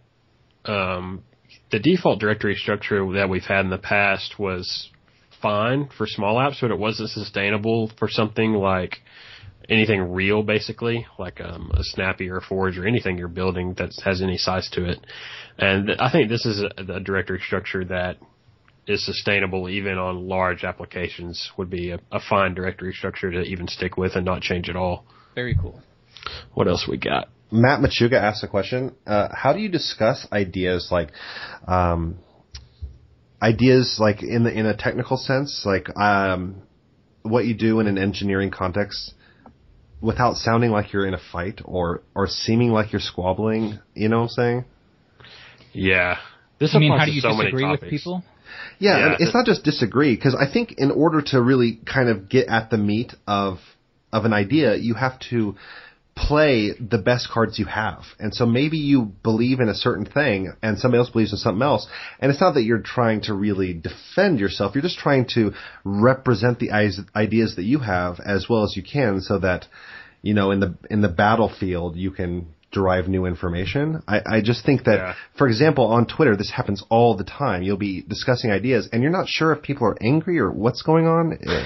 um, 0.66 1.24
the 1.72 1.80
default 1.80 2.20
directory 2.20 2.56
structure 2.56 3.00
that 3.14 3.30
we've 3.30 3.44
had 3.44 3.62
in 3.66 3.70
the 3.70 3.78
past 3.78 4.40
was 4.40 4.90
fine 5.42 5.90
for 5.98 6.08
small 6.08 6.38
apps, 6.38 6.62
but 6.62 6.72
it 6.72 6.80
wasn't 6.80 7.10
sustainable 7.10 7.92
for 7.98 8.10
something 8.10 8.54
like 8.54 8.98
anything 9.70 10.14
real, 10.14 10.44
basically, 10.44 11.06
like 11.18 11.42
um, 11.42 11.72
a 11.74 11.84
Snappy 11.84 12.30
or 12.30 12.38
a 12.38 12.42
Forge 12.42 12.78
or 12.78 12.88
anything 12.88 13.18
you're 13.18 13.28
building 13.28 13.74
that 13.78 13.92
has 14.04 14.22
any 14.22 14.38
size 14.38 14.70
to 14.74 14.86
it. 14.86 15.00
And 15.58 15.92
I 16.00 16.12
think 16.12 16.30
this 16.30 16.46
is 16.46 16.62
a, 16.62 16.94
a 16.94 17.00
directory 17.00 17.40
structure 17.40 17.86
that 17.86 18.18
is 18.88 19.04
sustainable 19.06 19.68
even 19.68 19.98
on 19.98 20.28
large 20.28 20.64
applications 20.64 21.52
would 21.58 21.70
be 21.70 21.92
a, 21.92 22.00
a 22.12 22.20
fine 22.20 22.54
directory 22.54 22.94
structure 22.94 23.32
to 23.32 23.42
even 23.42 23.68
stick 23.68 23.98
with 23.98 24.16
and 24.16 24.26
not 24.26 24.42
change 24.42 24.70
at 24.70 24.76
all. 24.76 25.06
Very 25.34 25.56
cool. 25.60 25.82
What 26.54 26.68
else 26.68 26.88
we 26.88 26.98
got? 26.98 27.30
Matt 27.52 27.80
Machuga 27.80 28.14
asked 28.14 28.44
a 28.44 28.48
question. 28.48 28.96
Uh, 29.06 29.30
how 29.32 29.54
do 29.54 29.60
you 29.60 29.70
discuss 29.70 30.28
ideas 30.32 30.90
like, 30.92 31.12
um, 31.68 32.20
ideas 33.42 33.98
like 34.00 34.24
in 34.24 34.44
the 34.44 34.52
in 34.52 34.66
a 34.66 34.76
technical 34.76 35.18
sense, 35.18 35.64
like 35.66 35.96
um, 35.98 36.62
what 37.24 37.46
you 37.46 37.54
do 37.54 37.80
in 37.80 37.88
an 37.88 37.98
engineering 37.98 38.52
context, 38.52 39.14
without 40.02 40.36
sounding 40.36 40.72
like 40.72 40.94
you're 40.94 41.08
in 41.08 41.14
a 41.14 41.22
fight 41.32 41.62
or 41.64 42.02
or 42.16 42.28
seeming 42.28 42.72
like 42.72 42.92
you're 42.92 43.02
squabbling? 43.02 43.80
You 43.94 44.10
know 44.10 44.18
what 44.18 44.24
I'm 44.24 44.30
saying? 44.30 44.66
Yeah. 45.74 46.18
This 46.60 46.74
I 46.74 46.80
mean, 46.80 46.98
how 46.98 47.06
do 47.06 47.12
you 47.12 47.22
so 47.22 47.30
disagree 47.30 47.70
with 47.70 47.82
people? 47.82 48.24
Yeah, 48.80 48.98
Yeah, 48.98 49.16
it's 49.20 49.34
not 49.34 49.46
just 49.46 49.64
disagree 49.64 50.16
because 50.16 50.36
I 50.36 50.52
think 50.52 50.76
in 50.78 50.92
order 50.92 51.22
to 51.28 51.42
really 51.42 51.80
kind 51.86 52.10
of 52.10 52.30
get 52.30 52.48
at 52.48 52.70
the 52.70 52.78
meat 52.78 53.14
of 53.28 53.60
of 54.14 54.24
an 54.24 54.34
idea, 54.34 54.76
you 54.76 54.94
have 54.94 55.20
to 55.32 55.56
play 56.16 56.72
the 56.80 56.98
best 56.98 57.30
cards 57.30 57.60
you 57.60 57.66
have. 57.66 58.00
And 58.20 58.34
so 58.34 58.46
maybe 58.46 58.78
you 58.78 59.12
believe 59.22 59.60
in 59.60 59.68
a 59.68 59.74
certain 59.76 60.06
thing 60.06 60.54
and 60.62 60.80
somebody 60.80 61.00
else 61.00 61.10
believes 61.10 61.34
in 61.34 61.38
something 61.38 61.62
else. 61.62 61.88
And 62.20 62.32
it's 62.32 62.40
not 62.40 62.54
that 62.54 62.64
you're 62.64 62.80
trying 62.80 63.22
to 63.24 63.34
really 63.34 63.74
defend 63.74 64.40
yourself. 64.40 64.76
You're 64.76 64.82
just 64.82 64.98
trying 64.98 65.28
to 65.36 65.52
represent 65.84 66.60
the 66.60 66.72
ideas 66.72 67.56
that 67.58 67.64
you 67.64 67.80
have 67.80 68.20
as 68.26 68.48
well 68.50 68.64
as 68.64 68.76
you 68.78 68.84
can 68.84 69.20
so 69.22 69.40
that, 69.40 69.66
you 70.22 70.34
know, 70.34 70.52
in 70.52 70.62
the, 70.62 70.76
in 70.90 71.02
the 71.02 71.10
battlefield, 71.10 71.98
you 71.98 72.12
can 72.12 72.48
derive 72.72 73.08
new 73.10 73.26
information. 73.26 74.02
I, 74.08 74.22
I 74.26 74.42
just 74.42 74.66
think 74.66 74.86
that, 74.86 74.96
Yeah. 74.98 75.14
for 75.38 75.48
example, 75.48 75.86
on 75.88 76.08
Twitter, 76.08 76.36
this 76.38 76.52
happens 76.52 76.82
all 76.90 77.16
the 77.18 77.24
time. 77.26 77.62
You'll 77.62 77.78
be 77.78 78.02
discussing 78.02 78.52
ideas 78.52 78.88
and 78.92 79.02
you're 79.04 79.12
not 79.12 79.28
sure 79.28 79.52
if 79.52 79.62
people 79.62 79.88
are 79.88 79.98
angry 80.02 80.40
or 80.40 80.50
what's 80.50 80.82
going 80.82 81.08
on. 81.08 81.38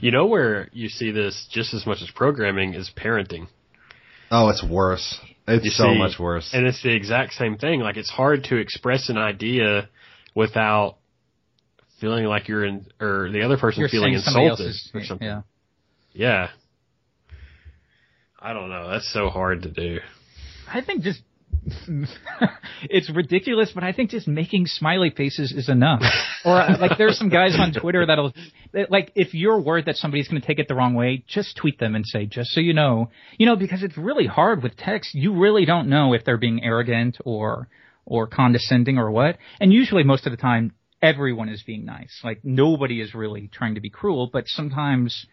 You 0.00 0.10
know 0.10 0.26
where 0.26 0.68
you 0.72 0.88
see 0.88 1.12
this 1.12 1.46
just 1.48 1.74
as 1.74 1.86
much 1.86 1.98
as 2.02 2.10
programming 2.10 2.74
is 2.74 2.90
parenting. 2.94 3.46
Oh, 4.30 4.48
it's 4.48 4.62
worse. 4.64 5.18
It's 5.48 5.64
You 5.64 5.70
so 5.70 5.84
see- 5.92 5.98
much 5.98 6.18
worse. 6.18 6.50
And 6.54 6.66
it's 6.66 6.82
the 6.82 6.94
exact 6.94 7.32
same 7.34 7.56
thing. 7.58 7.80
Like 7.80 7.96
it's 7.96 8.10
hard 8.10 8.44
to 8.44 8.56
express 8.56 9.08
an 9.08 9.16
idea 9.18 9.88
without 10.34 10.96
feeling 12.00 12.24
like 12.24 12.48
you're 12.48 12.64
in, 12.64 12.86
or 13.00 13.30
the 13.30 13.42
other 13.42 13.58
person 13.58 13.80
You're 13.80 13.88
feeling 13.88 14.14
insulted 14.14 14.48
else's. 14.66 14.90
or 14.94 15.02
something. 15.04 15.26
Yeah. 15.26 15.42
Yeah. 16.12 16.48
I 18.38 18.52
don't 18.52 18.70
know. 18.70 18.88
That's 18.90 19.12
so 19.12 19.28
hard 19.28 19.62
to 19.62 19.70
do. 19.70 19.98
I 20.72 20.80
think 20.80 21.02
just 21.02 21.20
it's 22.82 23.10
ridiculous, 23.10 23.70
but 23.74 23.84
I 23.84 23.92
think 23.92 24.10
just 24.10 24.26
making 24.26 24.66
smiley 24.66 25.10
faces 25.10 25.52
is 25.52 25.68
enough. 25.68 26.02
or 26.44 26.56
uh, 26.60 26.78
like 26.78 26.98
there's 26.98 27.18
some 27.18 27.28
guys 27.28 27.56
on 27.58 27.72
Twitter 27.72 28.06
that'll 28.06 28.32
like 28.88 29.12
if 29.14 29.34
you're 29.34 29.60
worried 29.60 29.86
that 29.86 29.96
somebody's 29.96 30.28
going 30.28 30.40
to 30.40 30.46
take 30.46 30.58
it 30.58 30.68
the 30.68 30.74
wrong 30.74 30.94
way, 30.94 31.24
just 31.26 31.56
tweet 31.56 31.78
them 31.78 31.94
and 31.94 32.06
say 32.06 32.26
just 32.26 32.50
so 32.50 32.60
you 32.60 32.72
know, 32.72 33.10
you 33.38 33.46
know 33.46 33.56
because 33.56 33.82
it's 33.82 33.96
really 33.96 34.26
hard 34.26 34.62
with 34.62 34.76
text. 34.76 35.14
You 35.14 35.34
really 35.34 35.64
don't 35.64 35.88
know 35.88 36.14
if 36.14 36.24
they're 36.24 36.38
being 36.38 36.62
arrogant 36.62 37.18
or 37.24 37.68
or 38.06 38.26
condescending 38.26 38.98
or 38.98 39.10
what. 39.10 39.38
And 39.60 39.72
usually 39.72 40.02
most 40.02 40.26
of 40.26 40.32
the 40.32 40.38
time 40.38 40.72
everyone 41.02 41.48
is 41.48 41.62
being 41.62 41.84
nice. 41.84 42.20
Like 42.24 42.40
nobody 42.44 43.00
is 43.00 43.14
really 43.14 43.48
trying 43.52 43.74
to 43.74 43.80
be 43.80 43.90
cruel, 43.90 44.28
but 44.32 44.44
sometimes 44.46 45.26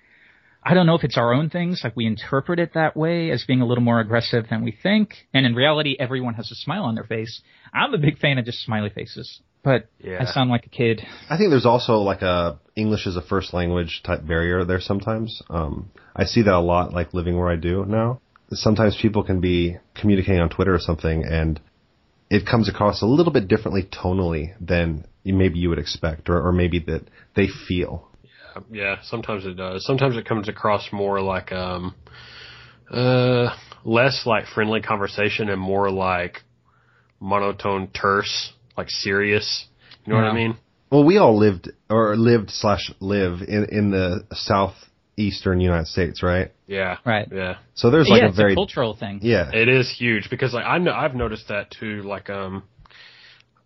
I 0.68 0.74
don't 0.74 0.86
know 0.86 0.96
if 0.96 1.06
it's 1.06 1.18
our 1.18 1.34
own 1.34 1.50
things, 1.50 1.80
like 1.82 1.96
we 1.96 2.06
interpret 2.06 2.60
it 2.60 2.74
that 2.74 2.98
way 2.98 3.32
as 3.32 3.46
being 3.46 3.62
a 3.62 3.66
little 3.66 3.84
more 3.84 4.02
aggressive 4.02 4.48
than 4.50 4.66
we 4.66 4.74
think. 4.84 5.14
And 5.34 5.46
in 5.46 5.56
reality, 5.56 5.96
everyone 5.98 6.34
has 6.34 6.52
a 6.52 6.56
smile 6.56 6.84
on 6.84 6.94
their 6.94 7.06
face. 7.06 7.42
I'm 7.74 7.94
a 7.94 7.98
big 7.98 8.18
fan 8.18 8.38
of 8.38 8.44
just 8.44 8.66
smiley 8.66 8.90
faces, 8.90 9.40
but 9.64 9.88
Yeah. 10.04 10.18
I 10.22 10.26
sound 10.26 10.50
like 10.50 10.66
a 10.66 10.70
kid. 10.70 11.02
I 11.30 11.38
think 11.38 11.52
there's 11.52 11.66
also 11.66 12.00
like 12.00 12.22
a 12.22 12.60
English 12.76 13.08
as 13.08 13.16
a 13.16 13.22
first 13.22 13.54
language 13.54 14.02
type 14.04 14.28
barrier 14.28 14.66
there 14.66 14.82
sometimes. 14.82 15.42
Um, 15.50 15.90
I 16.14 16.26
see 16.26 16.42
that 16.42 16.54
a 16.54 16.60
lot, 16.60 16.94
like 16.94 17.14
living 17.14 17.38
where 17.38 17.48
I 17.50 17.56
do 17.56 17.86
now. 17.86 18.20
Sometimes 18.52 18.98
people 19.02 19.24
can 19.24 19.40
be 19.40 19.78
communicating 19.96 20.42
on 20.42 20.50
Twitter 20.50 20.76
or 20.76 20.80
something, 20.80 21.24
and 21.24 21.62
it 22.30 22.46
comes 22.46 22.68
across 22.68 23.02
a 23.02 23.06
little 23.06 23.32
bit 23.32 23.48
differently 23.48 23.84
tonally 23.84 24.54
than 24.60 25.06
maybe 25.24 25.60
you 25.60 25.70
would 25.70 25.80
expect, 25.80 26.30
or, 26.30 26.46
or 26.46 26.52
maybe 26.52 26.80
that 26.80 27.04
they 27.38 27.48
feel. 27.48 28.07
Yeah, 28.72 28.98
sometimes 29.04 29.46
it 29.46 29.56
does. 29.56 29.86
Sometimes 29.86 30.18
it 30.18 30.26
comes 30.26 30.50
across 30.50 30.88
more 30.92 31.22
like 31.22 31.52
um 31.52 31.96
uh 32.92 33.50
less 33.84 34.26
like 34.26 34.46
friendly 34.48 34.82
conversation 34.82 35.50
and 35.50 35.60
more 35.62 35.92
like 35.92 36.44
monotone 37.20 37.88
terse, 37.88 38.54
like 38.78 38.90
serious. 38.90 39.68
You 40.06 40.14
know 40.14 40.20
what 40.20 40.28
I 40.28 40.34
mean? 40.34 40.58
Well, 40.90 41.04
we 41.04 41.18
all 41.18 41.38
lived 41.38 41.70
or 41.90 42.16
lived 42.16 42.50
slash 42.50 42.92
live 43.00 43.42
in 43.42 43.68
in 43.70 43.92
the 43.92 44.24
southeastern 44.32 45.60
United 45.60 45.88
States, 45.88 46.24
right? 46.24 46.52
Yeah. 46.66 46.98
Right. 47.06 47.28
Yeah. 47.32 47.58
So 47.74 47.90
there's 47.92 48.08
like 48.08 48.22
yeah, 48.22 48.28
a 48.28 48.30
it's 48.30 48.38
very 48.38 48.54
a 48.54 48.56
cultural 48.56 48.96
thing. 48.96 49.20
yeah. 49.22 49.52
It 49.54 49.68
is 49.68 49.94
huge 49.98 50.30
because 50.30 50.54
like 50.54 50.66
I 50.66 50.78
know 50.78 50.94
I've 50.94 51.16
noticed 51.16 51.50
that 51.50 51.72
too. 51.72 52.04
Like 52.04 52.30
um, 52.30 52.64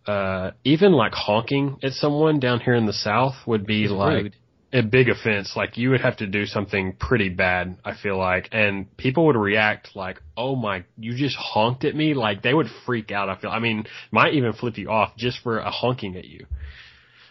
uh, 0.06 0.50
even 0.64 0.92
like 0.92 1.12
honking 1.12 1.78
at 1.82 1.92
someone 1.92 2.40
down 2.40 2.60
here 2.60 2.74
in 2.74 2.86
the 2.86 2.92
south 2.92 3.34
would 3.46 3.66
be 3.66 3.84
It's 3.84 3.92
like 3.92 4.22
rude. 4.24 4.36
A 4.72 4.82
big 4.82 5.08
offense. 5.08 5.52
Like 5.56 5.76
you 5.76 5.90
would 5.90 6.00
have 6.00 6.16
to 6.18 6.26
do 6.26 6.46
something 6.46 6.94
pretty 6.98 7.28
bad. 7.28 7.76
I 7.84 7.94
feel 7.94 8.18
like, 8.18 8.48
and 8.52 8.94
people 8.96 9.26
would 9.26 9.36
react 9.36 9.94
like, 9.94 10.20
"Oh 10.36 10.56
my, 10.56 10.84
you 10.98 11.14
just 11.16 11.36
honked 11.36 11.84
at 11.84 11.94
me!" 11.94 12.14
Like 12.14 12.42
they 12.42 12.54
would 12.54 12.68
freak 12.86 13.10
out. 13.10 13.28
I 13.28 13.36
feel. 13.36 13.50
I 13.50 13.58
mean, 13.58 13.84
might 14.10 14.34
even 14.34 14.52
flip 14.52 14.78
you 14.78 14.90
off 14.90 15.16
just 15.16 15.40
for 15.42 15.58
a 15.58 15.70
honking 15.70 16.16
at 16.16 16.24
you. 16.24 16.46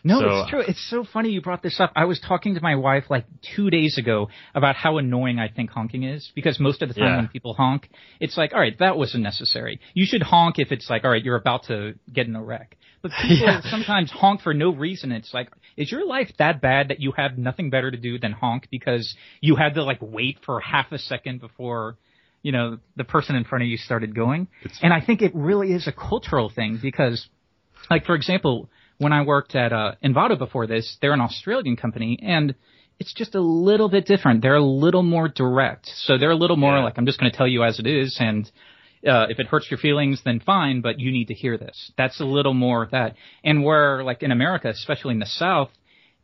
No, 0.04 0.20
So- 0.20 0.40
it's 0.42 0.50
true. 0.50 0.60
It's 0.62 0.90
so 0.90 1.04
funny 1.04 1.30
you 1.30 1.42
brought 1.42 1.62
this 1.62 1.80
up. 1.80 1.92
I 1.96 2.06
was 2.06 2.20
talking 2.20 2.56
to 2.56 2.62
my 2.62 2.76
wife 2.76 3.06
like 3.10 3.26
two 3.56 3.70
days 3.70 3.98
ago 3.98 4.30
about 4.56 4.76
how 4.76 4.98
annoying 4.98 5.40
I 5.40 5.48
think 5.48 5.70
honking 5.70 6.04
is 6.04 6.32
because 6.34 6.60
most 6.60 6.82
of 6.82 6.88
the 6.90 6.96
time 6.96 7.04
Yeah. 7.10 7.16
when 7.18 7.28
people 7.28 7.54
honk, 7.54 7.90
it's 8.20 8.36
like, 8.38 8.54
all 8.54 8.60
right, 8.60 8.78
that 8.80 8.98
wasn't 8.98 9.24
necessary. 9.24 9.80
You 9.94 10.06
should 10.06 10.24
honk 10.24 10.58
if 10.58 10.72
it's 10.72 10.90
like, 10.90 11.04
all 11.04 11.12
right, 11.12 11.24
you're 11.24 11.36
about 11.36 11.66
to 11.66 11.96
get 12.12 12.28
in 12.28 12.36
a 12.36 12.44
wreck. 12.44 12.78
But 13.02 13.12
people 13.22 13.38
Yeah. 13.46 13.62
sometimes 13.62 14.10
honk 14.12 14.42
for 14.42 14.54
no 14.54 14.72
reason. 14.72 15.12
It's 15.12 15.34
like, 15.34 15.50
is 15.78 15.92
your 15.92 16.06
life 16.06 16.32
that 16.38 16.62
bad 16.62 16.88
that 16.90 17.00
you 17.00 17.12
have 17.14 17.38
nothing 17.38 17.70
better 17.70 17.92
to 17.92 17.98
do 17.98 18.18
than 18.18 18.32
honk 18.32 18.68
because 18.72 19.16
you 19.40 19.56
had 19.56 19.76
to 19.76 19.84
like 19.84 20.00
wait 20.02 20.40
for 20.46 20.60
half 20.60 20.92
a 20.92 20.98
second 20.98 21.42
before 21.42 21.98
you 22.44 22.52
know 22.52 22.80
the 22.96 23.04
person 23.04 23.36
in 23.36 23.44
front 23.44 23.62
of 23.64 23.68
you 23.70 23.78
started 23.78 24.16
going? 24.16 24.48
and 24.82 24.92
I 24.92 25.00
think 25.02 25.22
it 25.22 25.32
really 25.36 25.72
is 25.74 25.88
a 25.88 25.92
cultural 25.92 26.50
thing 26.50 26.80
because 26.82 27.28
like 27.90 28.06
for 28.06 28.16
example, 28.16 28.70
when 29.02 29.14
I 29.14 29.22
worked 29.24 29.56
at 29.56 29.74
uh, 29.74 29.94
Envato 30.04 30.38
before 30.38 30.68
this, 30.68 30.98
they're 31.02 31.14
an 31.14 31.22
Australian 31.22 31.76
company, 31.76 32.20
and 32.22 32.54
it's 33.00 33.14
just 33.14 33.34
a 33.36 33.42
little 33.42 33.90
bit 33.90 34.06
different. 34.06 34.42
They're 34.44 34.56
a 34.56 34.64
little 34.64 35.02
more 35.04 35.28
direct, 35.28 35.88
so 36.06 36.18
they're 36.20 36.32
a 36.32 36.36
little 36.44 36.58
more 36.58 36.78
Yeah. 36.78 36.84
like 36.84 36.98
I'm 36.98 37.06
just 37.08 37.20
going 37.20 37.32
to 37.32 37.38
tell 37.38 37.48
you 37.48 37.64
as 37.64 37.80
it 37.80 37.88
is, 37.88 38.18
and 38.20 38.50
uh, 39.08 39.26
if 39.30 39.40
it 39.40 39.48
hurts 39.48 39.68
your 39.72 39.80
feelings, 39.80 40.22
then 40.24 40.40
fine, 40.40 40.82
but 40.82 41.00
you 41.00 41.12
need 41.12 41.30
to 41.30 41.34
hear 41.34 41.58
this. 41.58 41.92
That's 41.98 42.20
a 42.22 42.26
little 42.26 42.54
more 42.54 42.84
of 42.84 42.92
that. 42.92 43.16
And 43.44 43.64
where 43.64 44.04
like 44.04 44.22
in 44.22 44.32
America, 44.32 44.70
especially 44.70 45.14
in 45.14 45.20
the 45.20 45.26
South, 45.26 45.72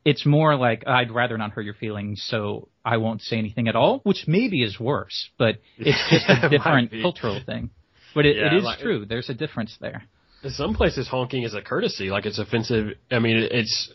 it's 0.05 0.23
more 0.25 0.55
like 0.55 0.85
I'd 0.87 1.11
rather 1.11 1.35
not 1.39 1.51
hurt 1.51 1.65
your 1.65 1.73
feelings, 1.73 2.23
so 2.29 2.69
I 2.85 2.97
won't 2.97 3.21
say 3.23 3.37
anything 3.39 3.67
at 3.67 3.75
all, 3.75 4.01
which 4.03 4.25
maybe 4.27 4.61
is 4.61 4.79
worse, 4.79 5.29
but 5.39 5.55
it's 5.79 6.03
just 6.11 6.25
a 6.29 6.47
different 6.55 6.91
cultural 7.01 7.41
thing. 7.43 7.71
But 8.13 8.27
it, 8.27 8.37
Yeah, 8.37 8.47
it 8.53 8.57
is 8.59 8.63
like- 8.63 8.79
true. 8.79 9.05
There's 9.05 9.29
a 9.29 9.33
difference 9.33 9.75
there. 9.81 10.03
In 10.43 10.51
some 10.51 10.73
places, 10.73 11.07
honking 11.07 11.43
is 11.43 11.53
a 11.53 11.61
courtesy. 11.61 12.09
Like 12.09 12.25
it's 12.25 12.39
offensive. 12.39 12.93
I 13.11 13.19
mean, 13.19 13.37
it's 13.51 13.93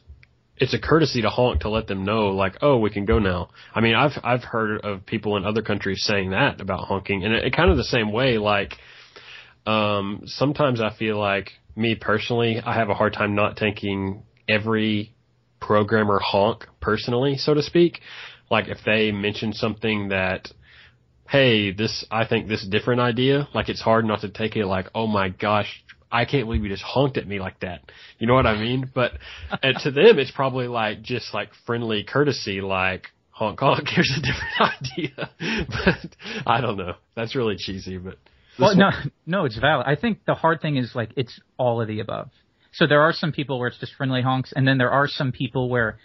it's 0.56 0.74
a 0.74 0.78
courtesy 0.78 1.22
to 1.22 1.30
honk 1.30 1.62
to 1.62 1.70
let 1.70 1.86
them 1.86 2.04
know, 2.04 2.28
like, 2.28 2.56
oh, 2.62 2.78
we 2.78 2.90
can 2.90 3.04
go 3.04 3.18
now. 3.18 3.48
I 3.74 3.80
mean, 3.80 3.94
I've 3.94 4.12
I've 4.22 4.44
heard 4.44 4.80
of 4.82 5.06
people 5.06 5.36
in 5.36 5.44
other 5.44 5.62
countries 5.62 6.04
saying 6.04 6.30
that 6.30 6.60
about 6.60 6.86
honking, 6.86 7.24
and 7.24 7.32
it, 7.32 7.44
it 7.46 7.56
kind 7.56 7.70
of 7.70 7.76
the 7.76 7.84
same 7.84 8.12
way. 8.12 8.38
Like, 8.38 8.74
um, 9.66 10.22
sometimes 10.24 10.80
I 10.80 10.94
feel 10.96 11.18
like 11.18 11.50
me 11.74 11.94
personally, 11.94 12.60
I 12.64 12.74
have 12.74 12.90
a 12.90 12.94
hard 12.94 13.12
time 13.12 13.34
not 13.34 13.56
taking 13.56 14.22
every 14.48 15.14
programmer 15.60 16.20
honk 16.22 16.66
personally, 16.80 17.36
so 17.36 17.54
to 17.54 17.62
speak. 17.62 18.00
Like 18.50 18.68
if 18.68 18.78
they 18.84 19.12
mention 19.12 19.52
something 19.52 20.08
that, 20.08 20.48
hey, 21.28 21.72
this, 21.72 22.04
I 22.10 22.26
think 22.26 22.48
this 22.48 22.66
different 22.66 23.00
idea, 23.00 23.48
like 23.54 23.68
it's 23.68 23.80
hard 23.80 24.04
not 24.04 24.20
to 24.20 24.28
take 24.28 24.56
it 24.56 24.66
like, 24.66 24.88
oh 24.94 25.06
my 25.06 25.30
gosh, 25.30 25.82
I 26.12 26.26
can't 26.26 26.44
believe 26.44 26.62
you 26.62 26.68
just 26.68 26.82
honked 26.82 27.16
at 27.16 27.26
me 27.26 27.40
like 27.40 27.60
that. 27.60 27.80
You 28.18 28.26
know 28.26 28.34
what 28.34 28.46
I 28.46 28.60
mean? 28.60 28.90
But 28.94 29.12
and 29.62 29.76
to 29.78 29.90
them, 29.90 30.18
it's 30.18 30.30
probably 30.30 30.68
like 30.68 31.02
just 31.02 31.32
like 31.32 31.48
friendly 31.66 32.04
courtesy, 32.04 32.60
like 32.60 33.06
honk 33.30 33.58
honk. 33.60 33.88
Here's 33.94 34.12
a 34.16 34.20
different 34.20 34.84
idea. 35.40 35.66
but 35.68 36.16
I 36.46 36.60
don't 36.60 36.76
know. 36.76 36.94
That's 37.16 37.34
really 37.34 37.56
cheesy, 37.56 37.96
but. 37.98 38.18
Well, 38.58 38.76
no, 38.76 38.90
no, 39.24 39.46
it's 39.46 39.58
valid. 39.58 39.86
I 39.88 39.96
think 39.96 40.26
the 40.26 40.34
hard 40.34 40.60
thing 40.60 40.76
is 40.76 40.94
like 40.94 41.12
it's 41.16 41.40
all 41.56 41.80
of 41.80 41.88
the 41.88 42.00
above. 42.00 42.28
So 42.72 42.86
there 42.86 43.00
are 43.00 43.14
some 43.14 43.32
people 43.32 43.58
where 43.58 43.68
it's 43.68 43.78
just 43.78 43.94
friendly 43.94 44.20
honks, 44.20 44.52
and 44.54 44.68
then 44.68 44.76
there 44.76 44.90
are 44.90 45.08
some 45.08 45.32
people 45.32 45.70
where 45.70 45.98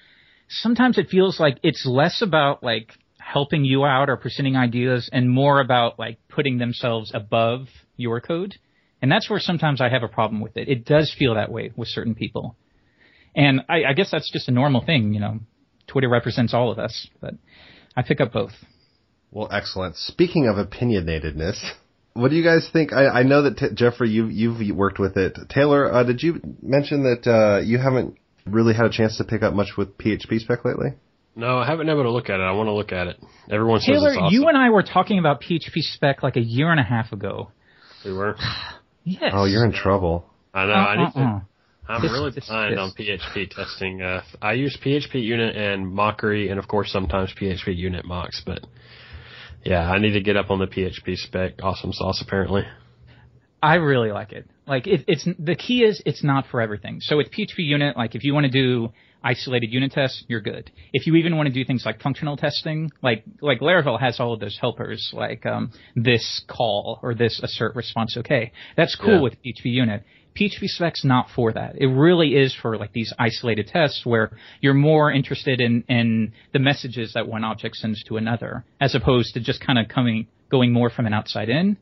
sometimes 0.48 0.98
it 0.98 1.10
feels 1.10 1.42
like 1.42 1.58
it's 1.64 1.86
less 1.86 2.22
about 2.22 2.64
like 2.64 2.94
helping 3.20 3.66
you 3.66 3.84
out 3.84 4.10
or 4.10 4.16
presenting 4.16 4.56
ideas 4.56 5.10
and 5.12 5.30
more 5.30 5.60
about 5.60 6.00
like 6.00 6.18
putting 6.30 6.58
themselves 6.58 7.12
above 7.14 7.68
your 7.98 8.22
code. 8.22 8.56
And 9.02 9.12
that's 9.12 9.30
where 9.30 9.40
sometimes 9.40 9.82
I 9.82 9.90
have 9.90 10.04
a 10.04 10.08
problem 10.08 10.42
with 10.42 10.58
it. 10.58 10.68
It 10.68 10.86
does 10.86 11.14
feel 11.18 11.36
that 11.36 11.52
way 11.52 11.72
with 11.76 11.88
certain 11.88 12.16
people. 12.16 12.56
And 13.36 13.62
I, 13.70 13.84
I 13.84 13.94
guess 13.94 14.10
that's 14.12 14.32
just 14.32 14.48
a 14.48 14.52
normal 14.52 14.84
thing, 14.84 15.14
you 15.14 15.20
know. 15.20 15.40
Twitter 15.88 16.10
represents 16.10 16.54
all 16.54 16.72
of 16.72 16.80
us, 16.80 17.08
but 17.22 17.36
I 17.96 18.02
pick 18.02 18.20
up 18.20 18.34
both. 18.34 18.52
Well, 19.32 19.48
excellent. 19.52 19.96
Speaking 19.96 20.48
of 20.48 20.56
opinionatedness, 20.56 21.64
what 22.14 22.30
do 22.30 22.36
you 22.36 22.44
guys 22.44 22.70
think? 22.74 22.92
I, 22.92 23.08
I 23.08 23.24
know 23.24 23.44
that 23.44 23.58
t- 23.58 23.68
Jeffrey, 23.74 24.10
you've 24.10 24.32
you've 24.32 24.76
worked 24.76 25.00
with 25.00 25.16
it. 25.18 25.38
Taylor, 25.50 25.94
uh, 25.94 26.04
did 26.04 26.24
you 26.24 26.42
mention 26.62 27.04
that 27.04 27.30
uh, 27.30 27.62
you 27.62 27.78
haven't 27.78 28.18
really 28.46 28.74
had 28.74 28.86
a 28.86 28.90
chance 28.90 29.18
to 29.18 29.24
pick 29.24 29.44
up 29.44 29.54
much 29.54 29.78
with 29.78 29.98
PHP 29.98 30.40
spec 30.40 30.66
lately? 30.66 30.90
No, 31.36 31.60
I 31.60 31.66
haven't 31.68 31.86
been 31.86 31.94
able 31.94 32.04
to 32.04 32.12
look 32.12 32.30
at 32.30 32.40
it. 32.40 32.44
I 32.44 32.52
want 32.54 32.68
to 32.68 32.74
look 32.74 32.92
at 32.92 33.08
it. 33.08 33.18
Everyone 33.50 33.80
says 33.80 33.96
Taylor, 33.96 34.10
it's 34.10 34.18
awesome. 34.18 34.34
you 34.34 34.48
and 34.48 34.58
I 34.58 34.72
were 34.72 34.82
talking 34.82 35.20
about 35.20 35.42
PHP 35.42 35.82
spec 35.82 36.24
like 36.24 36.36
a 36.36 36.42
year 36.42 36.72
and 36.72 36.80
a 36.80 36.84
half 36.84 37.12
ago. 37.12 37.52
we 38.04 38.12
were. 38.12 38.36
Yes. 39.08 39.32
Oh, 39.34 39.46
you're 39.46 39.64
in 39.64 39.72
trouble. 39.72 40.26
I 40.54 40.66
know. 40.66 40.74
I 40.74 40.98
need 41.06 41.14
to. 41.14 41.42
I'm 41.90 42.02
This- 42.02 42.12
really 42.12 42.32
this- 42.32 42.46
behind 42.48 42.74
this. 42.74 42.80
on 42.80 42.92
PHP 42.92 43.48
testing. 43.50 44.02
Uh, 44.02 44.22
I 44.42 44.54
use 44.54 44.76
PHP 44.84 45.22
Unit 45.22 45.56
and 45.56 45.90
Mockery, 45.90 46.50
and 46.50 46.60
of 46.60 46.68
course 46.68 46.92
sometimes 46.92 47.34
PHP 47.34 47.74
Unit 47.74 48.04
mocks. 48.04 48.42
But 48.46 48.66
yeah, 49.64 49.90
I 49.90 49.98
need 50.00 50.12
to 50.12 50.22
get 50.22 50.36
up 50.36 50.52
on 50.52 50.60
the 50.60 50.68
PHP 50.68 51.16
spec. 51.16 51.54
Awesome 51.64 51.94
sauce, 51.94 52.22
apparently. 52.22 52.64
I 53.62 53.76
really 53.76 54.12
like 54.12 54.32
it. 54.34 54.48
Like 54.68 54.86
it, 54.88 55.06
it's 55.08 55.28
the 55.40 55.56
key 55.56 55.84
is 55.84 56.02
it's 56.06 56.24
not 56.24 56.46
for 56.52 56.62
everything. 56.62 57.00
So 57.02 57.18
with 57.18 57.32
PHP 57.32 57.60
unit, 57.60 57.98
like 57.98 58.16
if 58.16 58.24
you 58.24 58.34
want 58.34 58.46
to 58.46 58.52
do 58.52 58.90
isolated 59.24 59.74
unit 59.74 59.92
tests, 59.92 60.24
you're 60.28 60.42
good. 60.42 60.72
If 60.94 61.08
you 61.08 61.16
even 61.16 61.38
want 61.38 61.48
to 61.48 61.54
do 61.54 61.66
things 61.66 61.84
like 61.86 62.02
functional 62.02 62.38
testing, 62.38 62.92
like 63.02 63.24
like 63.42 63.60
Laravel 63.60 64.00
has 64.00 64.20
all 64.20 64.34
of 64.34 64.40
those 64.40 64.58
helpers, 64.60 65.10
like 65.14 65.46
um, 65.46 65.72
this 65.96 66.44
call 66.48 67.00
or 67.02 67.16
this 67.16 67.40
assert 67.42 67.76
response 67.76 68.16
okay. 68.18 68.52
That's 68.76 68.96
cool 68.96 69.16
Yeah. 69.16 69.22
with 69.22 69.34
PHP 69.44 69.66
unit. 69.66 70.04
PHP 70.36 70.68
spec's 70.68 71.04
not 71.04 71.30
for 71.36 71.52
that. 71.54 71.78
It 71.82 71.88
really 71.88 72.36
is 72.36 72.54
for 72.62 72.78
like 72.78 72.94
these 72.94 73.12
isolated 73.18 73.68
tests 73.68 74.06
where 74.06 74.38
you're 74.62 74.76
more 74.76 75.12
interested 75.12 75.60
in, 75.60 75.84
in 75.90 76.34
the 76.54 76.60
messages 76.60 77.14
that 77.14 77.28
one 77.28 77.44
object 77.44 77.76
sends 77.78 78.04
to 78.04 78.18
another, 78.18 78.64
as 78.80 78.94
opposed 78.94 79.34
to 79.34 79.40
just 79.40 79.66
kind 79.66 79.80
of 79.80 79.88
coming 79.88 80.28
going 80.52 80.72
more 80.72 80.92
from 80.92 81.08
an 81.08 81.14
outside 81.14 81.50
in 81.50 81.76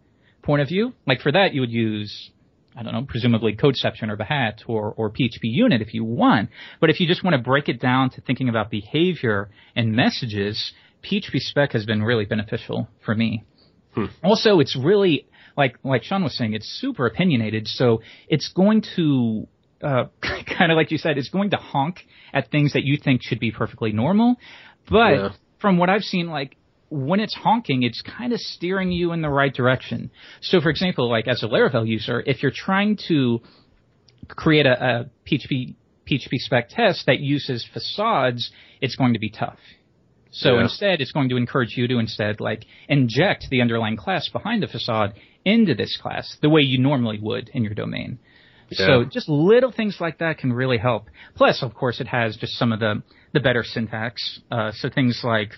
point 0.45 0.61
of 0.61 0.67
view. 0.67 0.93
Like 1.05 1.21
for 1.21 1.31
that, 1.31 1.53
you 1.53 1.61
would 1.61 1.71
use, 1.71 2.31
I 2.75 2.83
don't 2.83 2.93
know, 2.93 3.05
presumably 3.07 3.55
Codeception 3.55 4.09
or 4.09 4.17
Behat 4.17 4.61
or, 4.67 4.93
or 4.95 5.09
PHP 5.09 5.41
Unit 5.43 5.81
if 5.81 5.93
you 5.93 6.03
want. 6.03 6.49
But 6.79 6.89
if 6.89 6.99
you 6.99 7.07
just 7.07 7.23
want 7.23 7.35
to 7.35 7.41
break 7.41 7.67
it 7.69 7.79
down 7.81 8.09
to 8.11 8.21
thinking 8.21 8.49
about 8.49 8.69
behavior 8.69 9.49
and 9.75 9.93
messages, 9.93 10.73
PHP 11.03 11.39
Spec 11.39 11.71
has 11.73 11.85
been 11.85 12.01
really 12.01 12.25
beneficial 12.25 12.87
for 13.03 13.13
me. 13.15 13.43
Also, 14.23 14.59
it's 14.59 14.75
really 14.75 15.27
like 15.55 15.77
like 15.83 16.03
Shawn 16.03 16.23
was 16.23 16.37
saying, 16.37 16.53
it's 16.53 16.67
super 16.81 17.05
opinionated, 17.05 17.65
so 17.67 18.01
it's 18.27 18.49
going 18.53 18.83
to 18.97 19.47
uh, 19.81 20.05
kind 20.57 20.71
of 20.71 20.75
like 20.75 20.91
you 20.91 20.97
said, 20.97 21.17
it's 21.17 21.29
going 21.29 21.51
to 21.51 21.57
honk 21.57 21.99
at 22.33 22.51
things 22.51 22.73
that 22.73 22.83
you 22.83 22.97
think 23.01 23.21
should 23.23 23.39
be 23.39 23.51
perfectly 23.51 23.91
normal. 23.93 24.35
But 24.89 25.13
Yeah. 25.15 25.29
from 25.59 25.77
what 25.77 25.89
I've 25.89 26.03
seen, 26.03 26.27
like 26.27 26.57
when 26.89 27.19
it's 27.19 27.33
honking, 27.33 27.83
it's 27.83 28.01
kind 28.01 28.31
of 28.33 28.39
steering 28.39 28.91
you 28.91 29.11
in 29.11 29.21
the 29.21 29.29
right 29.29 29.53
direction. 29.53 30.11
So, 30.41 30.61
for 30.61 30.69
example, 30.69 31.09
like 31.09 31.27
as 31.27 31.43
a 31.43 31.47
Laravel 31.47 31.87
user, 31.87 32.21
if 32.25 32.43
you're 32.43 32.51
trying 32.55 32.97
to 33.07 33.41
create 34.27 34.65
a, 34.65 34.83
a 35.01 35.09
PHP 35.29 35.75
PHP 36.09 36.37
spec 36.37 36.69
test 36.69 37.07
that 37.07 37.19
uses 37.19 37.67
facades, 37.73 38.51
it's 38.81 38.95
going 38.95 39.13
to 39.13 39.19
be 39.19 39.29
tough. 39.29 39.57
So 40.31 40.55
Yeah. 40.55 40.63
instead, 40.63 41.01
it's 41.01 41.11
going 41.11 41.29
to 41.29 41.37
encourage 41.37 41.75
you 41.77 41.87
to 41.87 41.97
instead 41.97 42.39
like 42.39 42.65
inject 42.87 43.47
the 43.49 43.61
underlying 43.61 43.95
class 43.97 44.29
behind 44.29 44.61
the 44.61 44.67
facade 44.67 45.13
into 45.43 45.73
this 45.73 45.97
class 46.01 46.37
the 46.41 46.49
way 46.49 46.61
you 46.61 46.77
normally 46.77 47.19
would 47.21 47.49
in 47.53 47.63
your 47.63 47.73
domain. 47.73 48.19
So 48.71 49.05
just 49.05 49.29
little 49.29 49.71
things 49.71 49.97
like 49.99 50.17
that 50.19 50.39
can 50.39 50.51
really 50.51 50.77
help. 50.79 51.09
Plus, 51.35 51.61
of 51.61 51.73
course, 51.75 52.01
it 52.01 52.07
has 52.07 52.35
just 52.35 52.53
some 52.53 52.71
of 52.71 52.79
the 52.79 53.01
the 53.31 53.39
better 53.39 53.63
syntax. 53.63 54.39
Uh, 54.51 54.71
so 54.73 54.89
things 54.89 55.21
like 55.23 55.51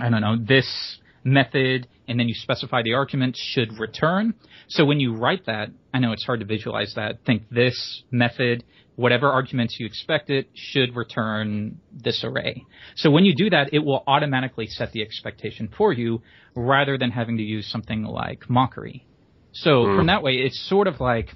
I 0.00 0.10
don't 0.10 0.20
know 0.20 0.36
this 0.36 0.98
method, 1.24 1.88
and 2.06 2.18
then 2.18 2.28
you 2.28 2.34
specify 2.34 2.82
the 2.82 2.94
argument 2.94 3.36
should 3.36 3.78
return. 3.78 4.34
So 4.68 4.84
when 4.84 5.00
you 5.00 5.14
write 5.14 5.46
that, 5.46 5.68
I 5.92 5.98
know 5.98 6.12
it's 6.12 6.24
hard 6.24 6.40
to 6.40 6.46
visualize 6.46 6.94
that. 6.96 7.24
Think 7.26 7.48
this 7.50 8.02
method, 8.10 8.64
whatever 8.96 9.28
arguments 9.30 9.76
you 9.78 9.86
expect 9.86 10.30
it 10.30 10.48
should 10.54 10.96
return 10.96 11.80
this 11.92 12.24
array. 12.24 12.64
So 12.96 13.10
when 13.10 13.24
you 13.24 13.34
do 13.34 13.50
that, 13.50 13.72
it 13.72 13.80
will 13.80 14.02
automatically 14.06 14.66
set 14.66 14.92
the 14.92 15.02
expectation 15.02 15.68
for 15.76 15.92
you 15.92 16.22
rather 16.54 16.96
than 16.98 17.10
having 17.10 17.36
to 17.36 17.42
use 17.42 17.70
something 17.70 18.04
like 18.04 18.48
mockery. 18.48 19.04
So 19.52 19.84
from 19.96 20.06
that 20.06 20.22
way, 20.22 20.34
it's 20.34 20.68
sort 20.68 20.86
of 20.86 21.00
like 21.00 21.30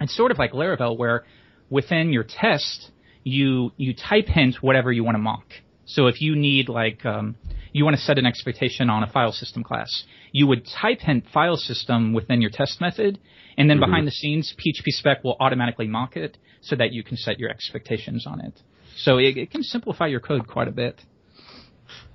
it's 0.00 0.16
sort 0.16 0.30
of 0.30 0.38
like 0.38 0.52
Laravel, 0.52 0.98
where 0.98 1.24
within 1.70 2.12
your 2.12 2.24
test, 2.24 2.90
you 3.22 3.72
you 3.76 3.94
type 3.94 4.26
hint 4.26 4.56
whatever 4.60 4.92
you 4.92 5.04
want 5.04 5.14
to 5.14 5.20
mock. 5.20 5.46
So 5.86 6.06
if 6.08 6.20
you 6.20 6.36
need 6.36 6.68
like 6.68 7.04
um, 7.06 7.36
you 7.74 7.84
want 7.84 7.96
to 7.96 8.02
set 8.02 8.18
an 8.18 8.24
expectation 8.24 8.88
on 8.88 9.02
a 9.02 9.10
file 9.10 9.32
system 9.32 9.64
class, 9.64 10.04
you 10.30 10.46
would 10.46 10.64
type 10.64 11.00
hint 11.00 11.24
file 11.34 11.56
system 11.56 12.14
within 12.14 12.40
your 12.40 12.50
test 12.50 12.80
method, 12.80 13.18
and 13.58 13.68
then 13.68 13.78
mm-hmm. 13.78 13.90
behind 13.90 14.06
the 14.06 14.12
scenes, 14.12 14.54
PHP 14.56 14.86
spec 14.86 15.24
will 15.24 15.36
automatically 15.40 15.88
mock 15.88 16.16
it 16.16 16.38
so 16.62 16.76
that 16.76 16.92
you 16.92 17.02
can 17.02 17.16
set 17.16 17.38
your 17.38 17.50
expectations 17.50 18.26
on 18.26 18.40
it. 18.40 18.60
So 18.96 19.18
it, 19.18 19.36
it 19.36 19.50
can 19.50 19.64
simplify 19.64 20.06
your 20.06 20.20
code 20.20 20.46
quite 20.46 20.68
a 20.68 20.70
bit. 20.72 21.00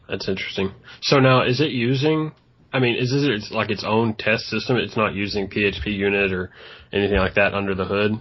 That's 0.07 0.29
interesting. 0.29 0.71
So 1.01 1.19
now, 1.19 1.43
is 1.43 1.59
it 1.59 1.71
using? 1.71 2.31
I 2.71 2.79
mean, 2.79 2.95
is 2.95 3.11
this 3.11 3.51
like 3.51 3.69
its 3.69 3.83
own 3.85 4.15
test 4.15 4.45
system? 4.45 4.77
It's 4.77 4.95
not 4.95 5.13
using 5.13 5.49
PHP 5.49 5.87
Unit 5.87 6.31
or 6.31 6.51
anything 6.93 7.17
like 7.17 7.35
that 7.35 7.53
under 7.53 7.75
the 7.75 7.85
hood. 7.85 8.13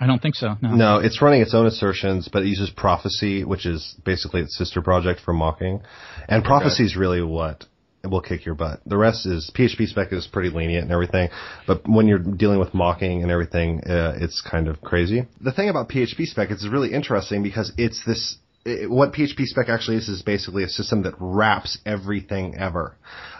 I 0.00 0.06
don't 0.06 0.22
think 0.22 0.34
so. 0.34 0.54
No. 0.62 0.74
No, 0.74 0.98
it's 0.98 1.20
running 1.20 1.42
its 1.42 1.54
own 1.54 1.66
assertions, 1.66 2.28
but 2.32 2.42
it 2.42 2.46
uses 2.46 2.70
Prophecy, 2.70 3.44
which 3.44 3.66
is 3.66 3.96
basically 4.04 4.42
its 4.42 4.56
sister 4.56 4.80
project 4.80 5.20
for 5.24 5.32
mocking. 5.32 5.80
And 6.28 6.44
Prophecy 6.44 6.84
is 6.84 6.96
really 6.96 7.22
what 7.22 7.64
will 8.04 8.20
kick 8.20 8.46
your 8.46 8.54
butt. 8.54 8.80
The 8.86 8.96
rest 8.96 9.26
is 9.26 9.50
PHP 9.54 9.88
spec 9.88 10.12
is 10.12 10.26
pretty 10.26 10.50
lenient 10.50 10.84
and 10.84 10.92
everything, 10.92 11.30
but 11.66 11.88
when 11.88 12.06
you're 12.06 12.18
dealing 12.18 12.58
with 12.58 12.72
mocking 12.74 13.22
and 13.22 13.30
everything, 13.30 13.82
uh, 13.84 14.16
it's 14.20 14.40
kind 14.40 14.68
of 14.68 14.80
crazy. 14.80 15.26
The 15.40 15.52
thing 15.52 15.68
about 15.68 15.88
PHP 15.88 16.26
spec 16.26 16.50
is 16.50 16.66
really 16.68 16.92
interesting 16.92 17.42
because 17.42 17.72
it's 17.76 18.02
this. 18.06 18.36
It, 18.68 18.90
what 18.90 19.12
PHP 19.12 19.44
spec 19.46 19.68
actually 19.68 19.96
is 19.96 20.08
is 20.08 20.22
basically 20.22 20.64
a 20.64 20.68
system 20.68 21.02
that 21.02 21.14
wraps 21.18 21.78
everything 21.86 22.56
ever. 22.58 22.96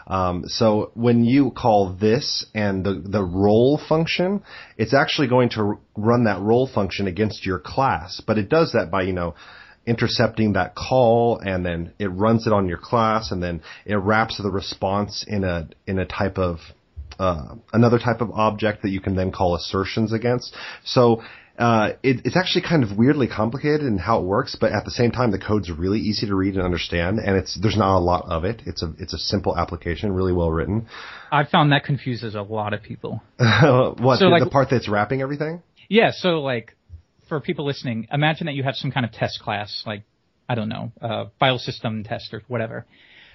Um, 0.06 0.44
so 0.46 0.90
when 0.94 1.24
you 1.24 1.50
call 1.50 1.92
this 1.92 2.46
and 2.54 2.84
the 2.84 3.02
the 3.04 3.22
roll 3.22 3.78
function, 3.88 4.42
it's 4.76 4.94
actually 4.94 5.28
going 5.28 5.50
to 5.50 5.78
run 5.96 6.24
that 6.24 6.40
roll 6.40 6.66
function 6.66 7.06
against 7.06 7.44
your 7.44 7.58
class, 7.58 8.22
but 8.26 8.38
it 8.38 8.48
does 8.48 8.72
that 8.72 8.90
by 8.90 9.02
you 9.02 9.12
know 9.12 9.34
intercepting 9.86 10.52
that 10.52 10.74
call 10.74 11.40
and 11.42 11.64
then 11.64 11.92
it 11.98 12.08
runs 12.08 12.46
it 12.46 12.52
on 12.52 12.68
your 12.68 12.76
class 12.76 13.30
and 13.32 13.42
then 13.42 13.62
it 13.86 13.94
wraps 13.94 14.36
the 14.36 14.50
response 14.50 15.24
in 15.26 15.44
a 15.44 15.66
in 15.86 15.98
a 15.98 16.04
type 16.04 16.36
of 16.36 16.58
uh, 17.18 17.54
another 17.72 17.98
type 17.98 18.20
of 18.20 18.30
object 18.30 18.82
that 18.82 18.90
you 18.90 19.00
can 19.00 19.16
then 19.16 19.32
call 19.32 19.56
assertions 19.56 20.12
against. 20.12 20.54
So 20.84 21.22
uh, 21.58 21.90
it, 22.04 22.20
it's 22.24 22.36
actually 22.36 22.62
kind 22.62 22.84
of 22.84 22.96
weirdly 22.96 23.26
complicated 23.26 23.80
in 23.80 23.98
how 23.98 24.20
it 24.20 24.24
works, 24.24 24.56
but 24.58 24.72
at 24.72 24.84
the 24.84 24.90
same 24.92 25.10
time, 25.10 25.32
the 25.32 25.38
code's 25.38 25.70
really 25.70 25.98
easy 25.98 26.26
to 26.26 26.34
read 26.34 26.54
and 26.54 26.62
understand, 26.62 27.18
and 27.18 27.36
it's 27.36 27.58
there's 27.60 27.76
not 27.76 27.96
a 27.96 28.00
lot 28.00 28.24
of 28.28 28.44
it. 28.44 28.62
It's 28.64 28.82
a 28.82 28.92
it's 28.98 29.12
a 29.12 29.18
simple 29.18 29.58
application, 29.58 30.12
really 30.12 30.32
well 30.32 30.50
written. 30.52 30.86
I 31.32 31.44
found 31.44 31.72
that 31.72 31.84
confuses 31.84 32.36
a 32.36 32.42
lot 32.42 32.74
of 32.74 32.82
people. 32.82 33.22
what 33.38 34.18
So, 34.18 34.26
the, 34.26 34.28
like- 34.30 34.44
the 34.44 34.50
part 34.50 34.68
that's 34.70 34.88
wrapping 34.88 35.20
everything? 35.20 35.62
Yeah, 35.88 36.10
so 36.12 36.40
like 36.42 36.74
for 37.28 37.40
people 37.40 37.66
listening, 37.66 38.06
imagine 38.12 38.46
that 38.46 38.54
you 38.54 38.62
have 38.62 38.76
some 38.76 38.92
kind 38.92 39.04
of 39.04 39.12
test 39.12 39.40
class, 39.40 39.82
like 39.84 40.02
I 40.48 40.54
don't 40.54 40.68
know, 40.68 40.92
uh, 41.02 41.24
file 41.40 41.58
system 41.58 42.04
test 42.04 42.32
or 42.32 42.42
whatever. 42.46 42.86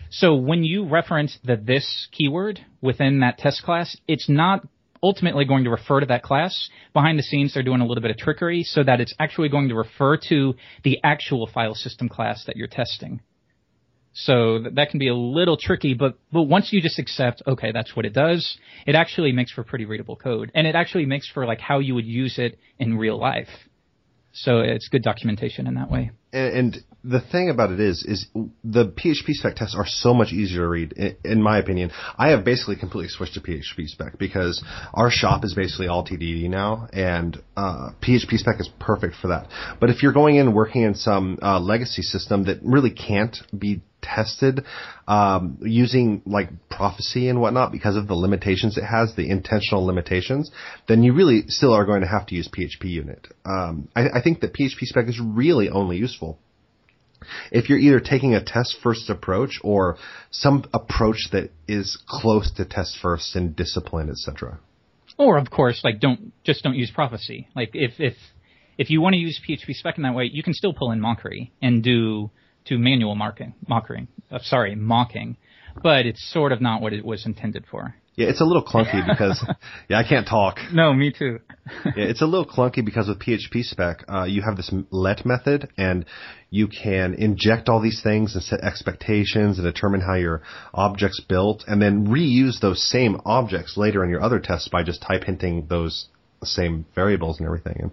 So 0.10 0.36
when 0.36 0.64
you 0.64 0.88
reference 0.88 1.38
the 1.44 1.58
this 1.58 2.08
keyword 2.12 2.60
within 2.82 3.20
that 3.20 3.38
test 3.38 3.64
class, 3.64 3.98
it's 4.08 4.30
not 4.30 4.66
ultimately 5.04 5.46
going 5.46 5.66
to 5.66 5.70
refer 5.70 6.00
to 6.00 6.06
that 6.08 6.24
class. 6.24 6.70
Behind 6.94 7.20
the 7.20 7.24
scenes, 7.24 7.54
they're 7.54 7.62
doing 7.62 7.82
a 7.82 7.86
little 7.86 8.02
bit 8.02 8.12
of 8.12 8.18
trickery 8.18 8.64
so 8.64 8.84
that 8.84 9.02
it's 9.02 9.14
actually 9.20 9.50
going 9.50 9.70
to 9.70 9.76
refer 9.76 10.18
to 10.30 10.56
the 10.84 11.00
actual 11.04 11.48
file 11.54 11.76
system 11.76 12.10
class 12.10 12.46
that 12.46 12.56
you're 12.56 12.68
testing. 12.68 13.22
So 14.14 14.60
that 14.76 14.90
can 14.92 15.00
be 15.00 15.08
a 15.08 15.16
little 15.16 15.58
tricky, 15.58 15.96
but, 15.96 16.20
but 16.32 16.44
once 16.44 16.72
you 16.72 16.82
just 16.82 17.00
accept, 17.00 17.42
okay, 17.48 17.72
that's 17.72 17.96
what 17.96 18.06
it 18.06 18.14
does, 18.14 18.58
it 18.86 18.94
actually 18.94 19.32
makes 19.32 19.52
for 19.52 19.64
pretty 19.64 19.86
readable 19.86 20.16
code. 20.16 20.52
And 20.54 20.68
it 20.68 20.76
actually 20.76 21.06
makes 21.06 21.28
for 21.28 21.46
like 21.48 21.60
how 21.60 21.80
you 21.80 21.96
would 21.96 22.06
use 22.06 22.38
it 22.38 22.60
in 22.78 22.98
real 22.98 23.20
life. 23.20 23.50
So 24.34 24.60
it's 24.60 24.88
good 24.88 25.04
documentation 25.04 25.68
in 25.68 25.76
that 25.76 25.90
way. 25.90 26.12
And, 26.34 26.58
and 26.58 26.84
the 27.04 27.22
thing 27.22 27.50
about 27.50 27.72
it 27.72 27.80
is, 27.80 28.04
is 28.04 28.28
the 28.64 28.86
PHP 28.86 29.34
spec 29.34 29.56
tests 29.56 29.76
are 29.78 29.86
so 29.86 30.14
much 30.14 30.32
easier 30.32 30.62
to 30.62 30.68
read. 30.68 31.18
In, 31.24 31.42
my 31.42 31.60
opinion, 31.60 31.92
I 32.18 32.30
have 32.30 32.44
basically 32.44 32.78
completely 32.78 33.10
switched 33.10 33.36
to 33.36 33.42
PHP 33.42 33.88
spec 33.88 34.18
because 34.18 34.64
our 34.94 35.12
shop 35.12 35.44
is 35.44 35.54
basically 35.54 35.88
all 35.88 36.06
TDD 36.06 36.50
now, 36.50 36.88
and 36.92 37.38
uh, 37.56 37.92
PHP 38.02 38.38
spec 38.38 38.60
is 38.60 38.70
perfect 38.80 39.16
for 39.22 39.28
that. 39.28 39.48
But 39.80 39.90
if 39.90 40.02
you're 40.02 40.14
going 40.14 40.38
in 40.38 40.54
working 40.54 40.84
in 40.84 40.96
some 40.96 41.40
uh, 41.42 41.60
legacy 41.60 42.02
system 42.02 42.46
that 42.46 42.60
really 42.64 42.92
can't 42.92 43.38
be 43.58 43.82
tested 44.04 44.66
um, 45.08 45.58
using 45.62 46.22
like 46.26 46.50
prophecy 46.70 47.30
and 47.30 47.42
whatnot 47.42 47.72
because 47.72 47.96
of 47.96 48.08
the 48.08 48.14
limitations 48.14 48.78
it 48.78 48.84
has, 48.84 49.16
the 49.16 49.30
intentional 49.30 49.86
limitations, 49.86 50.52
then 50.88 51.02
you 51.04 51.14
really 51.14 51.44
still 51.48 51.74
are 51.74 51.86
going 51.86 52.02
to 52.02 52.08
have 52.08 52.28
to 52.28 52.36
use 52.36 52.48
PHP 52.48 52.86
unit. 52.86 53.28
Um, 53.46 53.88
I, 53.96 54.10
I 54.16 54.22
think 54.22 54.42
that 54.42 54.54
PHP 54.54 54.82
spec 54.82 55.08
is 55.08 55.20
really 55.20 55.70
only 55.70 55.98
useful 55.98 56.38
if 57.52 57.70
you're 57.70 57.80
either 57.80 58.00
taking 58.00 58.34
a 58.34 58.44
test 58.44 58.78
first 58.82 59.10
approach 59.10 59.60
or 59.64 59.98
some 60.32 60.66
approach 60.74 61.30
that 61.32 61.52
is 61.68 61.98
close 62.08 62.52
to 62.58 62.66
test 62.66 62.98
first 63.02 63.36
and 63.36 63.56
discipline, 63.56 64.10
etc. 64.10 64.60
Or 65.18 65.38
of 65.38 65.50
course, 65.50 65.82
like 65.84 66.00
don't 66.00 66.34
just 66.44 66.64
don't 66.64 66.76
use 66.76 66.92
prophecy. 66.92 67.48
Like 67.56 67.72
if 67.74 68.00
if 68.00 68.16
if 68.78 68.90
you 68.90 69.02
want 69.02 69.14
to 69.14 69.20
use 69.20 69.40
PHP 69.48 69.74
spec 69.76 69.98
in 69.98 70.04
that 70.04 70.16
way, 70.16 70.30
you 70.32 70.44
can 70.44 70.54
still 70.54 70.74
pull 70.74 70.92
in 70.92 71.00
mockery 71.00 71.52
and 71.62 71.84
do 71.84 72.32
to 72.66 72.78
manual 72.78 73.16
marking, 73.16 73.54
mocking, 73.68 74.08
uh, 74.32 74.40
sorry, 74.42 74.76
mocking, 74.76 75.38
but 75.82 76.06
it's 76.06 76.32
sort 76.32 76.52
of 76.52 76.62
not 76.62 76.82
what 76.82 76.94
it 76.94 77.06
was 77.06 77.26
intended 77.26 77.66
for. 77.70 77.96
Yeah, 78.16 78.28
it's 78.28 78.42
a 78.42 78.46
little 78.46 78.64
clunky 78.64 79.06
because 79.10 79.44
yeah, 79.90 79.98
I 79.98 80.04
can't 80.08 80.28
talk. 80.28 80.60
No, 80.72 80.94
me 80.94 81.12
too. 81.12 81.40
yeah, 81.86 82.06
it's 82.06 82.22
a 82.22 82.26
little 82.26 82.46
clunky 82.46 82.86
because 82.86 83.08
with 83.08 83.20
PHP 83.20 83.64
spec, 83.64 84.04
uh, 84.08 84.24
you 84.26 84.44
have 84.44 84.56
this 84.56 84.72
let 84.92 85.26
method, 85.26 85.70
and 85.78 86.06
you 86.50 86.68
can 86.68 87.16
inject 87.16 87.70
all 87.70 87.82
these 87.82 88.02
things 88.04 88.36
and 88.36 88.44
set 88.44 88.62
expectations 88.62 89.58
and 89.58 89.66
determine 89.66 90.02
how 90.02 90.14
your 90.16 90.44
object's 90.74 91.22
built, 91.22 91.64
and 91.68 91.82
then 91.82 92.08
reuse 92.08 92.60
those 92.62 92.88
same 92.88 93.20
objects 93.26 93.78
later 93.78 94.04
in 94.04 94.10
your 94.10 94.22
other 94.22 94.40
tests 94.40 94.68
by 94.68 94.84
just 94.84 95.02
type 95.02 95.24
hinting 95.24 95.66
those 95.68 96.08
same 96.44 96.86
variables 96.94 97.40
and 97.40 97.48
everything. 97.48 97.78
And 97.80 97.92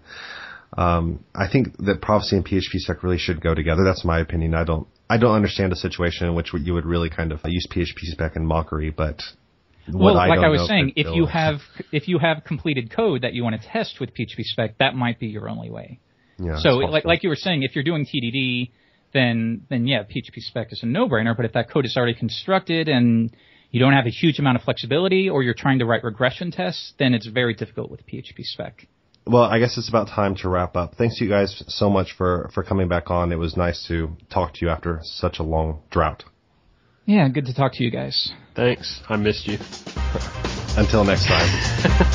um, 0.77 1.23
I 1.35 1.47
think 1.51 1.75
that 1.79 2.01
prophecy 2.01 2.37
and 2.37 2.45
PHP 2.45 2.75
spec 2.75 3.03
really 3.03 3.17
should 3.17 3.41
go 3.41 3.53
together. 3.53 3.83
That's 3.83 4.05
my 4.05 4.19
opinion. 4.19 4.53
I 4.53 4.63
don't, 4.63 4.87
I 5.09 5.17
don't 5.17 5.35
understand 5.35 5.73
a 5.73 5.75
situation 5.75 6.27
in 6.27 6.35
which 6.35 6.53
you 6.53 6.73
would 6.73 6.85
really 6.85 7.09
kind 7.09 7.31
of 7.31 7.41
use 7.45 7.67
PHP 7.69 7.99
spec 8.03 8.35
and 8.35 8.47
mockery, 8.47 8.89
but 8.89 9.21
well, 9.91 10.17
I 10.17 10.27
like 10.27 10.39
I 10.39 10.49
was 10.49 10.67
saying, 10.67 10.93
if 10.95 11.07
you 11.13 11.25
have 11.25 11.59
if 11.91 12.07
you 12.07 12.19
have 12.19 12.43
completed 12.45 12.91
code 12.95 13.23
that 13.23 13.33
you 13.33 13.43
want 13.43 13.61
to 13.61 13.67
test 13.67 13.99
with 13.99 14.11
PHP 14.13 14.43
spec, 14.43 14.77
that 14.77 14.95
might 14.95 15.19
be 15.19 15.27
your 15.27 15.49
only 15.49 15.69
way. 15.69 15.99
Yeah, 16.37 16.57
so, 16.59 16.77
like 16.77 17.03
like 17.03 17.23
you 17.23 17.29
were 17.29 17.35
saying, 17.35 17.63
if 17.63 17.75
you're 17.75 17.83
doing 17.83 18.05
TDD, 18.05 18.71
then 19.13 19.65
then 19.69 19.87
yeah, 19.87 20.03
PHP 20.03 20.37
spec 20.37 20.71
is 20.71 20.81
a 20.83 20.85
no-brainer. 20.85 21.35
But 21.35 21.45
if 21.45 21.53
that 21.53 21.69
code 21.69 21.85
is 21.85 21.97
already 21.97 22.13
constructed 22.13 22.87
and 22.87 23.35
you 23.71 23.79
don't 23.79 23.93
have 23.93 24.05
a 24.05 24.09
huge 24.11 24.39
amount 24.39 24.57
of 24.57 24.63
flexibility, 24.63 25.29
or 25.29 25.43
you're 25.43 25.53
trying 25.53 25.79
to 25.79 25.85
write 25.85 26.03
regression 26.03 26.51
tests, 26.51 26.93
then 26.99 27.13
it's 27.13 27.27
very 27.27 27.53
difficult 27.53 27.89
with 27.91 28.05
PHP 28.05 28.43
spec 28.43 28.87
well, 29.25 29.43
I 29.43 29.59
guess 29.59 29.77
it's 29.77 29.89
about 29.89 30.07
time 30.07 30.35
to 30.37 30.49
wrap 30.49 30.75
up. 30.75 30.95
Thanks 30.95 31.17
to 31.17 31.25
you 31.25 31.29
guys 31.29 31.63
so 31.67 31.89
much 31.89 32.13
for, 32.17 32.49
for 32.53 32.63
coming 32.63 32.87
back 32.87 33.09
on. 33.09 33.31
It 33.31 33.37
was 33.37 33.55
nice 33.55 33.85
to 33.87 34.15
talk 34.29 34.53
to 34.55 34.65
you 34.65 34.69
after 34.69 34.99
such 35.03 35.39
a 35.39 35.43
long 35.43 35.81
drought. 35.91 36.23
Yeah, 37.05 37.27
good 37.29 37.45
to 37.45 37.53
talk 37.53 37.73
to 37.73 37.83
you 37.83 37.91
guys. 37.91 38.31
Thanks. 38.55 39.01
I 39.09 39.17
missed 39.17 39.47
you. 39.47 39.57
Until 40.77 41.03
next 41.03 41.27
time. 41.27 42.07